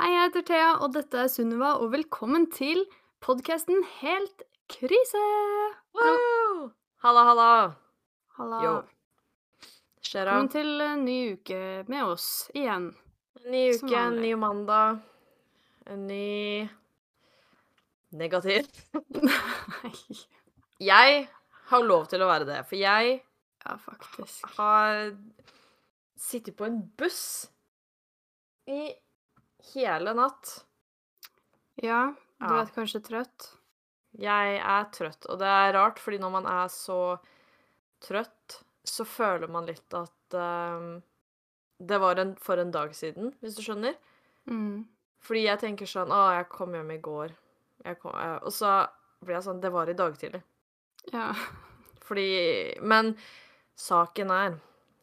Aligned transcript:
Hei, 0.00 0.08
jeg 0.14 0.20
heter 0.30 0.44
Thea, 0.48 0.68
og 0.80 0.94
dette 0.94 1.18
er 1.20 1.28
Sunniva, 1.28 1.74
og 1.82 1.90
velkommen 1.92 2.46
til 2.54 2.78
podkasten 3.20 3.82
Helt 3.98 4.44
krise! 4.72 5.20
Wow! 5.98 6.70
Halla, 7.04 7.24
halla. 7.28 7.48
Halla. 8.38 8.60
Yo. 8.64 8.72
Skjer 10.00 10.24
da? 10.24 10.38
Velkommen 10.38 10.48
til 10.54 10.84
en 10.86 11.02
ny 11.04 11.16
uke 11.34 11.60
med 11.92 12.14
oss 12.14 12.28
igjen. 12.56 12.86
En 13.42 13.50
ny 13.52 13.60
uke, 13.74 13.92
en 14.00 14.16
ny 14.24 14.30
mandag. 14.40 15.02
En 15.90 16.06
ny 16.08 16.64
Negativ. 18.16 18.66
Nei. 19.20 19.92
Jeg 20.90 21.20
har 21.70 21.84
lov 21.84 22.08
til 22.10 22.24
å 22.24 22.30
være 22.30 22.48
det, 22.48 22.62
for 22.66 22.80
jeg 22.80 23.18
Ja, 23.60 23.74
faktisk. 23.76 24.48
har 24.56 25.10
sittet 26.16 26.56
på 26.56 26.64
en 26.64 26.80
buss 26.98 27.50
i 28.64 28.88
hele 29.74 30.14
natt. 30.14 30.64
Ja, 31.80 32.14
du 32.40 32.46
Ja. 32.46 32.60
er 32.62 32.72
kanskje 32.74 33.02
trøtt? 33.04 33.50
Jeg 34.18 34.56
er 34.58 34.84
trøtt, 34.90 35.26
og 35.30 35.38
det 35.38 35.46
er 35.46 35.72
rart, 35.76 35.98
fordi 35.98 36.18
når 36.18 36.30
man 36.30 36.46
er 36.46 36.66
så 36.68 37.18
trøtt, 38.00 38.62
så 38.84 39.04
føler 39.06 39.48
man 39.48 39.66
litt 39.66 39.94
at 39.94 40.34
ehm, 40.34 41.02
det 41.78 41.98
var 42.00 42.18
en, 42.18 42.34
for 42.36 42.58
en 42.58 42.72
dag 42.74 42.94
siden, 42.96 43.34
hvis 43.40 43.56
du 43.56 43.62
skjønner. 43.62 43.94
Mm. 44.50 44.88
Fordi 45.20 45.44
jeg 45.44 45.60
tenker 45.60 45.88
sånn 45.88 46.12
Å, 46.12 46.20
jeg 46.38 46.48
kom 46.52 46.74
hjem 46.74 46.90
i 46.94 47.00
går. 47.04 47.32
Kom, 48.00 48.14
eh, 48.16 48.38
og 48.40 48.52
så 48.52 48.86
blir 49.24 49.36
jeg 49.38 49.44
sånn 49.46 49.60
Det 49.60 49.70
var 49.72 49.88
i 49.88 49.96
dag 49.96 50.16
tidlig. 50.20 50.40
Ja. 51.12 51.30
Fordi 52.04 52.80
Men 52.80 53.14
saken 53.76 54.32
er 54.32 54.58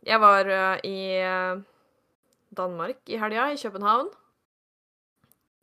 Jeg 0.05 0.19
var 0.21 0.49
uh, 0.49 0.77
i 0.85 1.17
eh, 1.21 1.61
Danmark 2.53 3.01
i 3.09 3.17
helga, 3.21 3.49
i 3.53 3.61
København. 3.61 4.09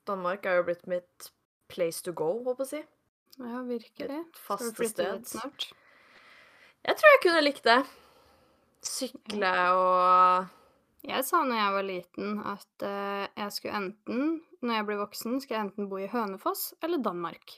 Danmark 0.09 0.47
er 0.47 0.61
jo 0.61 0.67
blitt 0.69 0.87
mitt 0.91 1.31
place 1.73 2.05
to 2.05 2.13
go, 2.17 2.31
håper 2.45 2.65
jeg 2.65 2.69
å 2.69 2.73
si. 2.73 2.83
ja, 3.41 3.63
virkelig. 3.66 4.21
Et 4.21 4.41
faste 4.46 4.88
sted. 4.91 5.27
snart? 5.27 5.69
Jeg 6.85 6.99
tror 7.01 7.15
jeg 7.15 7.23
kunne 7.24 7.45
likt 7.45 7.65
det. 7.65 7.80
Sykle 8.85 9.52
og 9.73 10.51
Jeg 11.05 11.24
sa 11.24 11.41
når 11.45 11.57
jeg 11.57 11.73
var 11.74 11.87
liten 11.88 12.35
at 12.49 12.85
eh, 12.85 13.27
jeg 13.37 13.52
skulle 13.52 13.79
enten, 13.80 14.43
når 14.61 14.79
jeg 14.79 14.87
blir 14.88 15.01
voksen, 15.01 15.41
skal 15.41 15.57
jeg 15.57 15.66
enten 15.66 15.88
bo 15.88 16.01
i 16.01 16.09
Hønefoss 16.13 16.73
eller 16.85 17.01
Danmark. 17.05 17.57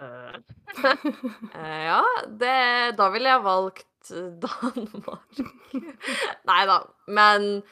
Uh. 0.00 0.40
eh, 1.60 1.84
Ja, 1.86 2.02
det 2.26 2.96
Da 2.98 3.08
ville 3.12 3.28
jeg 3.28 3.44
valgt 3.44 4.12
Danmark. 4.42 5.42
Nei 6.50 6.62
da, 6.68 6.78
men 7.06 7.62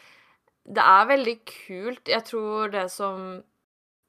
det 0.71 0.83
er 0.87 1.07
veldig 1.11 1.37
kult. 1.51 2.09
Jeg 2.09 2.25
tror 2.29 2.71
det 2.75 2.87
som 2.95 3.43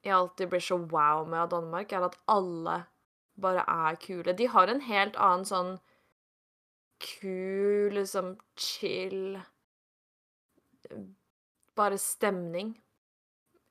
jeg 0.04 0.14
alltid 0.16 0.50
blir 0.50 0.62
så 0.62 0.78
wow 0.90 1.24
med 1.26 1.40
av 1.44 1.50
Danmark, 1.54 1.92
er 1.94 2.06
at 2.08 2.18
alle 2.30 2.76
bare 3.42 3.64
er 3.70 3.96
kule. 4.02 4.34
De 4.38 4.46
har 4.50 4.70
en 4.70 4.82
helt 4.86 5.16
annen 5.16 5.46
sånn 5.48 5.72
kul, 7.02 7.90
liksom 7.96 8.36
chill 8.58 9.40
Bare 11.78 11.96
stemning. 11.98 12.74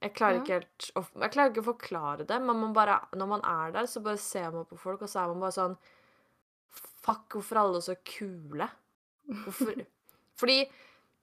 Jeg 0.02 0.14
klarer 0.18 0.40
Ja. 0.40 0.42
ikke 0.42 0.54
helt 0.54 0.92
Jeg 1.22 1.32
klarer 1.32 1.52
ikke 1.52 1.62
å 1.62 1.74
forklare 1.76 2.26
det, 2.26 2.40
men 2.42 2.58
man 2.60 2.74
bare, 2.74 3.00
når 3.14 3.28
man 3.28 3.42
er 3.46 3.72
der, 3.72 3.86
så 3.86 4.02
bare 4.02 4.18
ser 4.18 4.50
man 4.52 4.66
på 4.66 4.78
folk, 4.80 5.02
og 5.04 5.10
så 5.10 5.20
er 5.24 5.28
man 5.28 5.40
bare 5.40 5.52
sånn 5.52 5.78
Fuck, 7.02 7.30
hvorfor 7.34 7.56
er 7.56 7.60
alle 7.60 7.82
så 7.82 7.96
kule? 8.06 8.70
Hvorfor 9.44 9.86
Fordi 10.38 10.70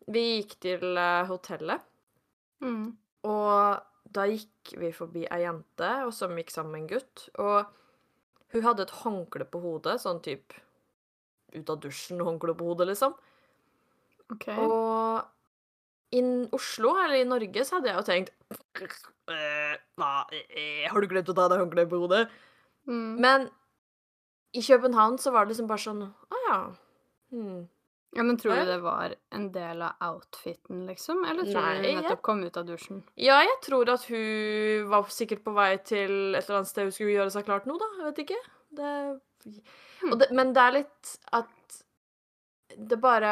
vi 0.09 0.23
gikk 0.43 0.57
til 0.65 0.97
eh, 0.97 1.25
hotellet, 1.29 1.85
Mm. 2.61 2.97
og 3.25 3.83
da 4.11 4.25
gikk 4.27 4.73
vi 4.81 4.89
forbi 4.91 5.27
ei 5.31 5.43
jente 5.45 5.91
og 6.07 6.13
som 6.17 6.33
gikk 6.35 6.51
sammen 6.51 6.73
med 6.73 6.81
en 6.83 6.89
gutt. 6.97 7.29
Og 7.39 7.67
hun 8.55 8.63
hadde 8.65 8.83
et 8.87 8.95
håndkle 9.05 9.45
på 9.53 9.61
hodet, 9.63 10.01
sånn 10.03 10.19
type 10.25 10.57
ut 11.55 11.71
av 11.71 11.79
dusjen-håndkle 11.81 12.55
på 12.59 12.67
hodet, 12.73 12.89
liksom. 12.91 13.15
OK. 14.33 14.49
Og 14.59 15.23
i 16.13 16.23
Oslo, 16.57 16.95
eller 17.05 17.21
i 17.21 17.29
Norge, 17.29 17.65
så 17.65 17.77
hadde 17.79 17.93
jeg 17.93 17.97
jo 18.01 18.07
tenkt 18.09 18.35
«Eh, 19.29 19.77
Hva 20.01 20.11
eh, 20.33 20.89
Har 20.89 21.01
du 21.01 21.07
glemt 21.11 21.29
å 21.29 21.35
ta 21.37 21.49
deg 21.53 21.61
håndkleet 21.61 21.89
på 21.91 22.01
hodet? 22.01 22.29
Mm. 22.89 23.21
Men 23.21 23.49
i 24.57 24.63
København 24.65 25.19
så 25.21 25.33
var 25.33 25.45
det 25.45 25.53
liksom 25.53 25.69
bare 25.69 25.85
sånn 25.85 26.03
Å 26.09 26.39
ja. 26.49 26.59
Hmm. 27.31 27.67
Ja, 28.17 28.23
men 28.23 28.39
tror 28.41 28.57
du 28.57 28.65
det 28.65 28.79
var 28.81 29.15
en 29.37 29.51
del 29.53 29.83
av 29.85 30.01
outfiten, 30.01 30.87
liksom? 30.89 31.25
Eller 31.29 31.45
tror 31.45 31.61
Nei, 31.61 31.75
du 31.77 31.89
hun 31.89 31.99
nettopp 32.01 32.23
kom 32.25 32.41
ut 32.45 32.57
av 32.57 32.65
dusjen? 32.67 33.03
Ja, 33.21 33.37
jeg 33.45 33.59
tror 33.67 33.91
at 33.93 34.07
hun 34.09 34.89
var 34.89 35.11
sikkert 35.13 35.45
på 35.45 35.53
vei 35.57 35.75
til 35.85 36.15
et 36.33 36.41
eller 36.47 36.63
annet 36.63 36.71
sted 36.71 36.89
hun 36.89 36.95
skulle 36.97 37.19
gjøre 37.19 37.35
seg 37.35 37.45
klart 37.49 37.69
nå, 37.69 37.77
da. 37.81 37.91
Jeg 37.99 38.07
vet 38.07 38.23
ikke. 38.25 38.41
Det, 38.79 38.95
og 40.09 40.17
det, 40.21 40.31
men 40.37 40.55
det 40.57 40.65
er 40.65 40.77
litt 40.81 41.13
at 41.37 41.79
det 42.77 42.99
bare 43.01 43.31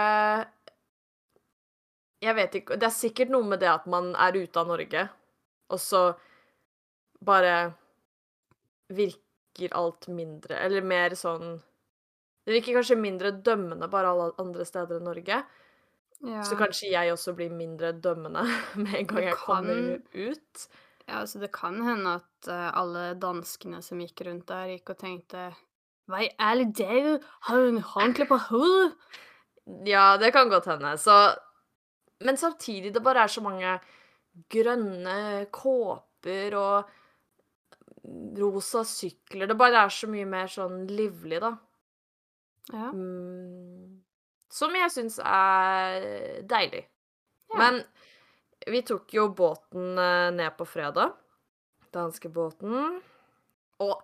Jeg 2.25 2.34
vet 2.38 2.54
ikke 2.56 2.78
Det 2.81 2.86
er 2.88 2.94
sikkert 2.94 3.32
noe 3.34 3.44
med 3.44 3.60
det 3.60 3.69
at 3.69 3.84
man 3.91 4.15
er 4.16 4.38
ute 4.38 4.60
av 4.60 4.70
Norge, 4.70 5.03
og 5.69 5.82
så 5.82 6.03
bare 7.26 7.56
virker 8.97 9.75
alt 9.76 10.09
mindre 10.09 10.60
Eller 10.65 10.84
mer 10.84 11.16
sånn 11.19 11.59
Det 12.46 12.54
virker 12.54 12.78
kanskje 12.78 12.96
mindre 13.00 13.32
dømmende 13.44 13.88
bare 13.90 14.12
alle 14.12 14.30
andre 14.38 14.64
steder 14.68 15.00
enn 15.00 15.08
Norge. 15.08 15.40
Ja. 16.24 16.42
Så 16.46 16.56
kanskje 16.56 16.92
jeg 16.92 17.12
også 17.12 17.34
blir 17.36 17.50
mindre 17.52 17.90
dømmende 17.92 18.44
med 18.82 18.94
en 19.02 19.08
gang 19.10 19.18
Det 19.20 19.24
jeg 19.26 19.38
kommer 19.42 19.98
ut. 20.14 20.66
ja, 21.06 21.18
altså 21.20 21.42
det 21.42 21.50
kan 21.52 21.76
hende 21.84 22.14
at 22.22 22.48
eh, 22.48 22.70
alle 22.78 23.08
danskene 23.20 23.82
som 23.84 24.00
gikk 24.00 24.22
rundt 24.28 24.46
der, 24.48 24.70
gikk 24.76 24.94
og 24.94 24.98
tenkte 25.02 25.50
Hva 26.06 26.22
i 26.22 26.30
all 26.38 26.64
dager, 26.70 27.18
har 27.50 27.66
hun 27.66 27.82
håndkle 27.82 28.28
på 28.30 28.38
hodet? 28.48 28.94
Ja, 29.90 30.14
det 30.22 30.30
kan 30.32 30.48
godt 30.48 30.68
hende. 30.70 30.94
Så 30.98 31.34
Men 32.22 32.36
samtidig, 32.40 32.94
det 32.94 33.02
bare 33.02 33.26
er 33.26 33.28
så 33.28 33.42
mange 33.44 33.78
grønne 34.52 35.46
kåper 35.52 36.54
og 36.56 36.88
rosa 38.38 38.84
sykler. 38.86 39.46
Det 39.50 39.56
bare 39.58 39.82
er 39.84 39.92
så 39.92 40.08
mye 40.08 40.24
mer 40.28 40.46
sånn 40.50 40.86
livlig, 40.88 41.40
da. 41.42 41.56
Ja. 42.72 42.91
Mm, 42.91 44.03
som 44.53 44.75
jeg 44.78 44.93
syns 44.94 45.19
er 45.22 46.43
deilig. 46.49 46.84
Ja. 47.53 47.59
Men 47.60 47.81
vi 48.66 48.82
tok 48.87 49.12
jo 49.15 49.28
båten 49.37 49.99
eh, 50.00 50.31
ned 50.34 50.56
på 50.59 50.66
fredag. 50.69 51.15
Danskebåten. 51.94 53.00
Og 53.84 53.97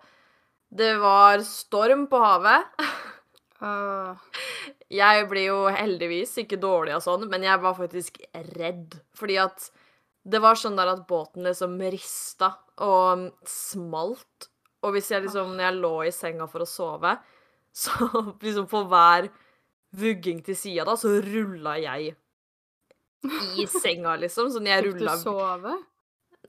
det 0.72 0.94
var 1.02 1.42
storm 1.46 2.08
på 2.10 2.22
havet. 2.22 2.68
Uh. 3.62 4.18
Jeg 4.90 5.26
blir 5.30 5.44
jo 5.46 5.58
heldigvis 5.70 6.32
ikke 6.42 6.58
dårlig 6.58 6.96
av 6.96 7.04
sånn, 7.04 7.28
men 7.30 7.44
jeg 7.46 7.60
var 7.62 7.76
faktisk 7.78 8.18
redd. 8.58 8.96
Fordi 9.14 9.36
at 9.38 9.68
det 10.28 10.40
var 10.42 10.58
sånn 10.58 10.76
der 10.78 10.90
at 10.92 11.04
båten 11.08 11.46
liksom 11.46 11.78
rista 11.92 12.52
og 12.84 13.28
smalt. 13.48 14.48
Og 14.82 14.96
hvis 14.96 15.12
jeg 15.14 15.24
liksom, 15.24 15.54
når 15.54 15.64
jeg 15.68 15.78
lå 15.78 15.94
i 16.04 16.12
senga 16.14 16.48
for 16.50 16.64
å 16.64 16.68
sove, 16.68 17.14
så 17.72 18.08
liksom 18.44 18.68
på 18.70 18.84
hver 18.90 19.30
vugging 19.96 20.40
til 20.44 20.56
sida 20.56 20.86
da, 20.88 20.96
så 20.96 21.18
rulla 21.24 21.76
jeg 21.80 22.14
i 23.22 23.66
senga, 23.70 24.16
liksom. 24.18 24.50
Sånn 24.50 24.66
jeg 24.66 24.86
Fikk 24.86 25.02
du 25.02 25.08
sove? 25.20 25.76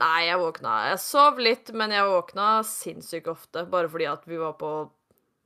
Nei, 0.02 0.26
jeg 0.26 0.40
våkna 0.42 0.78
Jeg 0.90 1.02
sov 1.04 1.38
litt, 1.38 1.70
men 1.78 1.94
jeg 1.94 2.10
våkna 2.10 2.48
sinnssykt 2.66 3.30
ofte. 3.30 3.66
Bare 3.70 3.92
fordi 3.92 4.08
at 4.10 4.26
vi 4.26 4.40
var 4.42 4.56
på 4.58 4.72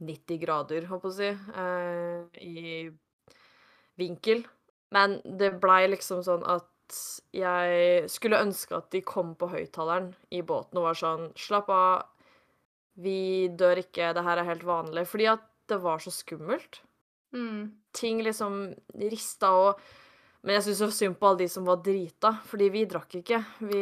90 0.08 0.40
grader, 0.40 0.88
håper 0.88 1.12
jeg 1.12 1.14
å 1.14 1.18
si, 1.18 1.32
eh, 1.64 2.46
i 2.46 2.90
vinkel. 4.00 4.46
Men 4.96 5.20
det 5.26 5.58
blei 5.60 5.88
liksom 5.92 6.24
sånn 6.24 6.46
at 6.48 6.70
jeg 7.36 8.08
skulle 8.08 8.40
ønske 8.40 8.78
at 8.78 8.88
de 8.94 9.02
kom 9.04 9.34
på 9.36 9.50
høyttaleren 9.52 10.14
i 10.32 10.40
båten 10.48 10.80
og 10.80 10.88
var 10.88 10.96
sånn 10.96 11.26
Slapp 11.36 11.68
av, 11.74 12.06
vi 12.96 13.50
dør 13.52 13.82
ikke, 13.84 14.14
det 14.16 14.24
her 14.24 14.40
er 14.40 14.48
helt 14.48 14.64
vanlig. 14.64 15.04
Fordi 15.10 15.28
at 15.34 15.44
det 15.68 15.78
var 15.84 16.00
så 16.00 16.12
skummelt. 16.12 16.82
Mm. 17.36 17.72
Ting 17.94 18.22
liksom 18.24 18.74
rista 18.96 19.50
og 19.52 19.80
Men 20.44 20.54
jeg 20.56 20.64
syns 20.68 20.78
så 20.80 20.88
synd 20.94 21.16
på 21.20 21.28
alle 21.28 21.40
de 21.42 21.48
som 21.50 21.66
var 21.66 21.80
drita, 21.84 22.30
fordi 22.48 22.68
vi 22.72 22.86
drakk 22.88 23.16
ikke. 23.20 23.40
Vi 23.68 23.80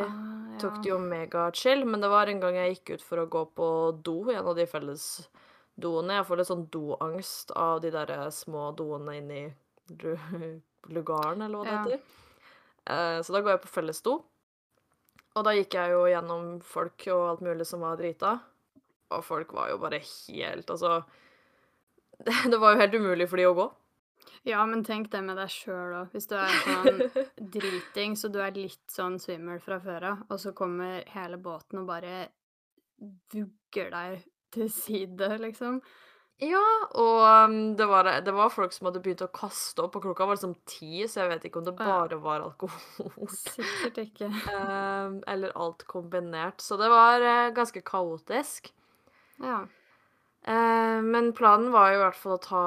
Ah, 0.00 0.06
ja. 0.06 0.58
tok 0.62 0.78
det 0.82 0.88
jo 0.92 0.98
megachill, 1.02 1.82
men 1.84 2.00
det 2.00 2.08
var 2.08 2.26
en 2.30 2.40
gang 2.40 2.54
jeg 2.54 2.76
gikk 2.76 2.94
ut 2.94 3.02
for 3.02 3.18
å 3.20 3.26
gå 3.28 3.42
på 3.58 3.66
do 4.06 4.30
en 4.30 4.46
av 4.46 4.54
de 4.56 4.64
felles 4.70 5.28
doene. 5.76 6.14
Jeg 6.16 6.26
får 6.28 6.36
litt 6.40 6.48
sånn 6.48 6.64
doangst 6.72 7.50
av 7.58 7.82
de 7.82 7.90
der 7.90 8.14
små 8.30 8.70
doene 8.78 9.18
inni 9.18 9.42
lugaren, 10.88 11.42
eller 11.42 11.58
hva 11.58 11.64
det 11.64 11.72
Ja. 11.72 11.82
heter. 11.84 12.00
Eh, 12.86 13.20
Så 13.22 13.32
da 13.32 13.40
går 13.42 13.50
jeg 13.56 13.62
på 13.62 13.68
felles 13.74 14.00
do. 14.02 14.22
Og 15.34 15.44
da 15.44 15.50
gikk 15.50 15.74
jeg 15.74 15.90
jo 15.90 16.04
gjennom 16.06 16.62
folk 16.62 17.06
og 17.08 17.28
alt 17.30 17.40
mulig 17.42 17.66
som 17.66 17.80
var 17.80 17.96
drita. 17.98 18.40
Og 19.10 19.24
folk 19.24 19.52
var 19.52 19.68
jo 19.70 19.78
bare 19.78 19.98
helt 20.00 20.70
Altså 20.70 21.04
Det, 22.50 22.56
var 22.56 22.74
jo 22.74 22.80
helt 22.80 22.94
umulig 22.94 23.28
for 23.30 23.40
de 23.40 23.48
å 23.48 23.56
gå. 23.56 23.66
Ja, 24.46 24.62
men 24.66 24.84
tenk 24.86 25.10
det 25.12 25.20
med 25.26 25.38
deg 25.40 25.50
sjøl 25.50 25.94
òg. 26.00 26.14
Hvis 26.14 26.28
du 26.30 26.36
er 26.38 26.54
sånn 26.62 27.02
driting, 27.56 28.16
så 28.18 28.30
du 28.32 28.40
er 28.42 28.54
litt 28.54 28.84
sånn 28.92 29.18
svimmel 29.22 29.60
fra 29.62 29.80
før 29.82 30.10
av, 30.12 30.24
og 30.30 30.40
så 30.42 30.54
kommer 30.56 31.02
hele 31.12 31.38
båten 31.42 31.82
og 31.82 31.88
bare 31.90 32.28
vugger 33.34 33.90
deg 33.92 34.26
til 34.54 34.70
side, 34.72 35.32
liksom. 35.42 35.80
Ja, 36.44 36.64
og 37.00 37.48
um, 37.48 37.54
det 37.78 37.86
var 37.88 38.08
det 38.20 38.32
var 38.36 38.50
folk 38.52 38.74
som 38.76 38.90
hadde 38.90 39.00
begynt 39.00 39.22
å 39.24 39.30
kaste 39.32 39.86
opp, 39.86 39.94
og 39.96 40.04
klokka 40.04 40.26
var 40.28 40.36
liksom 40.36 40.52
ti, 40.68 41.06
så 41.08 41.22
jeg 41.22 41.30
vet 41.30 41.46
ikke 41.48 41.62
om 41.62 41.68
det 41.70 41.72
bare 41.78 42.18
var 42.20 42.44
alkohol. 42.44 43.30
Sikkert 43.32 44.02
ikke. 44.02 44.28
Ehm, 44.52 45.22
eller 45.32 45.56
alt 45.56 45.86
kombinert. 45.88 46.60
Så 46.60 46.76
det 46.80 46.90
var 46.92 47.24
eh, 47.24 47.54
ganske 47.56 47.80
kaotisk. 47.80 48.68
Ja. 49.40 49.62
Eh, 50.46 51.02
men 51.02 51.32
planen 51.34 51.72
var 51.74 51.90
jo 51.90 51.98
i 51.98 52.02
hvert 52.04 52.18
fall 52.20 52.36
å 52.36 52.42
ta 52.42 52.64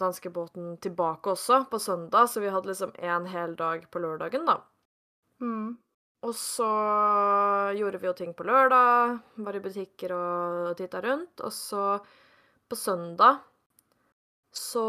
danskebåten 0.00 0.78
tilbake 0.80 1.34
også, 1.34 1.66
på 1.68 1.80
søndag, 1.82 2.30
så 2.32 2.40
vi 2.40 2.52
hadde 2.52 2.72
liksom 2.72 2.94
en 2.96 3.28
hel 3.28 3.52
dag 3.58 3.84
på 3.92 4.00
lørdagen, 4.00 4.46
da. 4.48 4.56
Mm. 5.44 5.76
Og 6.24 6.34
så 6.36 6.68
gjorde 7.76 8.00
vi 8.00 8.08
jo 8.08 8.16
ting 8.16 8.32
på 8.36 8.44
lørdag, 8.48 9.20
var 9.40 9.56
i 9.56 9.62
butikker 9.64 10.12
og 10.16 10.74
titta 10.80 11.00
rundt. 11.04 11.40
Og 11.44 11.52
så 11.52 11.84
på 12.68 12.76
søndag 12.76 13.40
så 14.52 14.84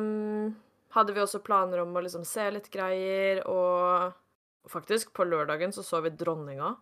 um, 0.00 0.50
hadde 0.96 1.14
vi 1.16 1.22
også 1.22 1.40
planer 1.44 1.80
om 1.84 1.94
å 1.96 2.02
liksom 2.04 2.24
se 2.28 2.44
litt 2.52 2.68
greier, 2.72 3.44
og 3.48 4.70
faktisk, 4.70 5.12
på 5.16 5.28
lørdagen 5.28 5.72
så 5.72 5.84
så 5.86 6.02
vi 6.04 6.12
dronninga, 6.12 6.74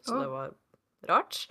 så 0.00 0.14
oh. 0.14 0.22
det 0.22 0.30
var 0.32 0.54
rart. 1.10 1.42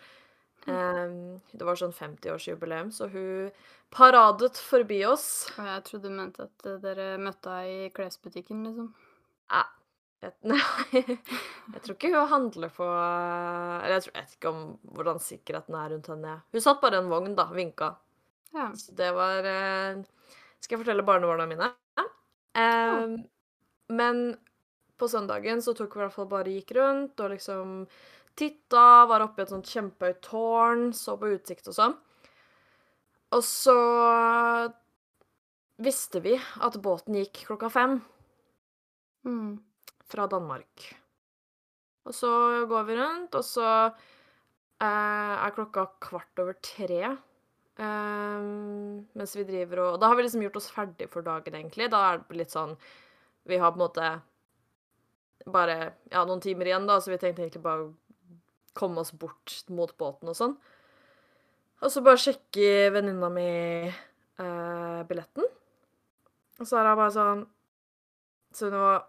Em, 0.68 1.18
det 1.56 1.64
var 1.68 1.80
sånn 1.80 1.94
50-årsjubileum, 1.96 2.90
så 2.92 3.08
hun 3.14 3.52
paradet 3.94 4.58
forbi 4.60 5.00
oss. 5.08 5.28
Og 5.58 5.68
jeg 5.70 5.84
trodde 5.88 6.10
du 6.12 6.16
mente 6.18 6.48
at 6.48 6.68
eh, 6.68 6.80
dere 6.84 7.06
møtte 7.22 7.54
henne 7.54 7.86
i 7.88 7.92
klesbutikken, 7.96 8.66
liksom. 8.68 8.90
Jeg, 10.18 10.34
nei, 10.50 10.58
jeg 10.98 11.82
tror 11.84 11.94
ikke 11.94 12.10
hun 12.10 12.32
handler 12.32 12.72
på 12.74 12.86
Eller 12.90 13.92
jeg, 14.00 14.04
tror, 14.08 14.14
jeg 14.16 14.24
vet 14.26 14.32
ikke 14.40 14.50
om 14.50 14.62
hvordan 14.98 15.20
sikkerheten 15.22 15.78
er 15.78 15.92
rundt 15.94 16.10
henne. 16.12 16.36
Hun 16.56 16.64
satt 16.66 16.82
bare 16.82 16.98
i 16.98 17.04
en 17.04 17.12
vogn, 17.12 17.36
da, 17.38 17.46
vinka. 17.54 17.92
Ja. 18.56 18.72
Så 18.76 18.96
det 18.98 19.12
var 19.16 19.46
eh, 19.46 20.02
Skal 20.60 20.78
jeg 20.78 20.84
fortelle 20.86 21.06
barnebarna 21.06 21.46
mine? 21.50 21.70
Eh, 22.58 23.06
Men 23.94 24.24
på 24.98 25.08
søndagen 25.08 25.62
så 25.62 25.76
tok 25.78 25.94
vi 25.96 26.02
i 26.02 26.04
hvert 26.06 26.16
fall 26.16 26.30
bare 26.32 26.54
gikk 26.56 26.74
rundt 26.80 27.22
og 27.22 27.36
liksom 27.36 27.84
titta, 28.38 29.06
var 29.10 29.24
oppe 29.26 29.42
i 29.42 29.46
et 29.46 29.52
sånt 29.54 29.70
kjempehøyt 29.72 30.22
tårn, 30.26 30.92
så 30.96 31.16
på 31.20 31.32
utsikt 31.36 31.68
og 31.72 31.76
sånn. 31.78 31.96
Og 33.36 33.42
så 33.44 33.76
visste 35.84 36.22
vi 36.24 36.36
at 36.64 36.78
båten 36.82 37.18
gikk 37.20 37.44
klokka 37.50 37.70
fem 37.74 38.00
Mm. 39.28 39.58
fra 40.08 40.28
Danmark. 40.32 40.94
Og 42.08 42.14
så 42.16 42.30
går 42.70 42.84
vi 42.88 42.96
rundt, 42.96 43.36
og 43.36 43.44
så 43.44 43.66
eh, 44.80 45.34
er 45.44 45.52
klokka 45.56 45.84
kvart 46.00 46.40
over 46.40 46.54
tre. 46.64 47.18
eh, 47.78 48.46
mens 49.14 49.36
vi 49.36 49.44
driver 49.44 49.80
og 49.84 50.00
Da 50.00 50.08
har 50.08 50.16
vi 50.16 50.24
liksom 50.24 50.42
gjort 50.42 50.56
oss 50.58 50.72
ferdig 50.72 51.10
for 51.12 51.22
dagen, 51.22 51.54
egentlig. 51.54 51.90
Da 51.92 52.14
er 52.14 52.18
det 52.24 52.38
litt 52.38 52.50
sånn 52.56 52.78
Vi 53.46 53.58
har 53.58 53.72
på 53.72 53.78
en 53.82 53.86
måte 53.86 54.22
bare 55.48 55.94
ja, 56.12 56.24
noen 56.26 56.42
timer 56.42 56.66
igjen, 56.66 56.88
da, 56.88 56.98
så 57.00 57.12
vi 57.12 57.18
tenkte 57.18 57.44
egentlig 57.44 57.62
bare 57.64 57.86
å 57.86 57.94
komme 58.78 59.02
oss 59.04 59.14
bort 59.18 59.60
mot 59.74 59.94
båten 60.00 60.32
og 60.32 60.38
sånn. 60.38 60.56
Og 61.84 61.94
så 61.94 62.02
bare 62.06 62.22
sjekker 62.22 62.94
venninna 62.96 63.30
mi 63.34 63.50
eh, 63.86 65.02
billetten. 65.10 65.46
Og 66.58 66.66
så 66.66 66.80
er 66.80 66.90
hun 66.92 67.00
bare 67.02 67.14
sånn 67.14 67.46
Sunniva, 68.58 69.02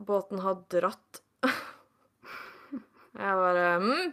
båten 0.00 0.40
har 0.40 0.62
dratt. 0.72 1.20
Jeg 3.18 3.40
bare 3.42 3.66
mm. 3.82 4.12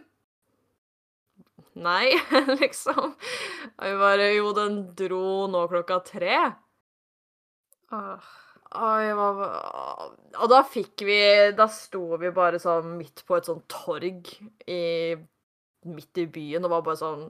Nei, 1.86 2.10
liksom. 2.60 3.14
Og 3.14 3.86
hun 3.86 4.00
bare 4.02 4.32
Jo, 4.34 4.50
den 4.56 4.80
dro 4.98 5.46
nå 5.52 5.62
klokka 5.70 6.00
tre. 6.04 6.40
Åh. 7.94 8.32
Og 8.74 9.14
hva, 9.14 9.48
Og 10.42 10.50
da 10.50 10.60
fikk 10.66 11.04
vi 11.06 11.18
Da 11.56 11.68
sto 11.70 12.18
vi 12.20 12.32
bare 12.34 12.58
sånn 12.62 12.96
midt 12.98 13.22
på 13.26 13.38
et 13.38 13.48
sånt 13.48 13.66
torg 13.70 14.30
i 14.66 15.14
midt 15.86 16.18
i 16.18 16.26
byen 16.26 16.66
og 16.66 16.72
var 16.72 16.86
bare 16.88 16.98
sånn 16.98 17.26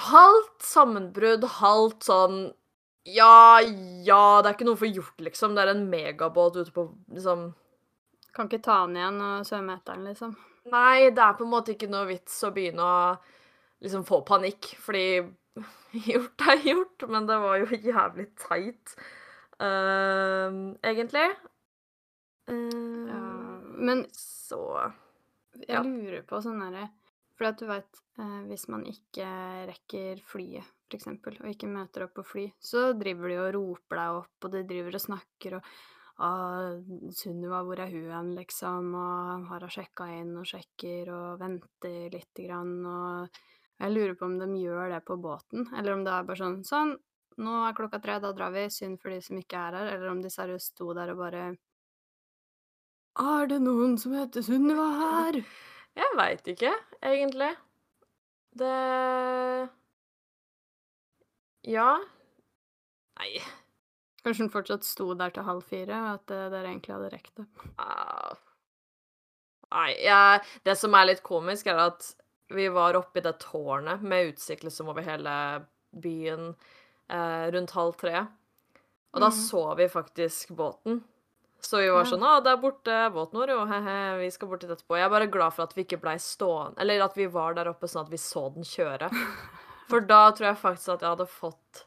Halvt 0.00 0.62
sammenbrudd, 0.64 1.44
halvt 1.60 2.06
sånn 2.08 2.38
Ja, 3.04 3.60
ja, 3.60 4.40
det 4.40 4.48
er 4.48 4.54
ikke 4.54 4.68
noe 4.68 4.78
for 4.80 4.88
gjort, 4.88 5.18
liksom. 5.20 5.56
Det 5.56 5.64
er 5.64 5.72
en 5.74 5.88
megabåt 5.92 6.56
ute 6.60 6.72
på 6.72 6.86
liksom 7.12 7.50
Kan 8.36 8.48
ikke 8.48 8.62
ta 8.64 8.84
den 8.86 8.96
igjen 9.00 9.20
og 9.26 9.48
svømme 9.48 9.76
etter 9.76 9.98
den, 9.98 10.08
liksom. 10.12 10.36
Nei, 10.70 11.10
det 11.10 11.24
er 11.24 11.36
på 11.36 11.44
en 11.44 11.52
måte 11.52 11.74
ikke 11.74 11.88
noe 11.90 12.06
vits 12.08 12.36
å 12.46 12.52
begynne 12.54 12.84
å 12.84 12.98
liksom 13.82 14.04
få 14.06 14.20
panikk, 14.28 14.74
fordi 14.84 15.22
gjort 16.12 16.44
er 16.52 16.60
gjort, 16.68 17.06
men 17.10 17.26
det 17.28 17.38
var 17.42 17.58
jo 17.62 17.78
jævlig 17.90 18.28
teit, 18.38 18.94
ehm, 19.60 20.60
egentlig. 20.82 21.28
Uh, 22.50 23.06
Ja. 23.08 23.20
Men 23.80 24.06
Så 24.12 24.92
jeg 25.54 25.68
Ja. 25.68 25.82
lurer 25.82 26.22
på 26.26 26.40
sånn 26.42 26.60
derre 26.60 26.90
For 27.36 27.46
at 27.46 27.58
du 27.58 27.66
veit, 27.66 28.00
uh, 28.18 28.42
hvis 28.48 28.68
man 28.68 28.84
ikke 28.84 29.26
rekker 29.70 30.20
flyet, 30.22 30.64
for 30.90 30.96
eksempel, 30.98 31.38
og 31.40 31.48
ikke 31.48 31.68
møter 31.70 32.04
opp 32.04 32.14
på 32.14 32.24
fly, 32.26 32.52
så 32.60 32.92
driver 32.98 33.28
de 33.28 33.38
og 33.40 33.54
roper 33.54 33.96
deg 33.96 34.18
opp, 34.18 34.44
og 34.44 34.52
de 34.52 34.62
driver 34.68 34.94
og 34.94 35.00
snakker 35.00 35.54
og 35.56 35.62
ah, 36.20 36.76
'Sunniva, 37.10 37.62
hvor 37.64 37.78
er 37.80 37.88
hun 37.90 38.10
hen?' 38.12 38.34
liksom, 38.36 38.94
og 38.94 39.46
har 39.48 39.60
hun 39.64 39.70
sjekka 39.72 40.04
inn 40.20 40.36
og 40.36 40.44
sjekker 40.44 41.08
og 41.08 41.38
venter 41.40 42.10
lite 42.12 42.44
grann, 42.46 42.84
og 42.84 43.28
jeg 43.80 43.92
lurer 43.94 44.14
på 44.14 44.26
om 44.26 44.38
de 44.38 44.46
gjør 44.60 44.90
det 44.92 45.04
på 45.06 45.16
båten, 45.16 45.66
eller 45.78 45.94
om 45.94 46.04
det 46.04 46.12
er 46.12 46.24
bare 46.28 46.36
sånn 46.36 46.60
'Sånn, 46.62 46.98
nå 47.38 47.56
er 47.68 47.76
klokka 47.76 48.00
tre, 48.02 48.18
da 48.22 48.32
drar 48.32 48.50
vi. 48.54 48.66
Synd 48.70 49.00
for 49.00 49.10
de 49.10 49.20
som 49.22 49.38
ikke 49.38 49.56
er 49.56 49.78
her.' 49.78 49.92
Eller 49.94 50.10
om 50.10 50.22
de 50.22 50.30
seriøst 50.30 50.74
sto 50.74 50.92
der 50.94 51.12
og 51.12 51.18
bare 51.18 51.56
'Er 53.18 53.46
det 53.48 53.60
noen 53.62 53.98
som 53.98 54.12
heter 54.12 54.42
Sunniva 54.42 54.88
her?' 55.00 55.44
Jeg 56.00 56.16
veit 56.16 56.46
ikke, 56.46 56.72
egentlig. 57.02 57.56
Det 58.56 59.70
Ja. 61.66 61.98
Nei 63.18 63.40
Kanskje 64.24 64.44
hun 64.44 64.52
fortsatt 64.52 64.84
sto 64.84 65.14
der 65.14 65.32
til 65.32 65.46
halv 65.46 65.62
fire, 65.64 65.96
og 65.96 66.08
at 66.18 66.32
eh, 66.34 66.48
dere 66.52 66.68
egentlig 66.68 66.94
hadde 66.94 67.12
rekt 67.14 67.36
det. 67.40 67.46
ah. 67.78 68.36
Nei, 69.70 69.94
jeg 70.02 70.42
Det 70.64 70.76
som 70.76 70.94
er 70.94 71.06
litt 71.06 71.22
komisk, 71.22 71.66
er 71.66 71.78
at 71.86 72.14
vi 72.50 72.66
var 72.68 72.98
oppe 72.98 73.20
i 73.20 73.24
det 73.24 73.38
tårnet 73.40 74.02
med 74.02 74.32
utsikt 74.32 74.64
liksom 74.66 74.90
over 74.90 75.06
hele 75.06 75.64
byen 76.02 76.54
eh, 77.10 77.50
rundt 77.52 77.74
halv 77.76 77.96
tre. 78.00 78.26
Og 79.12 79.20
da 79.20 79.28
Mhm. 79.28 79.38
så 79.50 79.76
vi 79.76 79.88
faktisk 79.90 80.52
båten. 80.56 81.02
Så 81.60 81.76
vi 81.82 81.90
var 81.90 82.04
sånn 82.04 82.22
'Å, 82.24 82.42
der 82.42 82.56
borte 82.56 83.12
båten 83.12 83.36
vår, 83.36 83.48
jo. 83.50 83.66
He-he, 83.66 84.18
vi 84.20 84.30
skal 84.30 84.48
bort 84.48 84.60
dit 84.60 84.70
etterpå.' 84.70 84.96
Jeg 84.96 85.04
er 85.04 85.10
bare 85.10 85.26
glad 85.30 85.52
for 85.52 85.62
at 85.64 85.74
vi 85.74 85.84
ikke 85.84 86.00
blei 86.00 86.14
stående 86.16 86.78
Eller 86.78 87.02
at 87.04 87.14
vi 87.16 87.26
var 87.26 87.52
der 87.54 87.66
oppe 87.68 87.86
sånn 87.86 88.06
at 88.06 88.10
vi 88.10 88.16
så 88.16 88.48
den 88.54 88.62
kjøre. 88.64 89.10
For 89.90 90.00
da 90.00 90.30
tror 90.30 90.46
jeg 90.54 90.56
faktisk 90.62 90.88
at 90.94 91.00
jeg 91.00 91.10
hadde 91.10 91.26
fått 91.28 91.84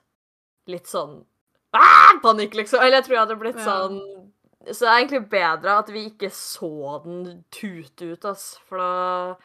litt 0.68 0.86
sånn 0.86 1.26
ah, 1.74 2.20
panikk, 2.22 2.54
liksom. 2.54 2.80
Eller 2.82 2.98
jeg 3.02 3.06
tror 3.06 3.16
jeg 3.16 3.28
hadde 3.28 3.40
blitt 3.40 3.56
sånn 3.66 4.30
Så 4.68 4.80
det 4.86 4.90
er 4.92 5.00
egentlig 5.08 5.30
bedre 5.30 5.78
at 5.80 5.88
vi 5.90 6.10
ikke 6.10 6.30
så 6.32 7.04
den 7.04 7.44
tute 7.52 8.12
ut, 8.14 8.26
ass. 8.26 8.58
For 8.68 8.78
da 8.78 9.36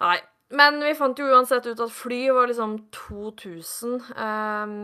Nei. 0.00 0.20
Men 0.50 0.80
vi 0.80 0.94
fant 0.96 1.18
jo 1.20 1.26
uansett 1.28 1.66
ut 1.68 1.80
at 1.84 1.92
fly 1.92 2.30
var 2.32 2.48
liksom 2.48 2.78
2000. 2.94 3.98
um, 4.16 4.76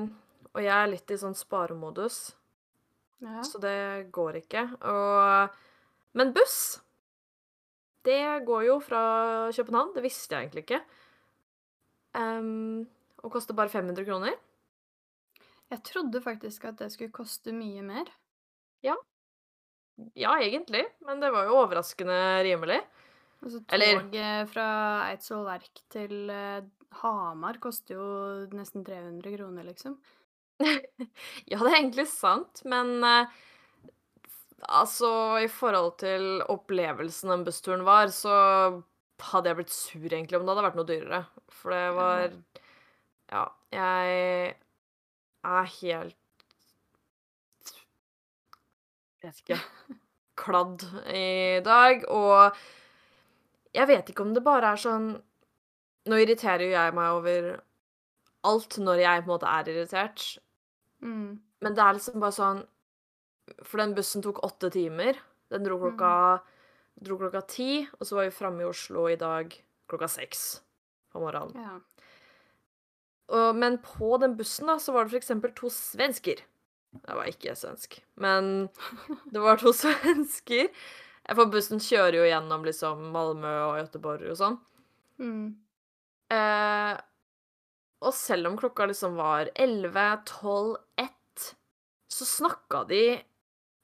og 0.54 0.61
jeg 0.62 0.75
er 0.76 0.90
litt 0.92 1.11
i 1.11 1.16
sånn 1.18 1.35
sparemodus, 1.35 2.35
Ja. 3.25 3.40
så 3.42 3.59
det 3.62 4.11
går 4.12 4.37
ikke. 4.42 4.66
Og 4.85 5.54
Men 6.14 6.33
buss, 6.33 6.80
det 8.04 8.44
går 8.47 8.64
jo 8.68 8.76
fra 8.80 9.50
København. 9.50 9.94
Det 9.94 10.02
visste 10.04 10.37
jeg 10.37 10.44
egentlig 10.47 10.62
ikke. 10.68 10.83
um, 12.14 12.87
og 13.25 13.33
koster 13.33 13.54
bare 13.54 13.68
500 13.73 14.04
kroner. 14.04 14.35
Jeg 15.71 15.83
trodde 15.83 16.21
faktisk 16.23 16.64
at 16.68 16.76
det 16.78 16.92
skulle 16.92 17.11
koste 17.11 17.50
mye 17.52 17.83
mer. 17.83 18.04
Ja, 20.14 20.37
egentlig, 20.42 20.85
men 21.06 21.21
det 21.21 21.33
var 21.33 21.47
jo 21.47 21.56
overraskende 21.64 22.42
rimelig. 22.44 22.80
Altså, 23.45 23.61
Eller- 23.77 24.01
toget 24.01 24.51
fra 24.55 24.67
Eidsvoll 25.11 25.45
Verk 25.47 25.81
til 25.93 26.31
eh, 26.33 26.63
Hamar 27.03 27.59
koster 27.61 27.99
jo 27.99 28.07
nesten 28.57 28.85
300 28.87 29.35
kroner, 29.37 29.67
liksom. 29.69 29.99
Ja, 31.51 31.59
det 31.59 31.69
er 31.73 31.77
egentlig 31.81 32.07
sant, 32.09 32.63
men 32.71 33.03
eh, 33.05 33.27
altså 34.71 35.11
I 35.45 35.49
forhold 35.51 35.97
til 36.01 36.41
opplevelsen 36.49 37.33
den 37.35 37.45
bussturen 37.45 37.85
var, 37.85 38.09
så 38.15 38.35
hadde 39.25 39.51
jeg 39.51 39.59
blitt 39.61 39.73
sur 39.75 40.07
egentlig 40.09 40.39
om 40.39 40.45
det 40.47 40.55
hadde 40.55 40.67
vært 40.69 40.79
noe 40.81 40.89
dyrere. 40.89 41.21
For 41.53 41.75
det 41.75 41.85
var 41.99 42.25
Ja, 43.35 43.45
jeg 43.75 44.55
er 45.45 45.69
helt 45.81 46.17
Vet 49.25 49.39
ikke 49.41 49.59
kladd 50.41 50.83
i 51.09 51.61
dag, 51.65 52.03
og 52.13 52.57
jeg 53.75 53.88
vet 53.90 54.11
ikke 54.12 54.23
om 54.23 54.35
det 54.37 54.43
bare 54.47 54.73
er 54.75 54.81
sånn 54.81 55.09
Nå 56.04 56.19
irriterer 56.21 56.61
jo 56.66 56.73
jeg 56.75 56.93
meg 56.95 57.14
over 57.16 57.47
alt 58.45 58.75
når 58.76 58.99
jeg 59.00 59.23
på 59.23 59.25
en 59.31 59.33
måte 59.35 59.49
er 59.49 59.71
irritert, 59.73 60.25
Mm. 61.04 61.38
men 61.61 61.75
det 61.76 61.83
er 61.85 61.95
liksom 61.97 62.21
bare 62.21 62.33
sånn 62.33 62.61
For 63.66 63.81
den 63.81 63.95
bussen 63.97 64.23
tok 64.25 64.38
åtte 64.45 64.71
timer. 64.73 65.19
Den 65.52 65.64
dro 65.66 65.76
klokka 65.81 66.40
dro 67.04 67.19
klokka 67.21 67.43
ti, 67.50 67.87
og 67.99 68.07
så 68.07 68.16
var 68.16 68.25
vi 68.28 68.37
framme 68.37 68.62
i 68.62 68.69
Oslo 68.69 69.07
i 69.11 69.16
dag 69.21 69.52
klokka 69.90 70.09
seks 70.09 70.45
på 71.12 71.21
morgenen. 71.21 71.57
Ja. 71.61 71.81
Og, 73.35 73.57
men 73.57 73.78
på 73.85 74.16
den 74.21 74.37
bussen 74.38 74.69
da, 74.69 74.76
så 74.81 74.93
var 74.95 75.04
det 75.09 75.19
eksempel 75.21 75.52
to 75.57 75.69
svensker. 75.73 76.40
Jeg 76.95 77.16
var 77.19 77.28
ikke 77.28 77.57
svensk, 77.59 77.99
men 78.21 78.69
det 79.35 79.43
var 79.43 79.57
to 79.61 79.73
svensker. 79.76 80.69
For 81.33 81.49
bussen 81.49 81.81
kjører 81.81 82.19
jo 82.19 82.25
gjennom 82.28 82.64
liksom 82.66 83.07
Malmö 83.14 83.52
og 83.71 83.78
Göteborg 83.81 84.28
og 84.35 84.37
sånn. 84.37 84.59
Mm. 85.23 85.54
Eh, 86.35 86.97
og 88.04 88.12
selv 88.16 88.50
om 88.50 88.59
klokka 88.61 88.87
liksom 88.90 89.16
var 89.16 89.49
11, 89.57 90.19
12, 90.28 90.76
1, 91.00 91.54
så 92.12 92.26
snakka 92.28 92.85
de 92.90 93.04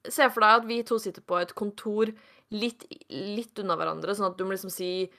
Se 0.09 0.25
for 0.33 0.41
deg 0.41 0.63
at 0.63 0.65
vi 0.65 0.79
to 0.89 0.97
sitter 0.99 1.21
på 1.29 1.37
et 1.37 1.51
kontor 1.53 2.09
litt, 2.57 2.87
litt 3.13 3.59
unna 3.61 3.75
hverandre, 3.77 4.15
sånn 4.17 4.31
at 4.31 4.39
du 4.39 4.47
må 4.47 4.55
liksom 4.55 4.71
si 4.73 5.11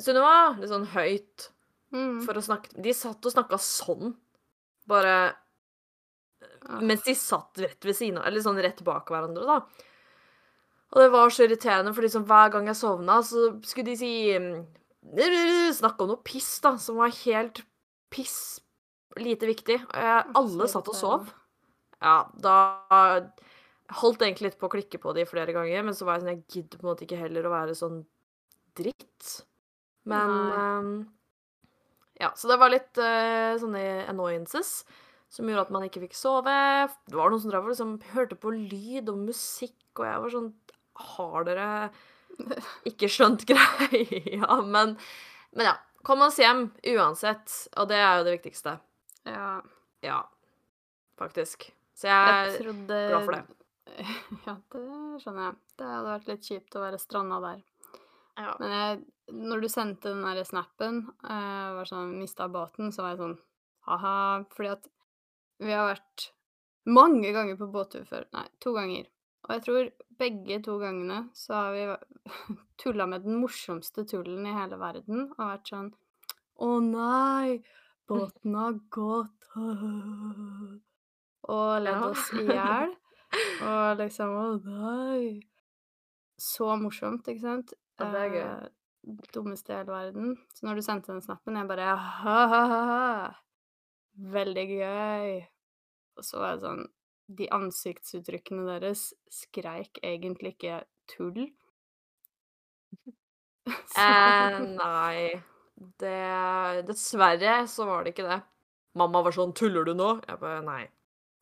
'Sunniva!' 0.00 0.56
litt 0.58 0.70
sånn 0.70 0.86
høyt 0.94 1.50
Mm. 1.92 2.24
for 2.24 2.34
å 2.34 2.42
snakke 2.42 2.72
De 2.82 2.90
satt 2.92 3.24
og 3.26 3.32
snakka 3.32 3.58
sånn. 3.60 4.16
Bare 4.86 5.36
Ah. 6.66 6.80
mens 6.80 7.02
de 7.04 7.14
satt 7.14 7.58
rett 7.58 7.84
ved 7.84 7.94
siden 7.96 8.18
av 8.18 8.26
Eller 8.26 8.40
sånn 8.40 8.60
rett 8.62 8.82
bak 8.84 9.06
hverandre, 9.12 9.44
da. 9.46 9.60
Og 10.94 11.00
det 11.02 11.10
var 11.10 11.32
så 11.34 11.44
irriterende, 11.44 11.92
for 11.94 12.06
liksom 12.06 12.26
hver 12.28 12.52
gang 12.54 12.68
jeg 12.70 12.78
sovna, 12.78 13.18
så 13.26 13.48
skulle 13.66 13.90
de 13.92 13.98
si 13.98 14.12
mm, 14.38 14.64
Snakke 15.74 16.04
om 16.04 16.14
noe 16.14 16.22
piss, 16.24 16.48
da, 16.64 16.76
som 16.80 16.96
var 17.02 17.12
helt 17.26 17.58
piss 18.14 18.62
lite 19.20 19.46
viktig. 19.50 19.76
Alle 19.92 20.68
satt 20.70 20.88
og 20.90 20.96
sov. 20.96 21.26
Ja, 22.00 22.22
da 22.40 22.56
holdt 24.00 24.22
jeg 24.22 24.32
egentlig 24.32 24.50
litt 24.50 24.60
på 24.60 24.68
å 24.68 24.72
klikke 24.72 25.00
på 25.02 25.12
de 25.16 25.26
flere 25.28 25.54
ganger, 25.54 25.84
men 25.86 25.96
så 25.96 26.06
var 26.06 26.16
jeg 26.16 26.24
sånn 26.24 26.32
Jeg 26.32 26.44
gidder 26.54 26.80
på 26.80 26.86
en 26.86 26.90
måte 26.90 27.06
ikke 27.06 27.20
heller 27.20 27.46
å 27.46 27.52
være 27.52 27.76
sånn 27.78 28.00
dritt. 28.78 29.30
Men 30.08 30.32
ehm, 30.56 30.92
Ja, 32.20 32.32
så 32.38 32.50
det 32.50 32.58
var 32.60 32.72
litt 32.72 33.00
uh, 33.00 33.54
sånne 33.60 34.06
annoyances 34.10 34.84
som 35.34 35.48
gjorde 35.48 35.66
at 35.66 35.72
man 35.74 35.86
ikke 35.86 36.04
fikk 36.04 36.14
sove. 36.16 36.54
Det 37.08 37.16
var 37.18 37.32
noen 37.32 37.42
som 37.42 37.50
drev 37.50 37.66
og 37.66 37.72
liksom 37.72 37.96
hørte 38.14 38.38
på 38.38 38.52
lyd 38.54 39.10
og 39.10 39.24
musikk, 39.26 39.80
og 39.98 40.06
jeg 40.06 40.22
var 40.22 40.34
sånn 40.34 40.52
Har 40.94 41.46
dere 41.48 41.68
ikke 42.88 43.08
skjønt 43.10 43.46
greia? 43.50 44.60
Men, 44.62 44.96
men 45.56 45.72
ja. 45.72 45.76
Kom 46.04 46.20
oss 46.20 46.36
hjem 46.36 46.66
uansett, 46.92 47.48
og 47.80 47.88
det 47.88 47.96
er 47.96 48.18
jo 48.18 48.24
det 48.26 48.34
viktigste. 48.34 48.74
Ja. 49.24 49.62
Ja, 50.04 50.18
faktisk. 51.16 51.70
Så 51.96 52.10
Jeg 52.10 52.50
jeg 52.50 52.58
trodde 52.58 52.98
er 52.98 53.08
glad 53.08 53.24
for 53.24 53.36
det. 53.38 53.44
Ja, 54.44 54.54
det 54.74 55.22
skjønner 55.22 55.46
jeg. 55.46 55.56
Det 55.78 55.88
hadde 55.88 56.10
vært 56.10 56.28
litt 56.28 56.50
kjipt 56.50 56.76
å 56.76 56.82
være 56.82 57.00
stranda 57.00 57.38
der. 57.40 57.62
Ja. 58.36 58.52
Men 58.60 58.74
jeg, 58.74 59.00
når 59.32 59.64
du 59.64 59.68
sendte 59.70 60.12
den 60.12 60.24
der 60.26 60.44
snappen, 60.44 61.00
uh, 61.24 61.72
var 61.78 61.88
sånn 61.88 62.12
mista 62.18 62.50
båten, 62.52 62.92
så 62.92 63.04
var 63.04 63.14
jeg 63.14 63.22
sånn 63.22 63.36
ha-ha. 63.88 64.16
Fordi 64.52 64.72
at 64.74 64.88
vi 65.64 65.72
har 65.72 65.88
vært 65.88 66.28
mange 66.84 67.32
ganger 67.32 67.56
på 67.60 67.70
båttur 67.72 68.04
før. 68.08 68.28
Nei, 68.36 68.44
to 68.60 68.74
ganger. 68.76 69.08
Og 69.46 69.56
jeg 69.56 69.64
tror 69.64 69.88
begge 70.18 70.60
to 70.64 70.78
gangene 70.80 71.28
så 71.36 71.54
har 71.58 71.72
vi 71.74 71.84
tulla 72.80 73.06
med 73.10 73.24
den 73.26 73.38
morsomste 73.40 74.04
tullen 74.08 74.46
i 74.46 74.54
hele 74.56 74.78
verden 74.80 75.28
og 75.34 75.42
vært 75.42 75.72
sånn 75.72 75.90
Å 76.64 76.68
nei, 76.86 77.62
båten 78.06 78.54
har 78.54 78.76
gått. 78.94 79.48
Og 81.54 81.72
ledd 81.82 82.04
oss 82.06 82.28
i 82.38 82.44
hjel. 82.46 82.94
Og 83.66 83.98
liksom 83.98 84.36
Å 84.38 84.46
nei. 84.62 85.42
Så 86.38 86.68
morsomt, 86.78 87.26
ikke 87.30 87.42
sant? 87.42 87.74
Ja, 87.98 88.10
det 88.10 88.22
er 88.22 88.32
gøy. 88.34 88.44
Eh, 88.44 89.18
dummeste 89.34 89.72
i 89.72 89.78
hele 89.80 89.92
verden. 89.94 90.36
Så 90.54 90.66
når 90.66 90.78
du 90.78 90.86
sendte 90.86 91.12
den 91.12 91.22
snappen, 91.22 91.58
jeg 91.58 91.70
bare 91.70 91.94
ha-ha-ha. 92.22 93.34
Veldig 94.34 94.66
gøy. 94.70 95.34
Og 96.14 96.26
så 96.26 96.38
var 96.38 96.54
jeg 96.54 96.64
sånn 96.64 96.84
De 97.26 97.48
ansiktsuttrykkene 97.56 98.66
deres 98.68 99.12
skreik 99.32 100.00
egentlig 100.02 100.56
ikke 100.56 100.82
tull. 101.10 101.46
Eh, 103.96 104.54
nei. 104.76 105.40
Det 105.96 106.82
Dessverre 106.84 107.62
så 107.70 107.86
var 107.88 108.04
det 108.04 108.12
ikke 108.12 108.26
det. 108.28 108.36
Mamma 109.00 109.22
var 109.24 109.32
sånn 109.32 109.54
'Tuller 109.56 109.86
du 109.88 109.94
nå?' 109.96 110.20
Jeg 110.28 110.38
bare 110.42 110.60
Nei. 110.66 110.82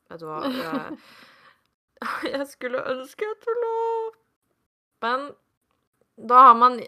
Vet 0.09 0.23
du 0.23 0.27
hva. 0.29 0.39
Jeg, 0.47 0.99
jeg 2.35 2.47
skulle 2.51 2.85
ønske 2.95 3.27
jeg 3.27 3.41
tulla. 3.43 3.73
Men 5.03 5.27
da 6.17 6.45
har 6.49 6.55
man 6.55 6.79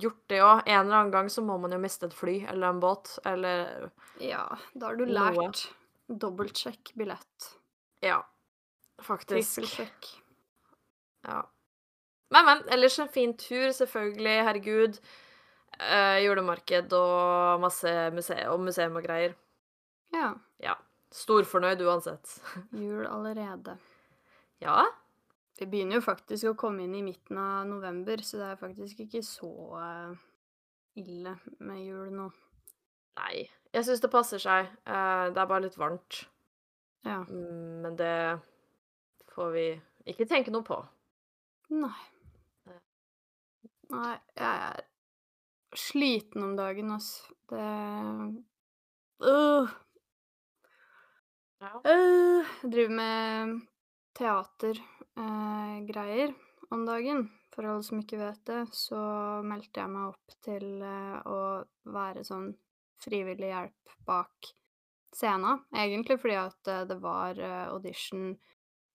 gjort 0.00 0.22
det 0.32 0.40
òg. 0.42 0.62
En 0.66 0.86
eller 0.86 1.00
annen 1.02 1.12
gang 1.12 1.30
så 1.32 1.44
må 1.44 1.58
man 1.60 1.74
jo 1.74 1.80
miste 1.82 2.08
et 2.08 2.16
fly 2.16 2.40
eller 2.48 2.72
en 2.72 2.80
båt 2.82 3.18
eller 3.28 3.90
Ja, 4.22 4.46
da 4.74 4.90
har 4.90 4.98
du 4.98 5.04
lært. 5.06 5.66
Dobbeltsjekk 6.08 6.94
billett. 6.96 7.52
Ja. 8.04 8.22
Faktisk. 9.02 9.60
Trippelsjekk. 9.60 10.10
Ja. 11.28 11.42
Men, 12.34 12.44
men. 12.44 12.62
Ellers 12.74 12.98
en 12.98 13.08
fin 13.12 13.36
tur, 13.38 13.70
selvfølgelig. 13.72 14.36
Herregud. 14.48 15.00
Eh, 15.78 16.18
julemarked 16.24 16.92
og 16.96 17.60
masse 17.62 17.92
museum 18.14 18.54
og 18.56 18.64
museum 18.66 18.96
og 18.98 19.04
greier. 19.06 19.36
Ja. 20.14 20.32
Ja. 20.62 20.74
Storfornøyd 21.14 21.82
uansett. 21.86 22.34
Jul 22.84 23.06
allerede. 23.06 23.76
Ja. 24.64 24.82
Vi 25.58 25.66
begynner 25.66 25.98
jo 25.98 26.04
faktisk 26.04 26.50
å 26.52 26.56
komme 26.58 26.84
inn 26.84 26.94
i 26.94 27.02
midten 27.02 27.38
av 27.42 27.66
november, 27.66 28.20
så 28.22 28.38
det 28.38 28.50
er 28.52 28.60
faktisk 28.60 29.00
ikke 29.06 29.22
så 29.26 29.50
eh, 29.82 30.26
ille 31.02 31.34
med 31.66 31.80
jul 31.82 32.12
nå. 32.14 32.28
Nei. 33.18 33.48
Jeg 33.74 33.86
syns 33.86 34.02
det 34.04 34.10
passer 34.12 34.42
seg. 34.42 34.68
Eh, 34.86 35.24
det 35.34 35.42
er 35.42 35.50
bare 35.50 35.64
litt 35.66 35.78
varmt. 35.80 36.20
Ja. 37.06 37.24
Mm, 37.26 37.82
Men 37.82 37.98
det 37.98 38.12
får 39.38 39.50
vi 39.54 39.66
ikke 40.10 40.26
tenke 40.28 40.50
noe 40.54 40.64
på. 40.66 40.78
Nei. 41.78 41.94
Nei, 43.88 44.16
jeg 44.36 44.56
er 44.68 44.84
sliten 45.78 46.42
om 46.44 46.56
dagen, 46.58 46.90
altså. 46.92 47.24
Det 47.48 47.64
øh, 49.24 49.68
Ja. 51.62 51.70
øh, 51.84 52.44
Jeg 52.62 52.70
driver 52.72 52.94
med 52.98 53.60
teatergreier 54.18 56.30
om 56.70 56.86
dagen. 56.86 57.30
For 57.54 57.62
alle 57.66 57.82
som 57.82 57.98
ikke 58.02 58.18
vet 58.20 58.42
det, 58.46 58.60
så 58.76 58.98
meldte 59.42 59.80
jeg 59.80 59.90
meg 59.90 60.08
opp 60.12 60.26
til 60.44 60.82
å 60.84 61.64
være 61.90 62.24
sånn 62.28 62.52
frivillig 63.02 63.48
hjelp 63.50 63.82
bak 64.06 64.36
scenen. 65.16 65.64
Egentlig 65.74 66.20
fordi 66.20 66.36
at 66.38 66.62
det 66.92 66.98
var 67.02 67.34
audition 67.72 68.36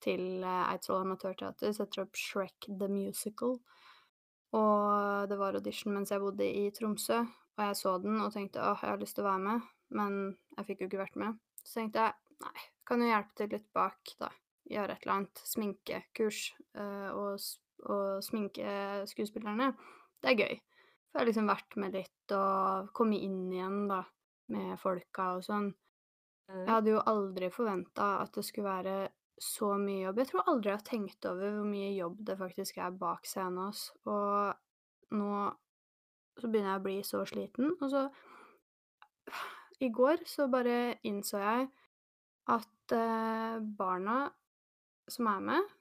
til 0.03 0.43
eh, 0.43 0.65
Eidsvoll 0.71 1.05
Amatørteater, 1.05 1.73
setter 1.75 2.03
opp 2.03 2.19
Shrek 2.19 2.67
the 2.67 2.89
Musical. 2.91 3.57
Og 4.53 5.29
det 5.29 5.39
var 5.39 5.57
audition 5.57 5.95
mens 5.95 6.13
jeg 6.13 6.21
bodde 6.21 6.45
i 6.45 6.67
Tromsø, 6.75 7.23
og 7.57 7.63
jeg 7.65 7.79
så 7.79 7.95
den 8.03 8.19
og 8.21 8.33
tenkte 8.35 8.61
åh, 8.61 8.83
jeg 8.83 8.91
har 8.91 9.01
lyst 9.01 9.17
til 9.17 9.25
å 9.25 9.31
være 9.31 9.43
med, 9.47 9.71
men 9.97 10.19
jeg 10.57 10.67
fikk 10.67 10.83
jo 10.83 10.89
ikke 10.91 11.01
vært 11.01 11.19
med. 11.23 11.39
Så 11.63 11.79
tenkte 11.79 12.05
jeg 12.05 12.43
nei, 12.43 12.65
kan 12.85 13.01
jo 13.01 13.09
hjelpe 13.09 13.39
til 13.39 13.53
litt 13.55 13.69
bak, 13.73 14.15
da. 14.19 14.29
Gjøre 14.73 14.95
et 14.95 15.03
eller 15.03 15.15
annet. 15.17 15.41
Sminkekurs. 15.47 16.43
eh, 16.79 17.09
og, 17.11 17.47
og 17.89 18.23
sminke 18.23 18.75
skuespillerne. 19.09 19.73
Det 20.23 20.31
er 20.31 20.39
gøy. 20.39 20.59
For 21.09 21.19
jeg 21.19 21.21
har 21.21 21.29
liksom 21.29 21.49
vært 21.51 21.75
med 21.81 21.97
litt 21.97 22.33
og 22.33 22.93
kommet 22.95 23.25
inn 23.25 23.41
igjen, 23.51 23.83
da, 23.89 23.99
med 24.53 24.77
folka 24.81 25.33
og 25.37 25.43
sånn. 25.45 25.67
Jeg 26.49 26.69
hadde 26.69 26.93
jo 26.93 27.03
aldri 27.09 27.49
forventa 27.53 28.07
at 28.21 28.33
det 28.35 28.43
skulle 28.45 28.69
være 28.69 28.95
så 29.41 29.73
mye 29.79 30.05
jobb. 30.05 30.21
Jeg 30.21 30.29
tror 30.29 30.49
aldri 30.51 30.71
jeg 30.71 30.79
har 30.79 30.87
tenkt 30.87 31.27
over 31.29 31.55
hvor 31.57 31.67
mye 31.67 31.91
jobb 31.95 32.19
det 32.27 32.37
faktisk 32.39 32.77
er 32.77 32.97
bak 32.97 33.27
scenen. 33.27 33.67
ass. 33.67 33.89
Og 34.05 35.17
nå 35.17 35.33
så 36.39 36.49
begynner 36.49 36.73
jeg 36.73 36.81
å 36.81 36.85
bli 36.87 36.97
så 37.05 37.23
sliten. 37.29 37.73
Og 37.79 37.89
så 37.91 38.07
I 39.83 39.89
går 39.93 40.23
så 40.29 40.47
bare 40.51 40.97
innså 41.07 41.41
jeg 41.41 41.67
at 42.53 42.95
eh, 42.95 43.57
barna 43.77 44.27
som 45.11 45.27
er 45.31 45.43
med 45.43 45.73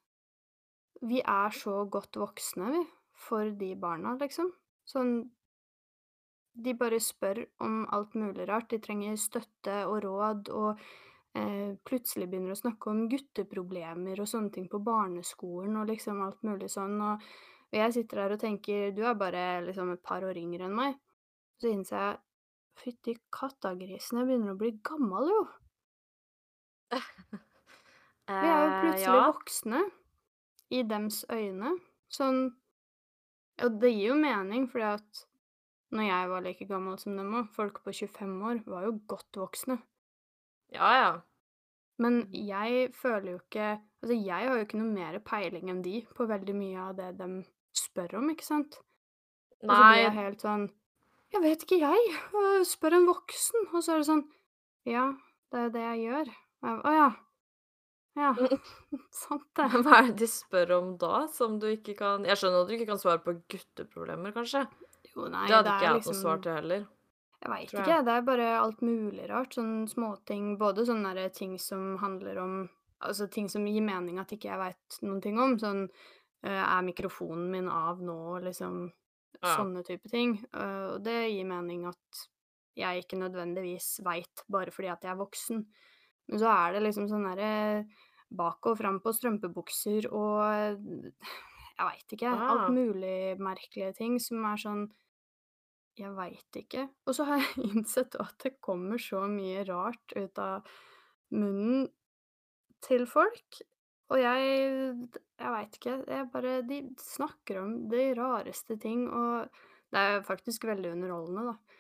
Vi 1.03 1.21
er 1.21 1.55
så 1.55 1.83
godt 1.91 2.17
voksne, 2.19 2.69
vi, 2.71 2.83
for 3.19 3.51
de 3.59 3.73
barna, 3.75 4.15
liksom. 4.21 4.53
Sånn 4.87 5.17
De 6.53 6.75
bare 6.79 7.01
spør 7.01 7.41
om 7.65 7.87
alt 7.97 8.15
mulig 8.15 8.47
rart. 8.49 8.69
De 8.71 8.79
trenger 8.79 9.17
støtte 9.17 9.83
og 9.89 10.03
råd 10.05 10.51
og 10.53 10.83
plutselig 11.89 12.27
begynner 12.29 12.53
å 12.53 12.59
snakke 12.59 12.91
om 12.93 13.07
gutteproblemer 13.09 14.21
og 14.21 14.29
sånne 14.29 14.53
ting 14.53 14.67
på 14.69 14.83
barneskolen 14.85 15.79
og 15.81 15.89
liksom 15.89 16.21
alt 16.25 16.43
mulig 16.45 16.69
sånn, 16.73 16.99
og 17.01 17.25
og 17.73 17.79
jeg 17.81 17.93
sitter 17.97 18.19
der 18.21 18.35
og 18.35 18.41
tenker 18.43 18.91
du 18.93 19.01
er 19.09 19.15
bare 19.17 19.43
liksom 19.65 19.95
et 19.95 20.03
par 20.05 20.25
år 20.29 20.37
yngre 20.37 20.67
enn 20.69 20.75
meg. 20.77 20.99
Så 21.57 21.71
innser 21.73 21.97
jeg 22.03 22.19
fytti 22.83 23.15
kattagrisen, 23.33 24.21
jeg 24.21 24.29
begynner 24.29 24.53
å 24.53 24.61
bli 24.61 24.75
gammel, 24.85 25.31
jo. 25.33 25.43
Vi 28.29 28.49
er 28.49 28.61
jo 28.61 28.67
Eh, 28.67 28.81
plutselig 28.83 29.07
ja. 29.07 29.15
voksne 29.27 29.81
i 30.73 30.83
dems 30.87 31.23
øyne. 31.33 31.73
Sånn 32.13 32.43
Og 33.63 33.81
det 33.83 33.91
gir 33.93 34.13
jo 34.13 34.15
mening, 34.21 34.69
fordi 34.71 34.85
at 34.89 35.25
når 35.93 36.07
jeg 36.09 36.29
var 36.31 36.45
like 36.45 36.67
gammel 36.69 36.97
som 37.01 37.17
dem 37.17 37.35
òg, 37.37 37.51
folk 37.53 37.83
på 37.85 37.93
25 37.93 38.37
år 38.49 38.63
var 38.67 38.87
jo 38.87 38.95
godt 39.11 39.39
voksne. 39.39 39.77
Ja, 40.73 40.91
ja. 40.99 41.11
Men 42.03 42.23
jeg 42.35 42.91
føler 42.97 43.35
jo 43.35 43.41
ikke 43.43 43.73
Altså, 44.03 44.15
jeg 44.19 44.49
har 44.49 44.57
jo 44.59 44.65
ikke 44.65 44.79
noe 44.81 44.91
mer 44.91 45.19
peiling 45.23 45.69
enn 45.71 45.83
de 45.85 46.01
på 46.17 46.25
veldig 46.27 46.55
mye 46.59 46.87
av 46.89 46.97
det 46.99 47.13
de 47.21 47.27
spør 47.79 48.17
om, 48.19 48.31
ikke 48.33 48.47
sant? 48.49 48.81
Og 49.63 49.71
så 49.71 49.77
blir 49.79 50.01
jeg 50.01 50.15
helt 50.17 50.43
sånn 50.43 50.65
Jeg 51.33 51.43
vet 51.45 51.63
ikke, 51.63 51.79
jeg. 51.79 52.17
Spør 52.67 52.97
en 52.99 53.07
voksen. 53.07 53.69
Og 53.71 53.79
så 53.79 53.95
er 53.95 54.03
det 54.03 54.09
sånn 54.09 54.25
Ja, 54.91 55.05
det 55.53 55.61
er 55.61 55.69
jo 55.69 55.75
det 55.77 55.85
jeg 55.85 56.01
gjør. 56.09 56.33
Jeg, 56.67 56.81
Å 56.83 56.95
ja. 56.97 57.11
Ja, 58.19 58.33
sant 59.23 59.47
det. 59.57 59.69
hva 59.73 60.01
er 60.01 60.11
det 60.11 60.19
de 60.25 60.29
spør 60.29 60.75
om 60.81 60.91
da, 61.01 61.23
som 61.33 61.61
du 61.63 61.69
ikke 61.71 61.95
kan 62.01 62.27
Jeg 62.29 62.41
skjønner 62.41 62.65
at 62.65 62.73
du 62.73 62.75
ikke 62.77 62.91
kan 62.91 63.01
svare 63.01 63.23
på 63.25 63.39
gutteproblemer, 63.55 64.35
kanskje. 64.35 64.67
Jo, 65.13 65.29
nei, 65.29 65.47
Det 65.47 65.57
hadde 65.61 65.69
det 65.69 65.77
ikke 65.77 65.87
jeg 65.87 65.95
hatt 65.95 66.03
liksom 66.03 66.19
noe 66.19 66.25
svar 66.25 66.43
til 66.43 66.59
heller. 66.59 66.85
Jeg 67.43 67.51
veit 67.51 67.73
ikke, 67.75 68.05
det 68.07 68.13
er 68.15 68.23
bare 68.23 68.49
alt 68.61 68.83
mulig 68.87 69.25
rart. 69.31 69.55
Sånne 69.57 69.89
småting. 69.91 70.57
Både 70.61 70.85
sånne 70.87 71.29
ting 71.35 71.59
som 71.59 71.97
handler 71.99 72.39
om 72.39 72.69
Altså 73.03 73.27
ting 73.29 73.49
som 73.51 73.65
gir 73.67 73.83
mening 73.83 74.21
at 74.23 74.31
ikke 74.31 74.47
jeg 74.47 74.59
veit 74.61 74.99
noen 75.03 75.21
ting 75.21 75.37
om. 75.43 75.57
Sånn 75.59 75.89
øh, 75.89 76.63
Er 76.63 76.83
mikrofonen 76.87 77.49
min 77.51 77.69
av 77.69 77.99
nå? 78.01 78.39
Liksom 78.45 78.93
Ja. 79.43 79.57
sånne 79.57 79.83
type 79.85 80.09
ting. 80.09 80.37
Øh, 80.55 80.95
Og 80.95 81.03
det 81.03 81.33
gir 81.33 81.45
mening 81.45 81.85
at 81.89 82.21
jeg 82.77 83.03
ikke 83.03 83.19
nødvendigvis 83.19 83.99
veit 84.05 84.45
bare 84.49 84.71
fordi 84.71 84.89
at 84.93 85.03
jeg 85.03 85.11
er 85.11 85.19
voksen. 85.19 85.67
Men 86.29 86.39
så 86.39 86.47
er 86.47 86.73
det 86.75 86.83
liksom 86.85 87.09
sånn 87.11 87.27
derre 87.27 87.87
bak 88.31 88.65
og 88.71 88.79
fram 88.79 89.01
på 89.01 89.11
strømpebukser 89.13 90.07
og 90.13 90.79
Jeg 90.79 91.87
veit 91.89 92.13
ikke. 92.15 92.31
Alt 92.31 92.69
Ah. 92.69 92.71
mulig 92.71 93.37
merkelige 93.41 93.97
ting 93.97 94.19
som 94.21 94.45
er 94.45 94.57
sånn 94.57 94.93
jeg 95.99 96.13
veit 96.17 96.59
ikke. 96.63 96.87
Og 97.07 97.17
så 97.17 97.27
har 97.29 97.43
jeg 97.43 97.67
innsett 97.73 98.17
at 98.21 98.37
det 98.45 98.57
kommer 98.65 99.01
så 99.03 99.27
mye 99.31 99.65
rart 99.69 100.17
ut 100.17 100.41
av 100.41 100.71
munnen 101.35 101.87
til 102.85 103.07
folk. 103.09 103.63
Og 104.13 104.21
jeg 104.21 104.49
Jeg 105.43 105.51
veit 105.51 105.77
ikke. 105.77 105.95
Jeg 106.07 106.31
bare 106.33 106.57
De 106.69 106.81
snakker 107.01 107.61
om 107.63 107.77
de 107.91 108.13
rareste 108.15 108.77
ting, 108.79 109.09
og 109.11 109.49
det 109.93 110.01
er 110.01 110.27
faktisk 110.27 110.65
veldig 110.65 110.93
underholdende, 110.93 111.53
da. 111.53 111.79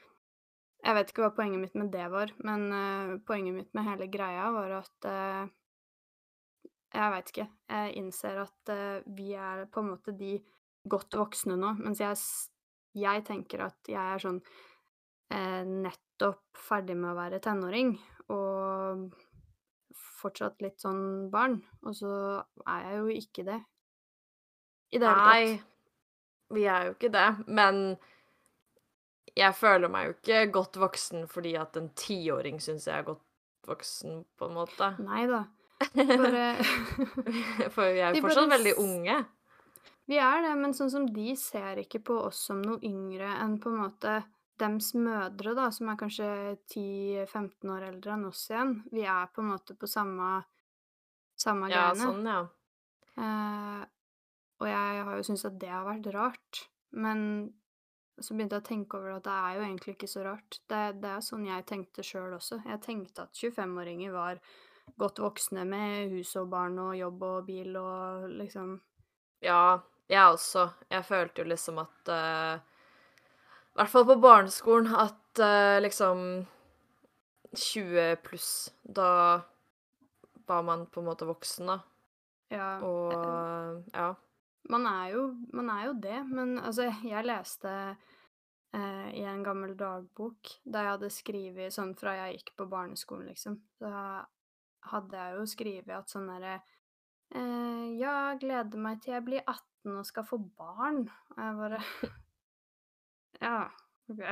Jeg 0.83 0.97
vet 0.97 1.11
ikke 1.12 1.23
hva 1.23 1.35
poenget 1.37 1.61
mitt 1.62 1.76
med 1.78 1.92
det 1.95 2.09
var, 2.11 2.33
men 2.42 2.64
uh, 2.75 3.19
poenget 3.26 3.54
mitt 3.54 3.75
med 3.75 3.87
hele 3.87 4.09
greia 4.11 4.49
var 4.50 4.73
at 4.81 5.07
uh, 5.07 5.45
Jeg 6.92 7.12
veit 7.14 7.31
ikke. 7.31 7.47
Jeg 7.71 7.95
innser 8.00 8.40
at 8.42 8.73
uh, 8.73 9.04
vi 9.07 9.33
er 9.38 9.69
på 9.71 9.81
en 9.81 9.92
måte 9.92 10.16
de 10.16 10.40
godt 10.83 11.14
voksne 11.14 11.54
nå, 11.57 11.76
mens 11.78 12.02
jeg 12.02 12.19
jeg 12.99 13.25
tenker 13.26 13.66
at 13.66 13.90
jeg 13.90 14.00
er 14.00 14.22
sånn 14.22 14.38
eh, 15.32 15.62
nettopp 15.64 16.62
ferdig 16.68 16.96
med 16.99 17.12
å 17.12 17.18
være 17.18 17.40
tenåring, 17.44 17.94
og 18.32 19.11
fortsatt 20.22 20.62
litt 20.62 20.80
sånn 20.82 21.28
barn, 21.32 21.58
og 21.82 21.96
så 21.99 22.14
er 22.68 22.87
jeg 22.87 22.99
jo 23.00 23.20
ikke 23.22 23.46
det 23.49 23.61
i 24.92 25.00
det 25.00 25.08
hele 25.08 25.18
tatt. 25.18 25.32
Nei, 25.32 25.61
vi 26.52 26.64
er 26.68 26.88
jo 26.88 26.96
ikke 26.96 27.12
det, 27.12 27.28
men 27.49 27.82
jeg 29.32 29.56
føler 29.56 29.88
meg 29.92 30.06
jo 30.06 30.14
ikke 30.18 30.40
godt 30.52 30.78
voksen 30.81 31.26
fordi 31.31 31.55
at 31.57 31.76
en 31.81 31.88
tiåring 31.96 32.61
syns 32.61 32.87
jeg 32.88 32.98
er 32.98 33.07
godt 33.09 33.24
voksen, 33.68 34.22
på 34.37 34.48
en 34.50 34.57
måte. 34.57 34.92
Nei 35.02 35.24
da. 35.31 35.44
Bare 35.96 37.68
For 37.72 37.88
vi 37.90 38.02
er 38.02 38.12
jo 38.12 38.22
fortsatt 38.26 38.52
veldig 38.52 38.74
unge. 38.83 39.16
Vi 40.10 40.18
er 40.18 40.42
det, 40.42 40.52
men 40.58 40.74
sånn 40.74 40.90
som 40.90 41.06
de 41.14 41.34
ser 41.38 41.78
ikke 41.84 42.00
på 42.04 42.16
oss 42.28 42.40
som 42.48 42.62
noe 42.62 42.80
yngre 42.84 43.28
enn 43.44 43.58
på 43.62 43.70
en 43.70 43.82
måte 43.84 44.16
dems 44.58 44.92
mødre, 44.98 45.54
da, 45.56 45.68
som 45.74 45.88
er 45.90 45.98
kanskje 46.00 46.26
10-15 46.70 47.70
år 47.72 47.86
eldre 47.88 48.16
enn 48.16 48.26
oss 48.28 48.44
igjen. 48.50 48.74
Vi 48.92 49.06
er 49.08 49.30
på 49.32 49.42
en 49.42 49.52
måte 49.54 49.76
på 49.78 49.88
samme 49.90 50.42
samme 51.42 51.70
Ja, 51.70 51.88
greiene. 51.90 52.06
sånn, 52.06 52.26
ja. 52.28 52.42
Eh, 53.22 53.84
og 54.62 54.68
jeg 54.68 55.02
har 55.06 55.16
jo 55.16 55.24
syntes 55.26 55.46
at 55.48 55.58
det 55.58 55.70
har 55.72 55.86
vært 55.86 56.10
rart, 56.14 56.60
men 56.92 57.24
så 58.22 58.36
begynte 58.36 58.58
jeg 58.58 58.62
å 58.62 58.68
tenke 58.68 58.98
over 58.98 59.16
at 59.16 59.24
det 59.26 59.32
er 59.34 59.54
jo 59.56 59.64
egentlig 59.66 59.94
ikke 59.96 60.10
så 60.12 60.22
rart. 60.26 60.58
Det, 60.70 60.82
det 61.02 61.10
er 61.10 61.24
sånn 61.24 61.46
jeg 61.48 61.66
tenkte 61.66 62.04
sjøl 62.06 62.36
også. 62.36 62.60
Jeg 62.68 62.82
tenkte 62.84 63.24
at 63.24 63.34
25-åringer 63.34 64.12
var 64.14 64.38
godt 65.00 65.22
voksne 65.22 65.64
med 65.66 66.12
hus 66.12 66.34
og 66.38 66.50
barn 66.52 66.78
og 66.82 66.94
jobb 66.98 67.22
og 67.26 67.46
bil 67.48 67.76
og 67.80 68.28
liksom 68.36 68.76
Ja, 69.42 69.80
jeg 70.12 70.35
også. 70.35 70.66
Jeg 70.92 71.07
følte 71.09 71.42
jo 71.42 71.48
liksom 71.51 71.81
at 71.83 72.11
uh, 72.12 72.57
I 73.72 73.81
hvert 73.81 73.92
fall 73.92 74.07
på 74.09 74.18
barneskolen 74.22 74.92
at 74.98 75.40
uh, 75.40 75.79
liksom 75.83 76.44
20 77.53 78.20
pluss, 78.25 78.72
da 78.83 79.42
var 80.48 80.62
man 80.64 80.87
på 80.88 81.03
en 81.03 81.09
måte 81.11 81.29
voksen, 81.29 81.72
da. 81.72 81.79
Ja. 82.53 82.70
Og 82.85 83.12
uh, 83.16 83.81
ja. 83.92 84.12
Man 84.72 84.87
er 84.87 85.07
jo, 85.14 85.27
man 85.53 85.70
er 85.75 85.88
jo 85.88 85.94
det, 86.01 86.20
men 86.31 86.55
altså, 86.61 86.87
jeg 87.05 87.27
leste 87.27 87.96
i 88.72 89.20
en 89.29 89.42
gammel 89.44 89.75
dagbok 89.77 90.48
da 90.64 90.81
jeg 90.81 90.90
hadde 90.94 91.09
skrevet 91.12 91.75
sånn 91.75 91.90
fra 91.92 92.14
jeg 92.16 92.38
gikk 92.38 92.55
på 92.57 92.64
barneskolen, 92.70 93.27
liksom. 93.29 93.59
Da 93.83 94.22
hadde 94.88 95.18
jeg 95.18 95.35
jo 95.37 95.42
skrevet 95.51 95.92
at 95.92 96.14
sånn 96.14 96.31
derre 96.31 96.55
Ja, 98.01 98.14
gleder 98.40 98.81
meg 98.81 99.03
til 99.05 99.12
jeg 99.12 99.27
blir 99.27 99.44
18 99.44 99.71
og 99.88 100.07
skal 100.07 100.27
få 100.27 100.38
barn. 100.59 101.05
Og 101.37 101.40
jeg 101.42 101.57
bare 101.59 101.81
Ja, 103.42 103.57
OK. 104.11 104.23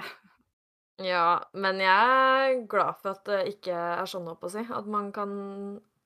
Ja, 1.00 1.38
men 1.56 1.80
jeg 1.80 2.52
er 2.52 2.66
glad 2.68 3.00
for 3.00 3.14
at 3.14 3.24
det 3.26 3.56
ikke 3.56 3.74
er 3.74 4.08
sånn, 4.08 4.28
holdt 4.28 4.42
på 4.42 4.50
å 4.50 4.54
si. 4.54 4.64
At 4.68 4.88
man 4.90 5.10
kan 5.16 5.32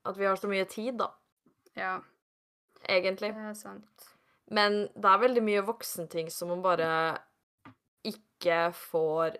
At 0.06 0.18
vi 0.20 0.28
har 0.28 0.38
så 0.38 0.50
mye 0.50 0.66
tid, 0.70 0.98
da. 1.00 1.10
Ja, 1.74 1.98
Egentlig. 2.88 3.32
det 3.34 3.48
er 3.50 3.56
sant. 3.58 4.10
Men 4.52 4.84
det 4.94 5.08
er 5.08 5.22
veldig 5.22 5.42
mye 5.42 5.64
voksenting 5.64 6.28
som 6.30 6.50
man 6.52 6.62
bare 6.62 6.88
ikke 8.04 8.68
får 8.76 9.38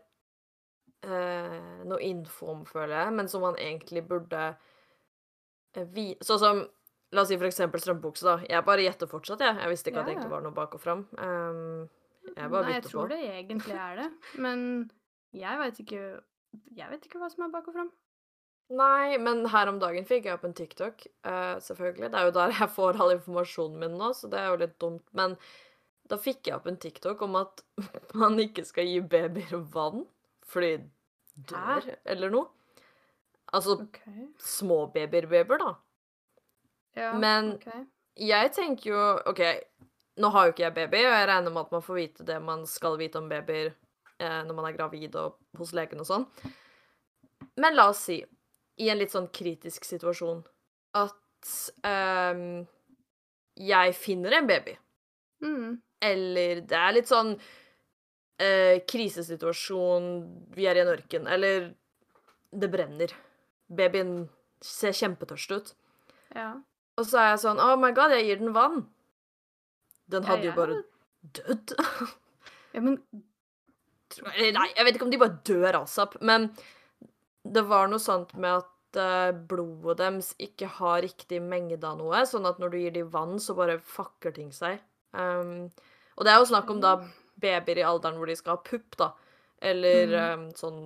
eh, 1.05 1.83
noe 1.85 2.01
info 2.01 2.49
om, 2.55 2.63
føler 2.65 2.97
jeg, 2.97 3.13
men 3.19 3.29
som 3.29 3.45
man 3.45 3.59
egentlig 3.61 4.07
burde 4.09 4.47
eh, 5.77 5.85
vi... 5.93 6.07
Sånn 6.25 6.41
som 6.41 6.63
La 7.15 7.23
oss 7.23 7.31
si 7.31 7.39
for 7.39 7.47
eksempel 7.47 7.83
strømpebukse, 7.83 8.27
da. 8.27 8.37
Jeg 8.51 8.67
bare 8.67 8.85
gjetter 8.87 9.11
fortsatt, 9.11 9.43
jeg. 9.45 9.59
Jeg 9.63 9.71
visste 9.71 9.91
ikke 9.91 10.03
at 10.03 10.09
det 10.09 10.17
egentlig 10.17 10.33
var 10.33 10.45
noe 10.45 10.57
bak 10.57 10.75
og 10.75 10.83
fram. 10.83 11.05
Um, 11.19 11.85
jeg 12.33 12.51
bare 12.51 12.67
Nei, 12.67 12.79
jeg 12.79 12.87
tror 12.89 13.05
på. 13.05 13.11
det 13.13 13.21
egentlig 13.31 13.77
er 13.79 14.01
det, 14.01 14.09
men 14.41 14.65
jeg 15.37 15.61
veit 15.61 15.83
ikke 15.83 16.01
Jeg 16.79 16.89
vet 16.91 17.07
ikke 17.07 17.21
hva 17.21 17.29
som 17.31 17.45
er 17.47 17.53
bak 17.53 17.69
og 17.71 17.77
fram. 17.77 17.93
Nei, 18.75 19.19
men 19.21 19.45
her 19.53 19.69
om 19.69 19.79
dagen 19.83 20.07
fikk 20.09 20.27
jeg 20.27 20.39
opp 20.39 20.47
en 20.49 20.57
TikTok, 20.57 21.05
uh, 21.27 21.61
selvfølgelig. 21.61 22.11
Det 22.11 22.19
er 22.19 22.29
jo 22.29 22.35
der 22.39 22.55
jeg 22.57 22.71
får 22.73 22.99
all 23.03 23.15
informasjonen 23.19 23.79
min 23.83 23.97
nå, 24.01 24.11
så 24.17 24.31
det 24.33 24.41
er 24.41 24.51
jo 24.51 24.61
litt 24.63 24.77
dumt. 24.83 25.05
Men 25.13 25.37
da 26.11 26.19
fikk 26.21 26.49
jeg 26.49 26.57
opp 26.57 26.69
en 26.71 26.81
TikTok 26.81 27.23
om 27.27 27.39
at 27.43 27.63
man 28.23 28.41
ikke 28.43 28.65
skal 28.67 28.89
gi 28.89 29.01
babyer 29.01 29.59
vann 29.75 30.07
fordi 30.49 30.77
de 30.81 31.45
dør, 31.51 31.87
eller 32.05 32.33
noe. 32.33 32.51
Altså 33.55 33.79
okay. 33.85 34.29
små 34.43 34.85
babyer-babyer, 34.95 35.61
da. 35.61 35.75
Ja, 36.97 37.13
Men- 37.19 37.55
okay. 37.57 37.85
Jeg 38.17 38.53
tenker 38.55 38.91
jo 38.91 38.99
OK, 39.27 39.41
nå 40.23 40.29
har 40.31 40.47
jo 40.47 40.53
ikke 40.53 40.63
jeg 40.69 40.75
baby, 40.75 41.01
og 41.05 41.13
jeg 41.17 41.29
regner 41.29 41.51
med 41.51 41.65
at 41.65 41.73
man 41.73 41.83
får 41.83 41.95
vite 41.99 42.25
det 42.29 42.37
man 42.43 42.67
skal 42.71 42.97
vite 43.01 43.17
om 43.19 43.29
babyer 43.29 43.73
eh, 44.21 44.43
når 44.47 44.55
man 44.55 44.65
er 44.69 44.77
gravid 44.77 45.17
og 45.19 45.35
hos 45.59 45.73
legen 45.75 45.99
og 46.01 46.07
sånn. 46.07 46.27
Men 47.59 47.75
la 47.75 47.89
oss 47.91 48.05
si, 48.07 48.21
i 48.79 48.89
en 48.91 48.99
litt 48.99 49.11
sånn 49.11 49.27
kritisk 49.35 49.85
situasjon, 49.85 50.45
at 50.95 51.51
ehm, 51.83 52.65
jeg 53.59 53.95
finner 53.99 54.33
en 54.39 54.47
baby, 54.47 54.77
Mm. 55.43 55.81
eller 56.01 56.61
det 56.63 56.79
er 56.79 56.93
litt 56.93 57.07
sånn 57.11 57.35
eh, 58.39 58.81
krisesituasjon, 58.87 60.07
vi 60.55 60.67
er 60.67 60.77
i 60.77 60.81
en 60.81 60.89
ørken, 60.95 61.27
eller 61.31 61.75
det 62.53 62.71
brenner. 62.71 63.13
Babyen 63.71 64.29
ser 64.61 64.91
kjempetørst 64.93 65.53
ut. 65.55 65.75
Ja. 66.35 66.55
Og 67.01 67.07
så 67.09 67.19
er 67.21 67.31
jeg 67.33 67.41
sånn 67.45 67.61
Oh 67.63 67.75
my 67.81 67.91
god, 67.97 68.15
jeg 68.15 68.29
gir 68.29 68.43
den 68.43 68.53
vann. 68.55 68.85
Den 70.13 70.23
Ja, 70.27 70.29
hadde 70.35 70.47
jo 70.51 70.53
bare 70.57 70.83
dødd. 71.39 71.75
ja, 72.75 72.81
men 72.85 72.99
nei, 74.55 74.69
jeg 74.77 74.85
vet 74.87 74.95
ikke 74.99 75.07
om 75.09 75.13
de 75.15 75.19
bare 75.23 75.39
dør 75.49 75.81
asap, 75.83 76.19
men 76.23 76.51
det 77.45 77.65
var 77.69 77.89
noe 77.91 78.01
sånt 78.03 78.35
med 78.41 78.61
at 78.63 79.01
eh, 79.01 79.33
blodet 79.51 79.99
deres 80.01 80.31
ikke 80.41 80.69
har 80.79 81.03
riktig 81.05 81.41
mengde 81.43 81.81
av 81.89 81.99
noe, 81.99 82.23
sånn 82.29 82.47
at 82.49 82.61
når 82.63 82.73
du 82.73 82.79
gir 82.79 82.95
dem 82.95 83.11
vann, 83.13 83.37
så 83.43 83.57
bare 83.59 83.79
fucker 83.83 84.33
ting 84.37 84.53
seg. 84.55 84.79
Um, 85.17 85.67
og 86.15 86.25
det 86.27 86.33
er 86.33 86.39
jo 86.41 86.49
snakk 86.53 86.71
om 86.73 86.81
da 86.85 86.95
babyer 87.43 87.81
i 87.83 87.87
alderen 87.87 88.17
hvor 88.21 88.31
de 88.31 88.37
skal 88.39 88.57
ha 88.57 88.63
pupp, 88.65 88.95
da. 89.01 89.11
Eller 89.65 90.07
Mm. 90.15 90.45
um, 90.45 90.47
sånn 90.55 90.79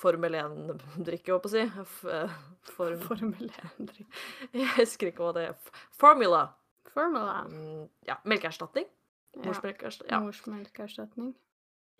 Formel 0.00 0.34
1-drikke, 0.34 1.32
holdt 1.32 1.44
på 1.44 1.50
å 1.50 1.52
si. 1.52 1.64
Eh, 2.10 2.38
form 2.74 3.00
Formel 3.08 3.50
1-drikk. 3.50 4.22
Jeg 4.56 4.70
husker 4.78 5.10
ikke 5.10 5.26
hva 5.26 5.34
det 5.36 5.44
er. 5.50 5.76
Formula. 6.00 6.46
Formula. 6.90 7.42
Mm, 7.50 7.84
ja, 8.08 8.16
melkeerstatning. 8.28 8.88
Ja. 9.36 9.44
Morsmelkerstatning. 9.46 10.10
Ja. 10.10 10.18
Morsmelkerstatning. 10.24 11.34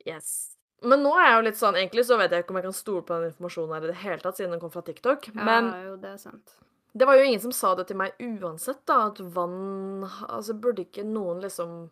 Yes. 0.09 0.56
Men 0.83 1.02
nå 1.04 1.12
er 1.20 1.26
jeg 1.28 1.35
jo 1.37 1.42
litt 1.44 1.59
sånn 1.61 1.76
Egentlig 1.76 2.02
så 2.09 2.16
vet 2.16 2.33
jeg 2.33 2.40
ikke 2.42 2.54
om 2.54 2.59
jeg 2.59 2.64
kan 2.64 2.74
stole 2.74 3.02
på 3.04 3.12
den 3.18 3.28
informasjonen 3.28 3.74
her 3.76 3.85
i 3.85 3.90
det 3.90 3.98
hele 4.00 4.22
tatt, 4.24 4.38
siden 4.38 4.54
den 4.56 4.62
kom 4.62 4.72
fra 4.72 4.83
TikTok. 4.87 5.28
Ja, 5.35 5.44
Men 5.44 5.68
jo, 5.85 5.96
det 6.00 6.14
er 6.14 6.20
sant. 6.22 6.54
det 6.96 7.06
var 7.06 7.18
jo 7.20 7.26
ingen 7.28 7.42
som 7.44 7.52
sa 7.54 7.74
det 7.76 7.85
til 7.90 7.98
meg 8.00 8.16
uansett, 8.24 8.80
da, 8.88 8.96
at 9.11 9.20
vann 9.37 10.06
Altså, 10.24 10.56
burde 10.56 10.87
ikke 10.88 11.04
noen 11.06 11.44
liksom 11.44 11.83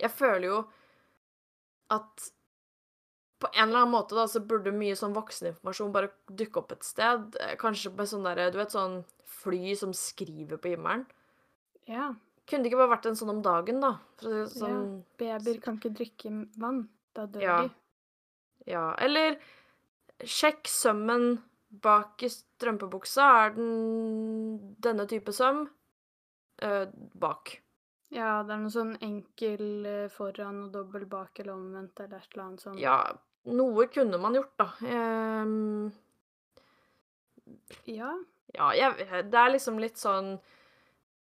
Jeg 0.00 0.14
føler 0.14 0.46
jo 0.46 0.60
at 1.90 2.28
på 3.40 3.48
en 3.54 3.68
eller 3.68 3.82
annen 3.82 3.94
måte 3.94 4.14
da, 4.18 4.26
så 4.28 4.40
burde 4.44 4.72
mye 4.76 4.96
sånn 4.98 5.14
vokseninformasjon 5.16 5.92
bare 5.94 6.10
dukke 6.28 6.60
opp 6.60 6.72
et 6.76 6.84
sted. 6.86 7.36
Eh, 7.40 7.54
Kanskje 7.60 7.92
med 7.96 8.08
sånn 8.10 8.26
derre 8.26 8.50
Du 8.52 8.58
vet 8.60 8.72
sånn 8.74 9.00
fly 9.40 9.74
som 9.80 9.92
skriver 9.96 10.58
på 10.60 10.74
himmelen. 10.74 11.06
Ja. 11.88 12.10
Kunne 12.46 12.64
det 12.64 12.70
ikke 12.72 12.80
bare 12.82 12.92
vært 12.96 13.06
en 13.06 13.16
sånn 13.16 13.30
om 13.32 13.42
dagen, 13.42 13.80
da? 13.80 13.94
For 14.20 14.44
sånn 14.50 15.04
Babyer 15.20 15.60
kan 15.64 15.78
ikke 15.78 15.94
drikke 15.96 16.32
vann. 16.60 16.88
Da 17.14 17.24
dør 17.26 17.42
Ja. 17.42 17.60
de. 17.62 17.70
Ja, 18.66 18.94
eller 18.98 19.38
sjekk 20.20 20.68
sømmen 20.68 21.38
bak 21.70 22.22
i 22.22 22.28
strømpebuksa. 22.28 23.46
Er 23.46 23.50
den 23.56 24.74
denne 24.80 25.06
type 25.08 25.32
søm? 25.32 25.68
Eh, 26.60 26.86
bak. 27.14 27.60
Ja, 28.10 28.42
det 28.42 28.52
er 28.52 28.58
noe 28.58 28.74
sånn 28.74 28.96
enkel 29.06 29.86
eh, 29.86 30.08
foran 30.12 30.64
og 30.66 30.72
dobbel 30.74 31.06
bak 31.06 31.38
eller 31.40 31.54
omvendt 31.54 32.00
eller 32.02 32.18
et 32.18 32.28
eller 32.34 32.44
annet 32.44 32.60
sånt. 32.64 32.80
Ja, 32.82 32.98
noe 33.48 33.86
kunne 33.92 34.18
man 34.20 34.34
gjort, 34.36 34.52
da. 34.60 34.68
Um, 34.84 35.92
Ja. 37.86 38.10
ja, 38.54 38.66
jeg, 38.76 39.08
det 39.30 39.38
er 39.38 39.52
liksom 39.52 39.78
litt 39.80 39.98
sånn 40.00 40.34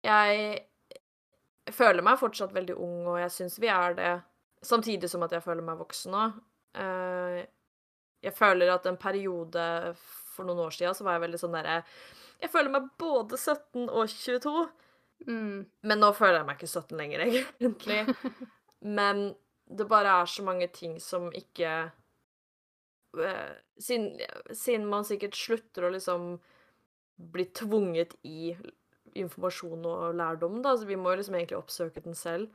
Jeg 0.06 0.62
føler 1.74 2.06
meg 2.06 2.20
fortsatt 2.22 2.54
veldig 2.54 2.76
ung, 2.78 3.08
og 3.10 3.20
jeg 3.20 3.32
syns 3.34 3.58
vi 3.60 3.70
er 3.74 3.96
det, 3.98 4.12
samtidig 4.66 5.10
som 5.10 5.24
at 5.26 5.34
jeg 5.34 5.44
føler 5.44 5.66
meg 5.66 5.80
voksen 5.82 6.14
nå. 6.14 6.26
Uh, 6.78 7.42
jeg 8.26 8.34
føler 8.36 8.70
at 8.74 8.86
en 8.90 8.98
periode 9.02 9.64
for 10.36 10.46
noen 10.48 10.66
år 10.66 10.76
siden 10.76 10.96
så 10.98 11.06
var 11.06 11.18
jeg 11.18 11.26
veldig 11.26 11.40
sånn 11.40 11.56
derre 11.56 11.78
Jeg 12.42 12.52
føler 12.52 12.74
meg 12.74 12.88
både 13.00 13.38
17 13.40 13.88
og 13.88 14.10
22. 14.12 14.54
Mm. 15.26 15.66
Men 15.88 16.02
nå 16.02 16.12
føler 16.14 16.42
jeg 16.42 16.48
meg 16.50 16.58
ikke 16.60 16.72
17 16.72 16.98
lenger, 17.00 17.24
egentlig. 17.26 18.00
Men 19.00 19.28
det 19.66 19.88
bare 19.90 20.20
er 20.22 20.30
så 20.30 20.44
mange 20.46 20.68
ting 20.74 21.00
som 21.02 21.32
ikke 21.34 21.70
eh, 21.88 21.94
siden, 23.80 24.20
siden 24.52 24.90
man 24.92 25.08
sikkert 25.08 25.40
slutter 25.40 25.88
å 25.88 25.94
liksom 25.96 26.36
bli 27.16 27.48
tvunget 27.56 28.18
i 28.28 28.52
informasjon 29.16 29.88
og 29.88 30.18
lærdom, 30.20 30.60
da, 30.64 30.76
så 30.76 30.88
vi 30.90 31.00
må 31.00 31.14
jo 31.14 31.22
liksom 31.22 31.38
egentlig 31.40 31.62
oppsøke 31.62 32.04
den 32.04 32.18
selv. 32.20 32.52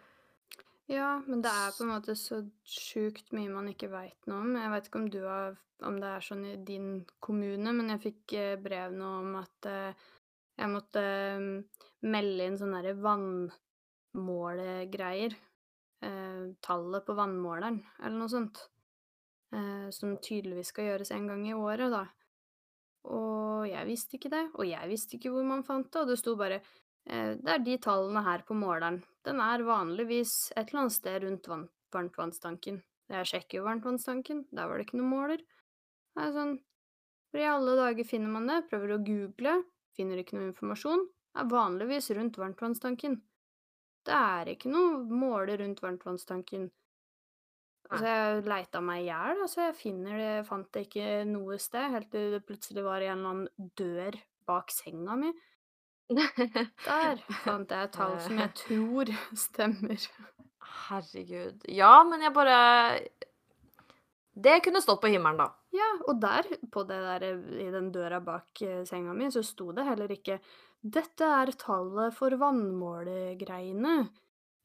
Ja, 0.91 1.23
men 1.27 1.43
det 1.45 1.51
er 1.55 1.75
på 1.77 1.85
en 1.85 1.93
måte 1.93 2.15
så 2.19 2.41
sjukt 2.67 3.29
mye 3.37 3.51
man 3.53 3.69
ikke 3.71 3.89
veit 3.93 4.27
noe 4.29 4.41
om. 4.43 4.57
Jeg 4.59 4.71
vet 4.73 4.87
ikke 4.89 5.01
om 5.01 5.11
du 5.13 5.21
har 5.23 5.53
om 5.87 6.01
det 6.01 6.09
er 6.11 6.21
sånn 6.25 6.45
i 6.45 6.57
din 6.67 7.07
kommune, 7.25 7.73
men 7.73 7.89
jeg 7.95 8.03
fikk 8.03 8.33
eh, 8.37 8.61
brev 8.61 8.93
nå 8.93 9.09
om 9.23 9.37
at 9.41 9.67
eh, 9.71 9.95
jeg 10.61 10.69
måtte 10.73 11.01
eh, 11.01 11.41
melde 12.05 12.47
inn 12.47 12.59
sånne 12.61 12.83
derre 12.83 13.03
vannmålegreier. 13.07 15.33
Eh, 16.05 16.45
tallet 16.65 17.07
på 17.07 17.13
vannmåleren, 17.17 17.79
eller 18.01 18.19
noe 18.19 18.29
sånt. 18.33 18.70
Eh, 19.51 19.91
som 19.91 20.15
tydeligvis 20.23 20.71
skal 20.71 20.93
gjøres 20.93 21.11
en 21.15 21.27
gang 21.27 21.43
i 21.49 21.57
året, 21.57 21.91
da. 21.91 22.05
Og 23.11 23.67
jeg 23.67 23.89
visste 23.89 24.17
ikke 24.19 24.31
det, 24.31 24.45
og 24.55 24.69
jeg 24.69 24.91
visste 24.91 25.17
ikke 25.17 25.33
hvor 25.35 25.47
man 25.47 25.65
fant 25.67 25.89
det, 25.91 26.03
og 26.03 26.11
det 26.13 26.19
sto 26.21 26.37
bare 26.39 26.61
eh, 26.61 27.35
Det 27.41 27.55
er 27.57 27.65
de 27.67 27.77
tallene 27.83 28.23
her 28.23 28.45
på 28.47 28.55
måleren. 28.55 29.01
Den 29.27 29.43
er 29.43 29.67
vanligvis 29.67 30.53
et 30.55 30.71
eller 30.71 30.85
annet 30.85 30.97
sted 30.97 31.25
rundt 31.25 31.51
vann, 31.51 31.67
varmtvannstanken. 31.95 32.83
Jeg 33.11 33.27
sjekker 33.27 33.59
jo 33.59 33.67
varmtvannstanken, 33.67 34.45
der 34.55 34.71
var 34.71 34.79
det 34.79 34.87
ikke 34.87 35.01
noen 35.01 35.15
måler. 35.17 35.43
Det 36.15 36.27
er 36.27 36.37
sånn 36.37 36.59
Hvor 37.31 37.43
i 37.43 37.47
alle 37.47 37.75
dager 37.79 38.07
finner 38.07 38.31
man 38.31 38.47
det? 38.51 38.65
Prøver 38.71 38.95
å 38.97 39.03
google, 39.07 39.53
finner 39.95 40.19
ikke 40.19 40.35
noe 40.35 40.49
informasjon. 40.51 41.05
Det 41.31 41.43
er 41.43 41.51
vanligvis 41.51 42.11
rundt 42.19 42.39
varmtvannstanken. 42.39 43.21
Det 44.07 44.17
er 44.17 44.51
ikke 44.51 44.71
noe 44.73 45.05
måler 45.07 45.61
rundt 45.63 45.83
varmtvannstanken. 45.83 46.71
Altså, 47.91 48.07
jeg 48.07 48.43
leita 48.47 48.81
meg 48.85 49.03
i 49.03 49.07
hjel, 49.09 49.45
altså. 49.45 49.63
Jeg 49.67 49.77
finner 49.79 50.19
det, 50.21 50.33
fant 50.47 50.69
det 50.75 50.87
ikke 50.87 51.07
noe 51.27 51.59
sted, 51.59 51.89
helt 51.97 52.11
til 52.13 52.37
det 52.37 52.43
plutselig 52.47 52.85
var 52.87 53.03
en 53.03 53.17
eller 53.17 53.33
annen 53.35 53.71
dør 53.79 54.19
bak 54.47 54.71
senga 54.75 55.17
mi. 55.19 55.33
Der 56.11 57.21
fant 57.45 57.71
jeg 57.71 57.89
et 57.89 57.95
tall 57.95 58.17
som 58.23 58.39
jeg 58.39 58.55
tror 58.63 59.11
stemmer. 59.47 60.07
Herregud. 60.87 61.67
Ja, 61.71 61.93
men 62.07 62.23
jeg 62.23 62.35
bare 62.35 62.57
Det 64.35 64.61
kunne 64.65 64.83
stått 64.83 65.03
på 65.03 65.11
himmelen, 65.11 65.43
da. 65.43 65.51
Ja, 65.75 65.91
og 66.11 66.19
der, 66.23 66.47
på 66.73 66.83
det 66.87 66.99
der, 67.05 67.27
i 67.63 67.69
den 67.71 67.91
døra 67.95 68.19
bak 68.23 68.63
eh, 68.67 68.83
senga 68.89 69.15
mi, 69.15 69.29
så 69.31 69.43
sto 69.47 69.71
det 69.75 69.87
heller 69.87 70.11
ikke 70.15 70.41
'Dette 70.81 71.27
er 71.29 71.51
tallet 71.61 72.15
for 72.17 72.33
vannmålegreiene'. 72.41 74.09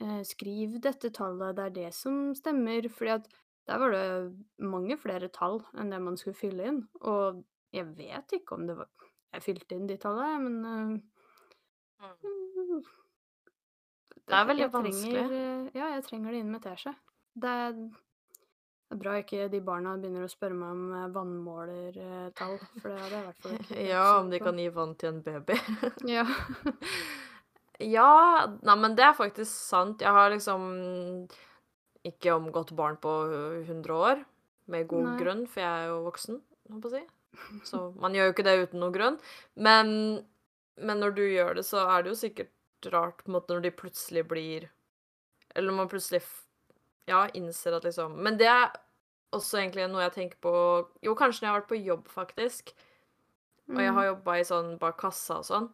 Eh, 0.03 0.21
skriv 0.27 0.79
dette 0.83 1.09
tallet, 1.15 1.55
det 1.55 1.65
er 1.65 1.75
det 1.75 1.89
som 1.95 2.33
stemmer. 2.35 2.89
Fordi 2.91 3.13
at 3.15 3.29
der 3.67 3.81
var 3.81 3.95
det 3.95 4.05
mange 4.59 4.97
flere 5.01 5.29
tall 5.33 5.61
enn 5.77 5.91
det 5.93 6.01
man 6.03 6.17
skulle 6.19 6.37
fylle 6.37 6.67
inn. 6.71 6.81
Og 7.01 7.43
jeg 7.75 7.87
vet 7.97 8.37
ikke 8.39 8.59
om 8.59 8.67
det 8.69 8.77
var 8.81 8.91
Jeg 9.35 9.43
fylte 9.43 9.75
inn 9.75 9.87
de 9.89 9.97
tallene, 9.99 10.39
men 10.39 11.01
eh, 11.99 12.19
Det 14.15 14.35
er 14.37 14.45
veldig 14.47 14.63
jeg 14.63 14.73
vanskelig. 14.73 15.23
Trenger, 15.27 15.71
Ja, 15.75 15.89
jeg 15.97 16.03
trenger 16.07 16.31
det 16.31 16.39
inn 16.43 16.51
med 16.53 16.63
teskje. 16.63 16.95
Det 17.35 17.55
det 18.85 18.93
er 18.93 18.99
bra 19.01 19.13
ikke 19.17 19.47
de 19.49 19.59
barna 19.65 19.95
begynner 19.97 20.27
å 20.27 20.29
spørre 20.29 20.53
meg 20.53 20.69
om 20.75 20.81
eh, 20.93 21.05
vannmålertall, 21.15 22.59
for 22.77 22.91
det 22.91 22.99
hadde 23.01 23.15
jeg 23.15 23.23
i 23.23 23.25
hvert 23.25 23.39
fall 23.41 23.55
ikke 23.57 23.85
Ja, 23.89 24.03
om 24.19 24.29
de 24.29 24.39
kan 24.43 24.59
gi 24.61 24.67
vann 24.75 24.93
til 25.01 25.09
en 25.09 25.23
baby. 25.25 25.57
Ja. 26.05 26.25
Ja, 27.83 28.45
nei, 28.63 28.75
men 28.79 28.95
det 28.95 29.03
er 29.03 29.17
faktisk 29.17 29.51
sant. 29.51 30.01
Jeg 30.01 30.11
har 30.15 30.29
liksom 30.31 31.27
ikke 32.05 32.35
omgått 32.37 32.71
barn 32.77 32.97
på 33.01 33.11
100 33.65 33.95
år, 33.97 34.21
med 34.71 34.87
god 34.87 35.09
Nei. 35.09 35.17
grunn, 35.19 35.43
for 35.49 35.61
jeg 35.61 35.83
er 35.83 35.89
jo 35.91 35.97
voksen, 36.05 36.39
holdt 36.71 36.85
på 36.85 36.91
å 36.91 36.93
si. 36.95 37.03
Så 37.67 37.81
man 37.99 38.15
gjør 38.15 38.29
jo 38.29 38.33
ikke 38.35 38.45
det 38.47 38.55
uten 38.63 38.79
noen 38.79 38.93
grunn. 38.95 39.17
Men, 39.59 39.89
men 40.79 41.01
når 41.03 41.15
du 41.17 41.23
gjør 41.27 41.57
det, 41.59 41.65
så 41.67 41.83
er 41.89 42.03
det 42.05 42.13
jo 42.13 42.19
sikkert 42.21 42.51
rart 42.93 43.23
på 43.23 43.29
en 43.31 43.35
måte 43.39 43.55
når 43.55 43.65
de 43.65 43.71
plutselig 43.73 44.21
blir 44.29 44.67
Eller 45.55 45.71
når 45.71 45.77
man 45.79 45.89
plutselig 45.89 46.19
ja, 47.09 47.23
innser 47.33 47.73
at 47.73 47.83
liksom 47.87 48.13
Men 48.21 48.37
det 48.37 48.45
er 48.51 48.67
også 49.33 49.57
egentlig 49.57 49.87
noe 49.89 50.03
jeg 50.03 50.13
tenker 50.13 50.37
på 50.43 50.51
Jo, 51.01 51.15
kanskje 51.17 51.41
når 51.41 51.47
jeg 51.47 51.53
har 51.53 51.59
vært 51.61 51.71
på 51.71 51.79
jobb, 51.81 52.07
faktisk. 52.13 52.73
Og 53.73 53.79
jeg 53.81 53.89
Mm. 53.91 53.95
har 53.97 54.05
jobba 54.11 54.37
i 54.37 54.43
sånn 54.45 54.77
bak 54.77 54.97
kassa 55.01 55.39
og 55.41 55.45
sånn. 55.47 55.69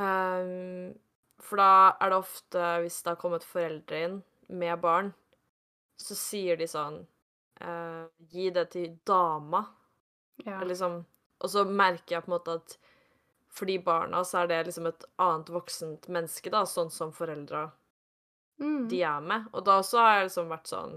Ehm, 0.00 0.94
for 1.42 1.60
da 1.60 1.96
er 2.00 2.10
det 2.10 2.18
ofte, 2.18 2.62
hvis 2.82 3.02
det 3.02 3.12
har 3.12 3.20
kommet 3.20 3.44
foreldre 3.46 4.00
inn 4.06 4.16
med 4.48 4.80
barn, 4.82 5.12
så 6.00 6.16
sier 6.18 6.56
de 6.58 6.66
sånn 6.68 6.96
uh, 7.62 8.06
Gi 8.32 8.48
det 8.50 8.64
til 8.72 8.96
dama. 9.06 9.60
Ja. 10.42 10.56
Eller 10.56 10.72
liksom 10.72 11.04
Og 11.44 11.50
så 11.50 11.62
merker 11.64 12.16
jeg 12.16 12.24
på 12.24 12.30
en 12.32 12.34
måte 12.38 12.56
at 12.58 12.76
for 13.54 13.70
de 13.70 13.76
barna 13.78 14.24
så 14.26 14.40
er 14.40 14.48
det 14.50 14.64
liksom 14.66 14.88
et 14.90 15.04
annet 15.22 15.50
voksent 15.54 16.08
menneske, 16.10 16.50
da, 16.50 16.64
sånn 16.66 16.90
som 16.90 17.12
foreldra 17.14 17.68
Mm. 18.60 18.88
de 18.88 19.00
er 19.02 19.20
med. 19.20 19.46
Og 19.52 19.64
da 19.66 19.80
også 19.80 19.98
har 19.98 20.12
jeg 20.16 20.26
liksom 20.28 20.48
vært 20.52 20.68
sånn 20.70 20.92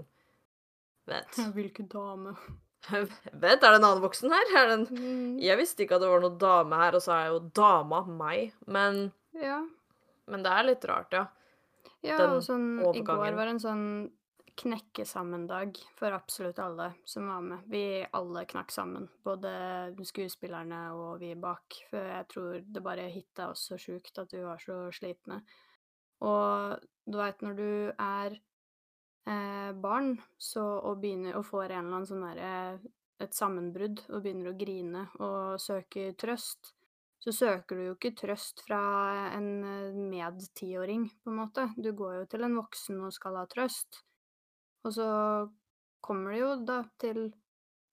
Vet. 1.10 1.38
Hvilken 1.56 1.88
dame? 1.90 2.34
Vet, 2.92 3.62
er 3.62 3.72
det 3.72 3.78
en 3.80 3.84
annen 3.84 4.02
voksen 4.04 4.30
her? 4.32 4.52
Er 4.56 4.72
en 4.76 4.86
Mm. 4.86 5.38
Jeg 5.42 5.58
visste 5.58 5.82
ikke 5.84 5.96
at 5.98 6.00
det 6.04 6.08
var 6.12 6.20
noen 6.24 6.38
dame 6.38 6.76
her, 6.76 6.94
og 6.94 7.02
så 7.04 7.12
er 7.16 7.26
jo 7.32 7.40
dama 7.54 8.02
meg. 8.06 8.52
Men, 8.66 9.12
Ja. 9.34 9.62
men 10.26 10.42
det 10.42 10.52
er 10.52 10.62
litt 10.64 10.84
rart, 10.88 11.12
ja. 11.12 11.26
Ja, 12.02 12.16
Den 12.18 12.36
og 12.36 12.42
sånn 12.46 12.68
I 12.94 13.02
går 13.02 13.16
overgangen. 13.18 13.36
var 13.36 13.46
en 13.48 13.58
sånn 13.58 14.10
knekkesammendag 14.58 15.76
for 15.98 16.14
absolutt 16.14 16.58
alle 16.58 16.92
som 17.06 17.26
var 17.28 17.40
med. 17.42 17.58
Vi 17.70 18.06
alle 18.14 18.44
knakk 18.46 18.70
sammen, 18.74 19.08
både 19.24 19.94
skuespillerne 20.06 20.80
og 20.94 21.20
vi 21.20 21.34
bak. 21.34 21.78
For 21.90 21.98
jeg 21.98 22.28
tror 22.28 22.64
det 22.66 22.82
bare 22.82 23.08
hitta 23.10 23.50
oss 23.50 23.68
så 23.70 23.78
sjukt 23.78 24.18
at 24.18 24.32
vi 24.34 24.42
var 24.42 24.58
så 24.62 24.88
slitne. 24.94 25.42
Og 26.22 26.78
du 27.06 27.18
veit 27.18 27.40
når 27.42 27.56
du 27.56 27.92
er 27.98 28.38
eh, 29.28 29.70
barn 29.76 30.14
så, 30.40 30.64
og 30.88 31.02
begynner 31.02 31.38
og 31.38 31.46
får 31.48 31.68
en 31.68 31.84
eller 31.84 32.00
annen 32.00 32.08
sånn 32.08 32.24
derre 32.26 32.54
et 33.18 33.34
sammenbrudd 33.34 34.04
og 34.12 34.22
begynner 34.22 34.52
å 34.52 34.58
grine 34.58 35.04
og 35.18 35.58
søker 35.62 36.12
trøst, 36.18 36.72
så 37.18 37.34
søker 37.34 37.76
du 37.76 37.84
jo 37.88 37.94
ikke 37.96 38.14
trøst 38.18 38.62
fra 38.66 38.80
en 39.34 39.48
eh, 39.66 39.96
med-tiåring, 39.98 41.08
på 41.24 41.32
en 41.32 41.40
måte. 41.40 41.66
Du 41.76 41.90
går 41.96 42.20
jo 42.20 42.26
til 42.30 42.46
en 42.46 42.58
voksen 42.60 43.00
og 43.02 43.14
skal 43.14 43.40
ha 43.40 43.46
trøst. 43.50 44.04
Og 44.86 44.94
så 44.94 45.08
kommer 46.04 46.34
de 46.36 46.42
jo 46.44 46.52
da 46.62 46.82
til 47.02 47.24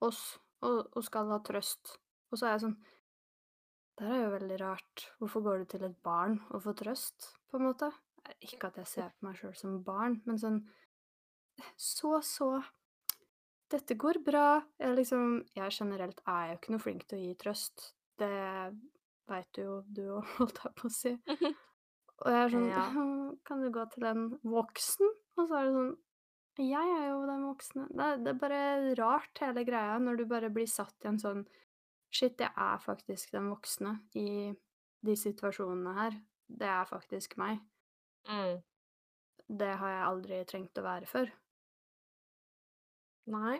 oss 0.06 0.22
og, 0.62 0.92
og 0.94 1.02
skal 1.08 1.34
ha 1.34 1.42
trøst. 1.46 1.98
Og 2.30 2.38
så 2.38 2.48
er 2.48 2.56
jeg 2.56 2.66
sånn 2.68 2.78
Det 3.98 4.08
er 4.12 4.26
jo 4.26 4.34
veldig 4.36 4.62
rart. 4.62 5.08
Hvorfor 5.18 5.46
går 5.46 5.64
du 5.64 5.70
til 5.74 5.86
et 5.88 6.00
barn 6.06 6.38
og 6.52 6.62
får 6.68 6.82
trøst, 6.84 7.32
på 7.50 7.58
en 7.58 7.70
måte? 7.72 7.90
Ikke 8.46 8.70
at 8.70 8.78
jeg 8.82 8.92
ser 8.92 9.14
på 9.16 9.28
meg 9.28 9.40
sjøl 9.40 9.54
som 9.58 9.80
barn, 9.86 10.20
men 10.26 10.38
sånn 10.42 10.62
Så, 11.78 12.20
så 12.24 12.50
Dette 13.72 13.98
går 13.98 14.22
bra. 14.26 14.62
Jeg 14.80 14.98
liksom 14.98 15.40
Jeg 15.56 15.74
generelt 15.74 16.22
er 16.30 16.52
jo 16.52 16.58
ikke 16.60 16.76
noe 16.76 16.84
flink 16.84 17.06
til 17.10 17.20
å 17.20 17.24
gi 17.24 17.36
trøst. 17.42 17.92
Det 18.20 18.32
veit 19.30 19.60
jo 19.60 19.82
du 19.88 20.04
òg, 20.20 20.26
holdt 20.40 20.62
jeg 20.64 20.76
på 20.80 20.90
å 20.90 20.94
si. 20.94 21.14
Og 22.24 22.32
jeg 22.32 22.42
er 22.42 22.54
sånn 22.54 22.68
Ja. 22.72 22.88
Kan 23.46 23.64
du 23.64 23.70
gå 23.74 23.84
til 23.92 24.08
en 24.08 24.28
voksen? 24.46 25.14
Og 25.36 25.50
så 25.50 25.60
er 25.60 25.68
det 25.68 25.76
sånn 25.76 25.94
Jeg 26.64 26.94
er 26.98 27.08
jo 27.10 27.24
den 27.28 27.48
voksne. 27.50 27.88
Det 27.92 28.12
det 28.24 28.32
er 28.32 28.42
bare 28.44 28.62
rart, 29.02 29.34
hele 29.44 29.66
greia, 29.68 29.98
når 30.00 30.22
du 30.22 30.26
bare 30.30 30.52
blir 30.54 30.70
satt 30.72 30.96
i 31.04 31.12
en 31.12 31.22
sånn 31.22 31.46
Shit, 32.16 32.40
jeg 32.40 32.48
er 32.48 32.78
faktisk 32.80 33.34
den 33.34 33.50
voksne 33.52 33.98
i 34.16 34.54
de 35.04 35.16
situasjonene 35.20 35.96
her. 35.98 36.14
Det 36.48 36.70
er 36.70 36.86
faktisk 36.88 37.36
meg. 37.42 37.60
Mm. 38.30 38.62
Det 39.46 39.74
har 39.82 39.92
jeg 39.92 40.06
aldri 40.06 40.38
trengt 40.48 40.80
å 40.80 40.86
være 40.86 41.10
før. 41.10 41.34
Nei. 43.32 43.60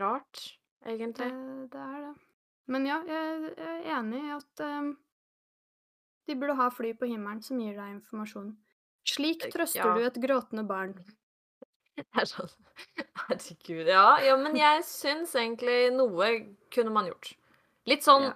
Rart, 0.00 0.58
egentlig. 0.88 1.28
det 1.72 1.80
er 1.80 2.04
det. 2.06 2.12
Men 2.72 2.86
ja, 2.88 3.00
jeg, 3.04 3.54
er 3.58 3.88
enig 3.98 4.22
i 4.22 4.30
at 4.32 4.62
um, 4.64 4.92
de 6.28 6.36
burde 6.38 6.56
ha 6.56 6.68
fly 6.72 6.94
på 6.96 7.08
himmelen 7.10 7.42
som 7.44 7.60
gir 7.60 7.74
deg 7.76 7.98
informasjon. 7.98 8.54
Slik 9.08 9.44
Eh, 9.48 9.52
trøster 9.52 9.82
ja. 9.82 9.94
du 9.98 10.06
et 10.06 10.22
gråtende 10.22 10.64
barn. 10.64 10.94
Det 11.98 12.06
er 12.16 12.24
sånn 12.24 12.48
Herregud. 13.26 13.84
Ja, 13.84 14.16
ja, 14.24 14.38
men 14.40 14.56
jeg 14.56 14.80
syns 14.88 15.34
egentlig 15.36 15.90
noe 15.92 16.30
kunne 16.72 16.94
man 16.94 17.10
gjort. 17.10 17.34
Litt 17.90 18.06
sånn 18.06 18.30
Ja. 18.30 18.32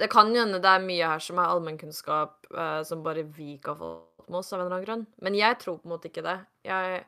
Det 0.00 0.08
kan 0.08 0.30
hende 0.32 0.62
det 0.64 0.70
er 0.70 0.80
mye 0.80 1.08
her 1.12 1.20
som 1.20 1.36
er 1.36 1.50
allmennkunnskap 1.52 2.46
eh, 2.56 2.78
som 2.88 3.02
bare 3.04 3.26
vi 3.36 3.58
ikke 3.58 3.74
har 3.74 3.80
fått 3.82 4.30
med 4.30 4.38
oss 4.38 4.52
av 4.54 4.62
en 4.62 4.64
eller 4.64 4.76
annen 4.78 4.86
grunn. 4.86 5.02
Men 5.20 5.36
jeg 5.36 5.58
tror 5.60 5.76
på 5.76 5.84
en 5.84 5.92
måte 5.92 6.08
ikke 6.08 6.24
det. 6.24 6.38
Jeg, 6.64 7.02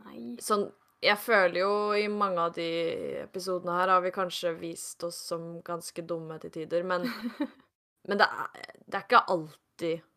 Nei. 0.00 0.36
sånn, 0.40 0.68
jeg 1.02 1.18
føler 1.18 1.58
jo 1.60 1.72
i 1.98 2.06
mange 2.10 2.44
av 2.46 2.54
de 2.56 2.68
episodene 3.24 3.74
her 3.80 3.90
har 3.90 4.04
vi 4.04 4.14
kanskje 4.14 4.54
vist 4.60 5.02
oss 5.04 5.18
som 5.32 5.56
ganske 5.66 6.04
dumme 6.06 6.38
til 6.42 6.52
tider, 6.54 6.86
men, 6.86 7.08
men 8.08 8.20
det, 8.20 8.28
er, 8.28 8.78
det 8.86 9.00
er 9.00 9.06
ikke 9.06 9.24
alltid 9.34 10.08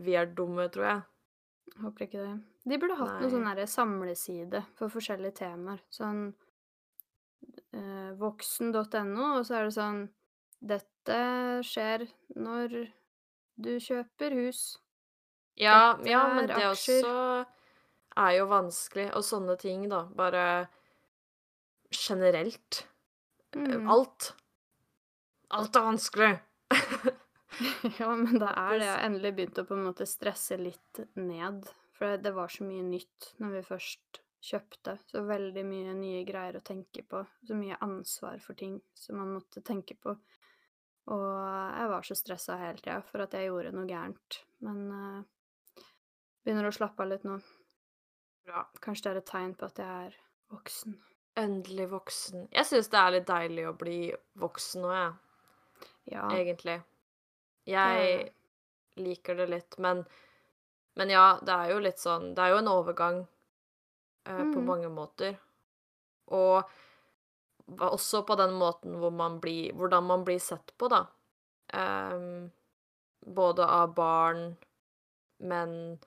vi 0.00 0.14
er 0.14 0.28
dumme, 0.36 0.68
tror 0.70 0.86
jeg. 0.86 1.00
Håper 1.80 2.06
ikke 2.06 2.22
det. 2.22 2.36
De 2.68 2.78
burde 2.78 2.98
hatt 2.98 3.14
Nei. 3.14 3.20
noen 3.24 3.48
sånn 3.48 3.72
samleside 3.72 4.62
for 4.78 4.92
forskjellige 4.92 5.38
temaer. 5.40 5.80
Sånn 5.92 6.26
eh, 7.72 8.10
voksen.no, 8.20 9.26
og 9.38 9.44
så 9.48 9.60
er 9.60 9.68
det 9.68 9.76
sånn 9.78 10.02
Dette 10.60 11.20
skjer 11.64 12.04
når 12.36 12.74
du 13.64 13.70
kjøper 13.80 14.36
hus. 14.42 14.76
Ja, 15.56 15.96
ja, 16.04 16.26
men 16.34 16.44
er 16.44 16.52
det 16.52 16.66
aksjer. 16.68 17.00
også 17.00 17.59
er 18.16 18.32
jo 18.38 18.46
vanskelig, 18.50 19.08
og 19.14 19.24
sånne 19.24 19.56
ting, 19.60 19.88
da. 19.90 20.04
Bare 20.16 20.44
generelt. 21.90 22.86
Mm. 23.56 23.88
Alt. 23.90 24.32
Alt 25.50 25.76
er 25.76 25.88
vanskelig. 25.90 26.32
Ja, 27.98 28.06
men 28.16 28.38
det 28.38 28.46
er 28.56 28.76
det. 28.78 28.86
Jeg 28.86 29.04
endelig 29.04 29.30
begynt 29.36 29.58
å 29.60 29.64
på 29.68 29.74
en 29.76 29.82
måte 29.84 30.06
stresse 30.08 30.56
litt 30.56 31.00
ned. 31.18 31.66
For 31.92 32.06
det- 32.14 32.22
det 32.24 32.30
var 32.32 32.48
så 32.48 32.64
mye 32.64 32.82
nytt 32.86 33.34
når 33.42 33.50
vi 33.56 33.62
først 33.66 34.20
kjøpte. 34.40 34.94
Så 35.10 35.20
veldig 35.26 35.64
mye 35.66 35.92
nye 35.98 36.22
greier 36.24 36.56
å 36.56 36.62
tenke 36.64 37.02
på. 37.02 37.20
Så 37.44 37.54
mye 37.58 37.76
ansvar 37.84 38.38
for 38.40 38.54
ting 38.54 38.80
som 38.94 39.16
man 39.18 39.34
måtte 39.34 39.60
tenke 39.66 39.98
på. 40.00 40.14
Og 41.10 41.26
jeg 41.76 41.88
var 41.90 42.02
så 42.06 42.14
stressa 42.16 42.56
hele 42.56 42.78
tida 42.78 43.02
for 43.02 43.20
at 43.26 43.32
jeg 43.36 43.50
gjorde 43.50 43.74
noe 43.74 43.86
gærent. 43.90 44.40
Men 44.60 44.80
uh, 44.92 45.84
begynner 46.46 46.70
å 46.70 46.72
slappe 46.72 47.02
av 47.02 47.08
litt 47.12 47.24
nå. 47.28 47.40
Bra. 48.50 48.64
Kanskje 48.82 49.04
det 49.06 49.10
er 49.12 49.20
et 49.22 49.30
tegn 49.30 49.54
på 49.58 49.68
at 49.70 49.78
jeg 49.78 50.06
er 50.10 50.16
voksen. 50.50 50.96
Endelig 51.38 51.86
voksen. 51.92 52.48
Jeg 52.52 52.66
syns 52.66 52.88
det 52.90 52.98
er 53.00 53.12
litt 53.14 53.28
deilig 53.28 53.66
å 53.70 53.74
bli 53.78 53.98
voksen 54.42 54.82
nå, 54.82 54.90
jeg. 54.96 55.12
Ja. 56.10 56.24
Egentlig. 56.34 56.80
Jeg 57.70 58.08
ja. 58.10 58.24
liker 58.98 59.38
det 59.38 59.46
litt, 59.52 59.78
men 59.78 60.04
Men 60.98 61.08
ja, 61.12 61.38
det 61.46 61.54
er 61.54 61.68
jo 61.70 61.78
litt 61.78 62.00
sånn 62.02 62.32
Det 62.34 62.42
er 62.42 62.50
jo 62.50 62.56
en 62.58 62.68
overgang 62.68 63.20
eh, 64.26 64.40
på 64.40 64.58
Mhm. 64.58 64.64
mange 64.66 64.88
måter. 64.90 65.36
Og 66.26 66.64
også 67.78 68.24
på 68.26 68.36
den 68.36 68.52
måten 68.58 68.98
hvor 68.98 69.12
man 69.14 69.38
blir 69.40 69.72
Hvordan 69.72 70.04
man 70.04 70.24
blir 70.24 70.40
sett 70.40 70.72
på, 70.76 70.88
da. 70.90 71.06
Um, 71.72 72.50
både 73.24 73.64
av 73.64 73.94
barn, 73.94 74.56
men 75.38 76.00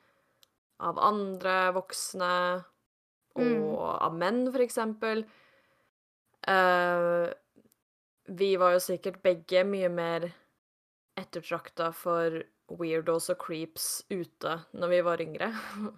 av 0.83 0.99
andre 0.99 1.57
voksne, 1.75 2.33
og 3.33 3.41
Mm. 3.41 3.63
av 4.05 4.13
menn, 4.19 4.43
for 4.53 4.61
eksempel. 4.61 5.23
Uh, 6.47 7.31
vi 8.27 8.55
var 8.59 8.75
jo 8.75 8.81
sikkert 8.83 9.21
begge 9.23 9.63
mye 9.67 9.89
mer 9.91 10.25
ettertrakta 11.19 11.91
for 11.95 12.41
weirdos 12.73 13.29
og 13.33 13.37
creeps 13.43 14.03
ute 14.11 14.57
når 14.73 14.91
vi 14.93 14.99
var 15.05 15.21
yngre. 15.23 15.49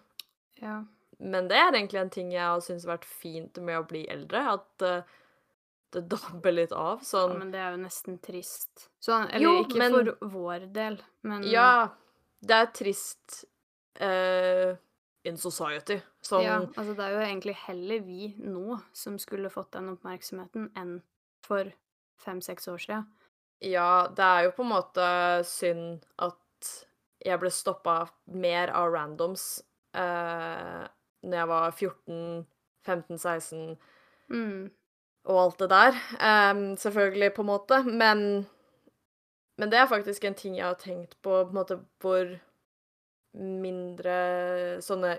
ja. 0.65 0.83
Men 1.19 1.47
det 1.47 1.55
er 1.57 1.71
egentlig 1.77 2.01
en 2.01 2.09
ting 2.11 2.31
jeg 2.33 2.43
har 2.43 2.59
syntes 2.63 2.85
har 2.85 2.97
vært 2.97 3.07
fint 3.07 3.57
med 3.63 3.77
å 3.79 3.85
bli 3.87 4.03
eldre, 4.11 4.41
at 4.57 4.83
uh, 4.83 5.01
det 5.95 6.05
dabber 6.11 6.51
litt 6.57 6.73
av. 6.75 6.99
ja, 6.99 7.07
Sånn 7.07 7.37
men 7.39 7.51
det 7.53 7.61
er 7.63 7.71
jo 7.77 7.83
nesten 7.85 8.17
trist. 8.19 8.89
Sånn, 8.99 9.29
eller 9.31 9.45
Jo, 9.47 9.53
ikke 9.63 9.77
men- 9.79 9.93
for 9.95 10.29
vår 10.39 10.65
del, 10.75 10.97
men 11.23 11.43
Ja, 11.47 11.89
det 12.43 12.51
er 12.61 12.71
trist 12.75 13.45
eh, 13.99 14.75
in 15.25 15.37
society. 15.37 15.99
Som 16.21 16.43
Ja, 16.43 16.59
altså 16.75 16.93
det 16.93 17.03
er 17.05 17.15
jo 17.15 17.19
egentlig 17.25 17.55
heller 17.65 17.99
vi 18.05 18.35
nå 18.39 18.79
som 18.93 19.19
skulle 19.19 19.49
fått 19.49 19.71
den 19.73 19.89
oppmerksomheten, 19.93 20.69
enn 20.77 20.99
for 21.45 21.71
fem-seks 22.21 22.67
år 22.71 22.77
siden. 22.81 23.05
Ja, 23.61 24.07
det 24.15 24.25
er 24.25 24.47
jo 24.47 24.55
på 24.57 24.65
en 24.65 24.73
måte 24.73 25.07
synd 25.47 26.05
at 26.21 26.71
jeg 27.25 27.39
ble 27.41 27.49
stoppa 27.53 28.05
mer 28.25 28.69
av 28.75 28.91
randoms 28.93 29.63
uh, 29.97 30.85
når 31.25 31.37
jeg 31.39 31.49
var 31.49 31.71
14, 31.71 32.45
15, 32.85 33.17
16 33.17 33.77
Mm. 34.29 34.71
og 35.29 35.37
alt 35.37 35.59
det 35.59 35.69
der. 35.69 35.97
Um, 36.17 36.77
selvfølgelig, 36.77 37.33
på 37.33 37.41
en 37.41 37.45
måte, 37.45 37.83
men 37.83 38.47
Men 39.57 39.69
det 39.71 39.77
er 39.79 39.87
faktisk 39.87 40.23
en 40.25 40.33
ting 40.35 40.57
jeg 40.57 40.65
har 40.65 40.73
tenkt 40.75 41.15
på, 41.21 41.29
på 41.29 41.47
en 41.47 41.55
måte 41.55 41.79
hvor 42.01 42.39
mindre 43.35 44.15
sånne 44.85 45.15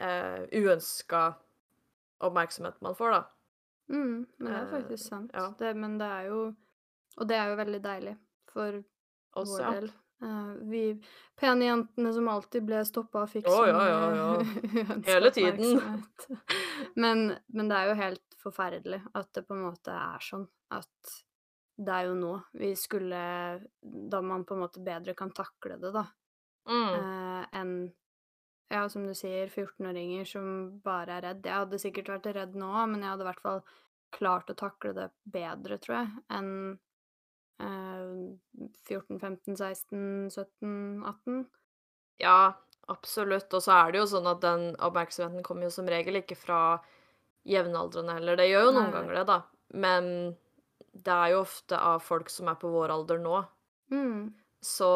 uh, 0.00 0.42
uønska 0.52 1.22
oppmerksomhet 2.26 2.80
man 2.84 2.96
får, 2.98 3.10
da. 3.16 3.22
Mm, 3.90 4.26
men 4.38 4.52
det 4.52 4.58
er 4.58 4.64
Eh, 4.64 4.70
faktisk 4.70 5.08
sant. 5.08 5.30
ja. 5.34 5.48
Det, 5.58 5.74
men 5.74 5.98
det 5.98 6.06
er 6.06 6.28
jo 6.28 6.54
Og 7.18 7.26
det 7.26 7.36
er 7.36 7.48
jo 7.50 7.56
veldig 7.58 7.80
deilig 7.82 8.12
for 8.52 8.76
Også, 9.34 9.56
vår 9.58 9.74
del. 9.80 9.88
Uh, 10.22 10.52
vi 10.70 10.82
pene 11.40 11.64
jentene 11.64 12.12
som 12.12 12.28
alltid 12.28 12.66
ble 12.68 12.84
stoppa 12.86 13.24
og 13.24 13.30
fikk 13.32 13.48
sånn 13.48 13.56
så 13.56 13.66
ja, 13.66 13.80
ja, 13.88 14.10
ja. 14.20 14.96
Hele 15.08 15.30
tiden. 15.34 15.80
Men, 16.94 17.36
men 17.48 17.68
det 17.72 17.76
er 17.80 17.90
jo 17.90 17.96
helt 17.98 18.36
forferdelig 18.42 19.00
at 19.14 19.32
det 19.34 19.42
på 19.48 19.56
en 19.56 19.64
måte 19.66 19.90
er 19.96 20.22
sånn 20.22 20.46
at 20.70 21.16
det 21.80 21.96
er 21.96 22.08
jo 22.10 22.14
nå 22.14 22.34
vi 22.60 22.74
skulle 22.76 23.20
Da 23.82 24.20
man 24.20 24.44
på 24.44 24.54
en 24.54 24.60
måte 24.60 24.82
bedre 24.84 25.14
kan 25.16 25.32
takle 25.32 25.80
det, 25.80 25.90
da. 25.96 26.04
Mm. 26.70 26.94
eh, 26.94 27.46
enn 27.60 27.74
ja, 28.70 28.84
som 28.88 29.02
du 29.02 29.14
sier, 29.18 29.50
14-åringer 29.50 30.28
som 30.30 30.50
bare 30.84 31.16
er 31.16 31.24
redd. 31.26 31.46
Jeg 31.46 31.58
hadde 31.64 31.80
sikkert 31.82 32.12
vært 32.12 32.28
redd 32.36 32.52
nå, 32.58 32.70
men 32.92 33.02
jeg 33.02 33.10
hadde 33.10 33.24
i 33.24 33.28
hvert 33.32 33.42
fall 33.42 33.62
klart 34.14 34.50
å 34.52 34.58
takle 34.58 34.92
det 34.94 35.08
bedre, 35.26 35.78
tror 35.82 35.96
jeg, 35.96 36.22
enn 36.38 36.52
eh, 37.62 38.68
14, 38.86 39.18
15, 39.18 39.56
16, 39.58 40.04
17, 40.30 41.02
18. 41.02 41.40
Ja, 42.22 42.52
absolutt. 42.92 43.50
Og 43.56 43.64
så 43.64 43.74
er 43.74 43.90
det 43.90 44.02
jo 44.02 44.08
sånn 44.12 44.30
at 44.30 44.42
den 44.44 44.70
oppmerksomheten 44.78 45.46
kommer 45.46 45.66
jo 45.66 45.74
som 45.74 45.90
regel 45.90 46.20
ikke 46.20 46.38
fra 46.38 46.60
jevnaldrende 47.48 48.18
heller. 48.18 48.38
Det 48.38 48.50
gjør 48.50 48.68
jo 48.68 48.76
noen 48.76 48.90
Nei. 48.90 48.94
ganger 48.98 49.18
det, 49.18 49.26
da. 49.32 49.40
Men 49.82 50.10
det 50.92 51.14
er 51.14 51.34
jo 51.34 51.42
ofte 51.44 51.78
av 51.78 52.02
folk 52.04 52.30
som 52.30 52.50
er 52.50 52.58
på 52.60 52.70
vår 52.70 52.92
alder 52.94 53.22
nå. 53.22 53.42
Mm. 53.94 54.30
Så 54.62 54.90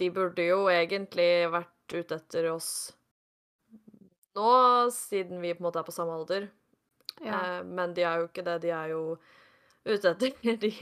de 0.00 0.08
burde 0.14 0.46
jo 0.48 0.64
egentlig 0.72 1.30
vært 1.52 1.94
ute 1.94 2.16
etter 2.20 2.48
oss 2.52 2.70
nå, 4.36 4.50
siden 4.94 5.40
vi 5.42 5.52
på 5.54 5.62
en 5.62 5.68
måte 5.68 5.80
er 5.80 5.86
på 5.86 5.94
samme 5.94 6.14
alder. 6.14 6.48
Ja. 7.20 7.40
Eh, 7.58 7.62
men 7.66 7.94
de 7.96 8.04
er 8.06 8.22
jo 8.22 8.28
ikke 8.30 8.44
det. 8.46 8.60
De 8.64 8.72
er 8.74 8.92
jo 8.94 9.02
ute 9.84 10.12
etter 10.12 10.36
de 10.64 10.72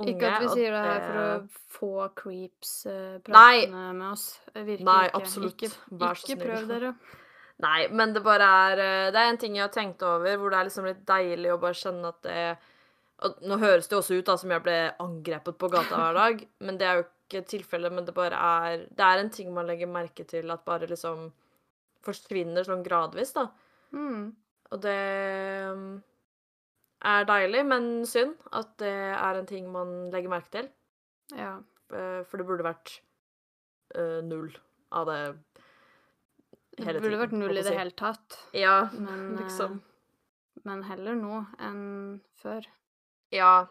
unge, 0.00 0.14
Ikke 0.14 0.32
at 0.32 0.44
vi 0.44 0.50
sier 0.56 0.74
det 0.74 0.82
her 0.86 1.06
for 1.06 1.20
å 1.22 1.30
få 1.76 2.08
creeps 2.18 2.74
eh, 2.90 3.16
pratende 3.24 3.86
med 3.94 4.08
oss. 4.12 4.26
Virkelig 4.54 4.88
Nei, 4.88 5.06
absolutt. 5.16 5.56
Ikke, 5.56 5.96
Vær 6.02 6.20
så 6.20 6.28
ikke 6.28 6.42
prøv 6.44 6.68
dere. 6.70 6.94
Nei, 7.64 7.80
men 7.92 8.14
det 8.16 8.24
bare 8.24 8.50
er 8.70 8.82
eh, 8.82 9.06
Det 9.12 9.20
er 9.20 9.30
en 9.30 9.40
ting 9.40 9.56
jeg 9.58 9.66
har 9.66 9.72
tenkt 9.74 10.02
over, 10.06 10.36
hvor 10.40 10.52
det 10.52 10.60
er 10.60 10.68
liksom 10.70 10.88
litt 10.88 11.02
deilig 11.08 11.54
å 11.54 11.60
bare 11.60 11.76
kjenne 11.76 12.12
at 12.14 12.22
det 12.26 12.44
og 13.20 13.42
Nå 13.44 13.58
høres 13.60 13.84
det 13.90 13.98
også 13.98 14.16
ut 14.16 14.28
da 14.30 14.32
som 14.40 14.48
jeg 14.48 14.62
ble 14.64 14.76
angrepet 15.04 15.58
på 15.60 15.68
gata 15.68 15.98
hver 15.98 16.14
dag, 16.16 16.38
men 16.64 16.78
det 16.80 16.86
er 16.88 17.02
jo 17.02 17.02
ikke 17.30 17.46
tilfellet. 17.48 17.94
Men 17.94 18.04
det 18.04 18.14
bare 18.16 18.36
er 18.36 18.84
Det 18.90 19.06
er 19.06 19.22
en 19.22 19.30
ting 19.30 19.54
man 19.54 19.70
legger 19.70 19.86
merke 19.90 20.26
til 20.28 20.50
at 20.50 20.66
bare 20.66 20.90
liksom 20.90 21.30
forsvinner 22.04 22.64
sånn 22.64 22.84
gradvis, 22.84 23.32
da. 23.36 23.46
Mm. 23.92 24.30
Og 24.70 24.80
det 24.80 24.98
um, 25.70 26.00
er 27.04 27.26
deilig, 27.28 27.64
men 27.66 27.90
synd 28.08 28.36
at 28.56 28.72
det 28.80 28.94
er 29.14 29.40
en 29.40 29.48
ting 29.48 29.68
man 29.72 30.10
legger 30.12 30.32
merke 30.32 30.52
til. 30.54 30.70
Ja. 31.36 31.58
Eh, 31.92 32.22
For 32.26 32.40
det 32.40 32.46
burde 32.48 32.66
vært 32.66 32.96
uh, 33.96 34.20
null 34.26 34.50
av 34.90 35.06
det 35.06 35.20
Det 36.76 36.84
burde 36.86 37.00
tiden, 37.02 37.20
vært 37.20 37.36
null 37.36 37.56
i 37.58 37.64
det 37.66 37.76
hele 37.76 37.94
tatt. 37.98 38.38
Ja, 38.56 38.88
Men, 38.94 39.24
eh, 39.34 39.42
liksom. 39.42 39.80
men 40.64 40.84
heller 40.88 41.18
nå 41.18 41.44
enn 41.58 41.82
før. 42.40 42.66
Ja. 43.34 43.66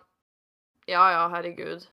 Ja, 0.89 1.05
ja, 1.13 1.23
herregud. 1.33 1.87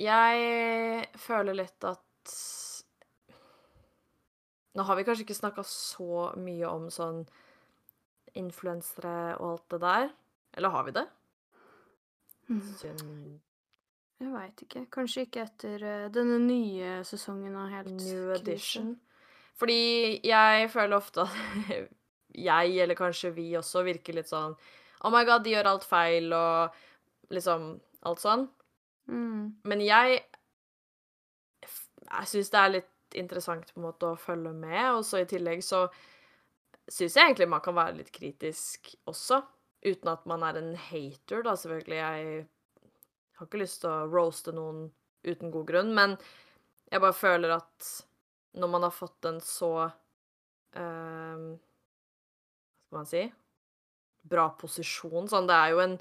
Jeg 0.00 1.08
føler 1.22 1.54
litt 1.54 1.86
at 1.86 2.00
Nå 4.74 4.82
har 4.88 4.96
vi 4.98 5.04
kanskje 5.06 5.22
ikke 5.22 5.36
snakka 5.38 5.62
så 5.68 6.32
mye 6.42 6.66
om 6.66 6.88
sånn 6.90 7.20
influensere 8.34 9.36
og 9.38 9.52
alt 9.52 9.66
det 9.70 9.78
der. 9.84 10.08
Eller 10.58 10.72
har 10.74 10.86
vi 10.88 10.94
det? 10.96 11.04
Mm. 12.50 13.38
Jeg 14.24 14.32
veit 14.32 14.64
ikke. 14.66 14.82
Kanskje 14.94 15.24
ikke 15.28 15.44
etter 15.44 15.84
eh, 15.86 16.08
denne 16.14 16.40
nye 16.42 16.96
sesongen 17.06 17.54
av 17.58 17.70
Helt 17.70 17.92
New 17.94 18.32
krise. 18.32 18.40
edition. 18.40 18.90
Fordi 19.58 20.18
jeg 20.26 20.70
føler 20.74 20.98
ofte 20.98 21.28
at 21.28 21.70
jeg, 22.48 22.74
eller 22.82 22.98
kanskje 22.98 23.30
vi 23.36 23.52
også, 23.58 23.84
virker 23.86 24.18
litt 24.18 24.30
sånn 24.30 24.56
Oh 25.04 25.12
my 25.12 25.22
god, 25.28 25.44
de 25.44 25.52
gjør 25.52 25.68
alt 25.68 25.84
feil, 25.84 26.30
og 26.32 27.34
liksom 27.34 27.74
alt 28.08 28.22
sånn. 28.22 28.46
Mm. 29.10 29.60
Men 29.64 29.84
jeg 29.84 30.22
Jeg 32.04 32.28
syns 32.28 32.50
det 32.52 32.60
er 32.60 32.72
litt 32.72 33.16
interessant 33.16 33.70
på 33.72 33.80
en 33.80 33.86
måte 33.86 34.10
å 34.10 34.18
følge 34.20 34.52
med, 34.52 34.82
og 34.98 35.04
så 35.06 35.22
i 35.22 35.28
tillegg 35.28 35.62
så 35.64 35.86
syns 36.90 37.16
jeg 37.16 37.24
egentlig 37.24 37.48
man 37.48 37.62
kan 37.64 37.76
være 37.76 37.96
litt 38.00 38.10
kritisk 38.12 38.90
også. 39.08 39.40
Uten 39.84 40.10
at 40.12 40.26
man 40.28 40.44
er 40.44 40.58
en 40.60 40.74
hater, 40.80 41.42
da, 41.44 41.54
selvfølgelig. 41.56 41.96
Jeg 41.96 42.46
har 43.38 43.48
ikke 43.48 43.60
lyst 43.60 43.82
til 43.82 43.90
å 43.92 44.08
roaste 44.08 44.54
noen 44.56 44.86
uten 45.24 45.52
god 45.52 45.66
grunn, 45.68 45.94
men 45.96 46.16
jeg 46.90 47.02
bare 47.02 47.16
føler 47.16 47.56
at 47.56 47.88
når 48.60 48.70
man 48.70 48.86
har 48.86 48.94
fått 48.94 49.26
en 49.28 49.40
så 49.42 49.70
uh, 49.88 51.46
Hva 52.84 52.86
skal 52.86 52.98
man 53.00 53.08
si 53.10 53.24
Bra 54.30 54.46
posisjon. 54.56 55.26
Sånn, 55.28 55.48
det 55.50 55.56
er 55.56 55.72
jo 55.74 55.80
en 55.82 55.96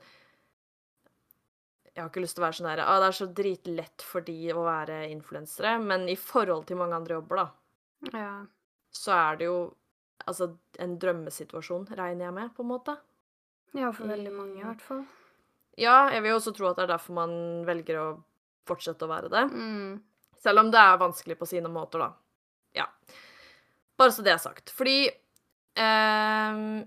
jeg 1.95 2.01
har 2.03 2.09
ikke 2.09 2.21
lyst 2.23 2.35
til 2.35 2.43
å 2.43 2.47
være 2.47 2.57
sånn 2.57 2.69
her 2.71 2.79
ah, 2.83 2.99
Det 2.99 3.07
er 3.11 3.17
så 3.19 3.27
dritlett 3.37 4.01
for 4.01 4.21
de 4.25 4.35
å 4.53 4.63
være 4.65 5.09
influensere, 5.11 5.75
men 5.81 6.07
i 6.09 6.15
forhold 6.17 6.65
til 6.67 6.77
mange 6.79 6.95
andre 6.97 7.19
jobber, 7.19 7.35
da, 7.43 7.47
Ja. 8.17 8.45
så 8.91 9.11
er 9.31 9.35
det 9.37 9.45
jo 9.45 9.57
altså 10.27 10.47
en 10.79 10.97
drømmesituasjon, 10.99 11.87
regner 11.97 12.25
jeg 12.25 12.33
med, 12.33 12.53
på 12.55 12.63
en 12.63 12.69
måte. 12.71 12.97
ja, 13.73 13.91
for 13.91 14.05
veldig 14.07 14.31
mange 14.33 14.55
i 14.57 14.61
I- 14.61 14.63
hvert 14.65 14.81
fall. 14.81 15.05
Ja, 15.77 16.09
jeg 16.13 16.21
vil 16.21 16.29
jo 16.31 16.37
også 16.37 16.53
tro 16.55 16.67
at 16.69 16.75
det 16.77 16.83
er 16.83 16.93
derfor 16.97 17.13
man 17.17 17.65
velger 17.65 17.97
å 17.97 18.23
fortsette 18.67 19.01
å 19.05 19.09
være 19.09 19.29
det. 19.29 19.49
Mm. 19.51 20.01
Selv 20.37 20.59
om 20.59 20.69
det 20.71 20.79
er 20.79 20.97
vanskelig 21.01 21.37
på 21.39 21.47
sine 21.47 21.67
måter, 21.69 21.99
da. 21.99 22.13
Ja. 22.75 22.85
Bare 23.97 24.11
så 24.11 24.21
det 24.23 24.33
er 24.33 24.37
sagt. 24.37 24.69
Fordi 24.69 25.07
eh, 25.75 26.85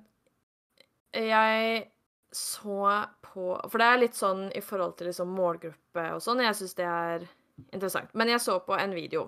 jeg 1.12 1.90
så 2.36 2.82
på 3.24 3.48
For 3.70 3.80
det 3.80 3.86
er 3.88 4.02
litt 4.02 4.16
sånn 4.18 4.46
i 4.56 4.62
forhold 4.64 4.96
til 4.98 5.10
liksom 5.10 5.32
målgruppe 5.36 6.04
og 6.14 6.22
sånn, 6.24 6.44
jeg 6.44 6.58
syns 6.58 6.76
det 6.78 6.86
er 6.88 7.26
interessant. 7.72 8.12
Men 8.14 8.30
jeg 8.32 8.42
så 8.44 8.58
på 8.64 8.76
en 8.76 8.94
video 8.96 9.26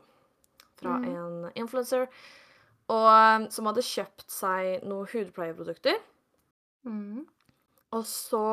fra 0.78 0.98
mm. 1.00 1.08
en 1.10 1.48
influencer 1.58 2.06
og, 2.88 3.48
som 3.52 3.68
hadde 3.68 3.84
kjøpt 3.84 4.28
seg 4.32 4.84
noen 4.88 5.08
hudpleieprodukter. 5.12 5.98
Mm. 6.88 7.26
Og 7.96 8.04
så 8.08 8.44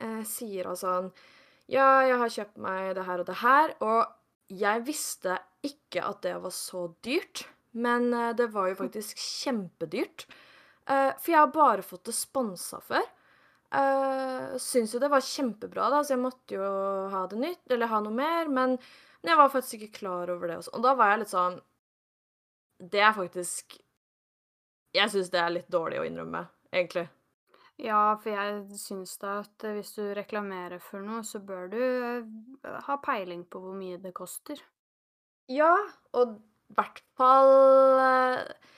eh, 0.00 0.22
sier 0.28 0.68
hun 0.70 0.78
sånn 0.78 1.10
Ja, 1.70 2.02
jeg 2.06 2.18
har 2.20 2.32
kjøpt 2.36 2.60
meg 2.62 2.92
det 2.96 3.06
her 3.08 3.22
og 3.22 3.28
det 3.28 3.38
her, 3.42 3.74
og 3.84 4.52
jeg 4.52 4.84
visste 4.86 5.38
ikke 5.64 6.04
at 6.04 6.22
det 6.24 6.36
var 6.42 6.52
så 6.54 6.86
dyrt, 7.04 7.46
men 7.72 8.10
eh, 8.12 8.32
det 8.36 8.50
var 8.54 8.70
jo 8.70 8.80
faktisk 8.84 9.20
kjempedyrt. 9.20 10.26
Eh, 10.86 11.10
for 11.16 11.32
jeg 11.34 11.40
har 11.40 11.52
bare 11.54 11.86
fått 11.86 12.08
det 12.08 12.16
sponsa 12.16 12.80
før. 12.84 13.04
Uh, 13.72 14.58
Syns 14.60 14.92
jo 14.92 15.00
det 15.00 15.08
var 15.08 15.24
kjempebra, 15.24 15.88
da, 15.94 16.02
så 16.04 16.12
jeg 16.12 16.20
måtte 16.20 16.58
jo 16.58 16.66
ha 17.12 17.22
det 17.30 17.38
nytt, 17.40 17.62
eller 17.72 17.88
ha 17.88 18.02
noe 18.04 18.12
mer, 18.12 18.50
men, 18.52 18.76
men 19.22 19.32
jeg 19.32 19.40
var 19.40 19.52
faktisk 19.54 19.78
ikke 19.78 20.02
klar 20.02 20.32
over 20.34 20.50
det. 20.50 20.58
også. 20.60 20.74
og 20.76 20.84
da 20.84 20.92
var 20.98 21.12
jeg 21.12 21.22
litt 21.22 21.32
sånn 21.32 21.56
Det 22.92 23.00
er 23.00 23.16
faktisk 23.16 23.78
Jeg 24.92 25.14
syns 25.14 25.32
det 25.32 25.40
er 25.40 25.56
litt 25.56 25.72
dårlig 25.72 26.02
å 26.02 26.04
innrømme, 26.04 26.44
egentlig. 26.74 27.06
Ja, 27.80 28.18
for 28.20 28.34
jeg 28.34 28.78
syns 28.78 29.16
da 29.22 29.38
at 29.40 29.64
hvis 29.64 29.94
du 29.96 30.04
reklamerer 30.14 30.82
for 30.82 31.00
noe, 31.02 31.22
så 31.24 31.40
bør 31.42 31.70
du 31.72 31.80
eh, 31.80 32.76
ha 32.86 32.98
peiling 33.02 33.46
på 33.48 33.62
hvor 33.62 33.74
mye 33.78 33.96
det 34.02 34.12
koster. 34.14 34.60
Ja, 35.50 35.72
og 36.12 36.36
i 36.36 36.76
hvert 36.76 37.00
fall 37.18 37.54
eh, 38.04 38.68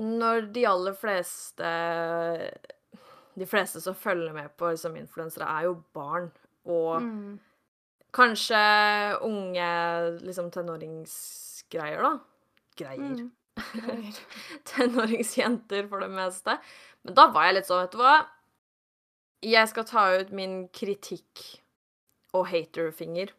når 0.00 0.48
de 0.56 0.64
aller 0.68 0.96
fleste 0.96 1.68
De 3.38 3.46
fleste 3.48 3.80
som 3.80 3.94
følger 3.96 4.32
med 4.36 4.50
på 4.60 4.68
liksom, 4.74 4.96
influensere, 5.00 5.46
er 5.48 5.68
jo 5.70 5.76
barn. 5.96 6.30
Og 6.66 7.00
Mm. 7.02 7.38
kanskje 8.12 8.58
unge 9.24 9.68
liksom 10.22 10.50
tenåringsgreier, 10.52 12.02
da. 12.02 12.18
Greier. 12.76 13.16
Mm. 13.16 13.30
Greier. 13.72 14.18
Tenåringsjenter 14.64 15.88
for 15.88 16.00
det 16.00 16.10
meste. 16.10 16.58
Men 17.02 17.14
da 17.14 17.26
var 17.32 17.48
jeg 17.48 17.54
litt 17.58 17.66
sånn, 17.70 17.82
vet 17.86 17.92
du 17.92 17.98
hva 17.98 18.26
Jeg 19.42 19.68
skal 19.72 19.84
ta 19.84 20.04
ut 20.20 20.30
min 20.30 20.68
kritikk 20.68 21.40
og 22.32 22.46
haterfinger 22.52 23.32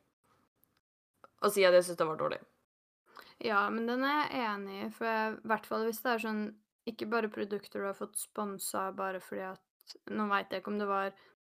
og 1.43 1.51
si 1.51 1.63
at 1.65 1.73
jeg 1.75 1.83
syns 1.83 1.97
det 1.99 2.05
var 2.07 2.17
dårlig. 2.19 2.37
Ja, 3.43 3.69
men 3.69 3.87
den 3.87 4.03
er 4.07 4.27
jeg 4.29 4.43
enig 4.47 4.75
i, 4.85 4.89
for 4.95 5.07
i 5.07 5.47
hvert 5.49 5.65
fall 5.67 5.83
hvis 5.87 6.01
det 6.03 6.11
er 6.13 6.21
sånn 6.23 6.43
Ikke 6.87 7.07
bare 7.11 7.27
produkter 7.31 7.79
du 7.81 7.87
har 7.87 7.95
fått 7.97 8.15
sponsa 8.19 8.89
bare 8.95 9.19
fordi 9.23 9.41
at 9.49 9.59
Nå 10.15 10.27
veit 10.31 10.51
jeg 10.51 10.63
ikke 10.63 10.73
om 10.73 10.81
det 10.81 10.89
var 10.89 11.13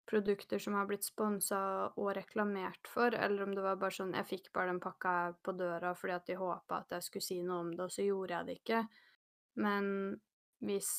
produkter 0.07 0.63
som 0.63 0.77
har 0.79 0.87
blitt 0.87 1.07
sponsa 1.07 1.61
og 1.99 2.13
reklamert 2.17 2.91
for, 2.91 3.15
eller 3.15 3.43
om 3.43 3.55
det 3.55 3.65
var 3.65 3.79
bare 3.81 3.95
sånn 3.97 4.15
Jeg 4.15 4.29
fikk 4.31 4.53
bare 4.55 4.71
den 4.71 4.83
pakka 4.83 5.15
på 5.43 5.55
døra 5.59 5.95
fordi 5.99 6.15
at 6.15 6.29
de 6.29 6.39
håpa 6.39 6.83
at 6.83 6.95
jeg 6.97 7.07
skulle 7.07 7.27
si 7.27 7.41
noe 7.43 7.65
om 7.65 7.73
det, 7.75 7.83
og 7.89 7.95
så 7.95 8.07
gjorde 8.07 8.37
jeg 8.37 8.47
det 8.47 8.59
ikke. 8.61 8.83
Men 9.67 9.89
hvis 10.63 10.93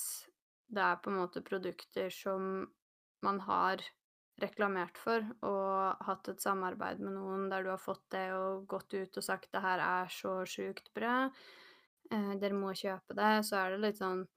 det 0.68 0.84
er 0.84 1.00
på 1.00 1.14
en 1.14 1.22
måte 1.22 1.46
produkter 1.46 2.12
som 2.12 2.68
man 3.26 3.40
har 3.48 3.82
reklamert 4.42 5.00
for 5.02 5.24
og 5.48 6.04
hatt 6.06 6.28
et 6.30 6.44
samarbeid 6.44 7.00
med 7.02 7.16
noen 7.16 7.48
der 7.50 7.64
du 7.66 7.72
har 7.72 7.82
fått 7.82 8.04
det 8.14 8.28
og 8.38 8.68
gått 8.70 8.94
ut 8.94 9.18
og 9.18 9.26
sagt 9.26 9.50
det 9.54 9.64
her 9.64 9.82
er 9.82 10.12
så 10.14 10.40
sjukt 10.46 10.92
bra, 10.94 11.30
eh, 12.12 12.34
dere 12.38 12.58
må 12.58 12.76
kjøpe 12.78 13.18
det, 13.18 13.32
så 13.48 13.64
er 13.64 13.74
det 13.74 13.86
litt 13.88 14.02
sånn 14.02 14.28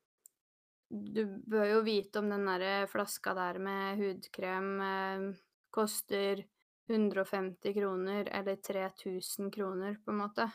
Du 0.91 1.23
bør 1.47 1.69
jo 1.71 1.83
vite 1.87 2.19
om 2.19 2.27
den 2.33 2.49
derre 2.49 2.89
flaska 2.91 3.31
der 3.39 3.61
med 3.63 4.01
hudkrem 4.01 4.71
eh, 4.83 5.29
koster 5.71 6.43
150 6.91 7.75
kroner 7.77 8.27
eller 8.35 8.57
3000 8.57 9.53
kroner, 9.55 9.95
på 10.05 10.11
en 10.11 10.19
måte. 10.19 10.51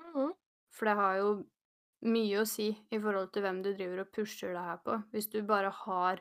Mhm. 0.00 0.32
For 0.72 0.84
det 0.88 0.94
har 0.98 1.16
jo 1.20 1.44
mye 2.04 2.40
å 2.40 2.46
si 2.48 2.68
i 2.72 2.98
forhold 3.00 3.32
til 3.32 3.42
hvem 3.44 3.62
du 3.64 3.72
driver 3.72 4.00
og 4.02 4.12
pusher 4.12 4.52
det 4.56 4.64
her 4.64 4.76
på. 4.84 5.02
Hvis 5.12 5.28
du 5.32 5.42
bare 5.46 5.70
har 5.84 6.20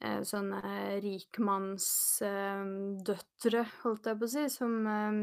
eh, 0.00 0.22
sånne 0.26 0.60
rikmannsdøtre, 1.02 3.62
holdt 3.82 4.06
jeg 4.10 4.18
på 4.20 4.26
å 4.26 4.34
si, 4.36 4.44
som 4.52 4.72
eh, 4.94 5.14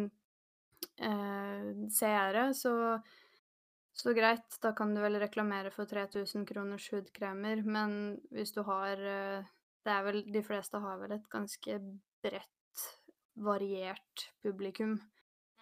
eh, 1.09 1.63
seere, 1.95 2.43
så, 2.57 2.73
så 3.93 4.13
greit, 4.17 4.57
da 4.61 4.71
kan 4.75 4.93
du 4.95 5.01
vel 5.03 5.19
reklamere 5.21 5.71
for 5.73 5.89
3000 5.89 6.45
kroners 6.49 6.89
hudkremer, 6.93 7.61
men 7.65 7.97
hvis 8.33 8.53
du 8.55 8.63
har 8.67 8.97
eh, 8.97 9.51
Det 9.83 9.91
er 9.91 10.03
vel 10.05 10.21
De 10.31 10.41
fleste 10.43 10.79
har 10.79 10.99
vel 11.01 11.11
et 11.17 11.25
ganske 11.29 11.79
bredt, 12.23 12.85
variert 13.35 14.29
publikum 14.43 14.99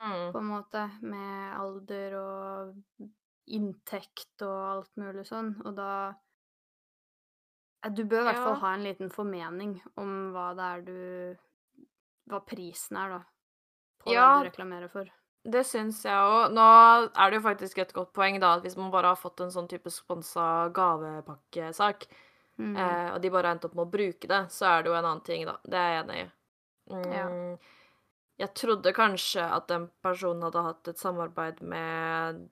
Mm. 0.01 0.31
på 0.33 0.37
en 0.39 0.45
måte, 0.49 0.81
med 1.01 1.57
alder 1.61 2.15
og 2.17 3.09
inntekt 3.53 4.41
og 4.41 4.55
alt 4.71 4.95
mulig 4.97 5.27
sånn, 5.29 5.51
og 5.61 5.75
da 5.77 5.91
du 7.93 8.03
bør 8.05 8.21
i 8.21 8.25
hvert 8.29 8.41
fall 8.41 8.59
ha 8.61 8.71
en 8.77 8.85
liten 8.85 9.11
formening 9.13 9.75
om 10.01 10.31
hva 10.33 10.47
det 10.57 10.67
er 10.71 10.83
du 10.87 10.97
hva 12.31 12.39
prisen 12.47 12.97
er, 12.97 13.15
da, 13.17 13.21
på 14.01 14.13
det 14.13 14.17
du 14.33 14.45
reklamerer 14.47 14.89
for. 14.93 15.09
Det 15.43 15.63
syns 15.65 16.03
jeg 16.05 16.13
òg. 16.13 16.51
Nå 16.53 16.65
er 17.09 17.31
det 17.31 17.39
jo 17.39 17.45
faktisk 17.47 17.79
et 17.81 17.93
godt 17.95 18.11
poeng, 18.13 18.37
da, 18.41 18.55
at 18.57 18.65
hvis 18.65 18.77
man 18.77 18.91
bare 18.93 19.13
har 19.13 19.19
fått 19.19 19.41
en 19.41 19.53
sånn 19.53 19.69
type 19.71 19.89
sponsa 19.93 20.67
gavepakkesak, 20.75 22.05
mm. 22.61 22.75
eh, 22.75 23.07
og 23.15 23.19
de 23.23 23.31
bare 23.33 23.49
har 23.49 23.57
endt 23.57 23.65
opp 23.65 23.77
med 23.77 23.87
å 23.87 23.93
bruke 23.95 24.29
det, 24.29 24.43
så 24.53 24.69
er 24.69 24.83
det 24.83 24.91
jo 24.91 24.97
en 24.99 25.07
annen 25.07 25.25
ting, 25.25 25.47
da. 25.49 25.57
Det 25.65 25.81
er 25.81 25.93
jeg 25.95 26.03
enig 26.03 26.19
i. 26.21 26.29
Ja. 26.91 27.25
Mm, 27.31 27.57
jeg 28.41 28.53
trodde 28.57 28.93
kanskje 28.93 29.43
at 29.57 29.67
den 29.69 29.87
personen 30.03 30.45
hadde 30.47 30.65
hatt 30.65 30.89
et 30.91 31.01
samarbeid 31.01 31.61
med 31.61 32.47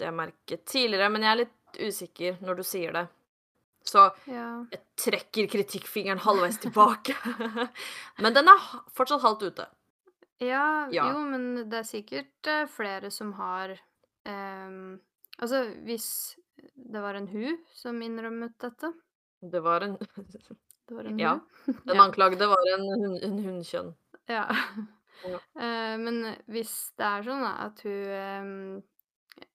det 0.00 0.12
merket 0.14 0.64
tidligere, 0.70 1.10
men 1.12 1.26
jeg 1.26 1.32
er 1.32 1.40
litt 1.44 1.82
usikker 1.82 2.40
når 2.42 2.58
du 2.58 2.64
sier 2.66 2.96
det. 2.96 3.06
Så 3.86 4.10
Ja. 4.30 4.64
jeg 4.70 4.80
trekker 4.96 5.48
kritikkfingeren 5.50 6.22
halvveis 6.22 6.58
tilbake. 6.62 7.14
men 8.22 8.34
den 8.34 8.48
er 8.48 8.66
fortsatt 8.94 9.22
halvt 9.22 9.42
ute. 9.42 9.66
Ja, 10.42 10.88
Ja. 10.92 11.08
jo, 11.12 11.22
men 11.30 11.68
det 11.70 11.78
er 11.82 11.86
sikkert 11.88 12.48
eh, 12.50 12.66
flere 12.70 13.10
som 13.14 13.32
har 13.38 13.76
ehm, 14.28 14.98
Altså, 15.38 15.62
hvis 15.86 16.36
det 16.76 17.00
var 17.02 17.16
en 17.18 17.26
hu 17.30 17.56
som 17.74 17.98
innrømmet 18.04 18.54
dette 18.62 18.92
Det 19.42 19.60
var 19.64 19.80
en 19.86 19.96
Det 20.88 20.94
var 20.98 21.04
en 21.08 21.18
Ja. 21.18 21.36
Den 21.86 21.96
Ja. 21.96 22.02
anklagede 22.04 22.46
var 22.50 22.62
en 22.74 22.86
hun 22.90 23.16
en 23.22 23.38
hunnkjønn. 23.46 23.94
Ja. 24.28 24.46
Ja. 25.22 25.38
Eh, 25.62 25.96
men 26.02 26.16
hvis 26.50 26.72
det 26.98 27.04
er 27.06 27.22
sånn 27.22 27.42
da, 27.44 27.52
at 27.68 27.82
hun 27.84 28.08
ehm, 28.16 28.82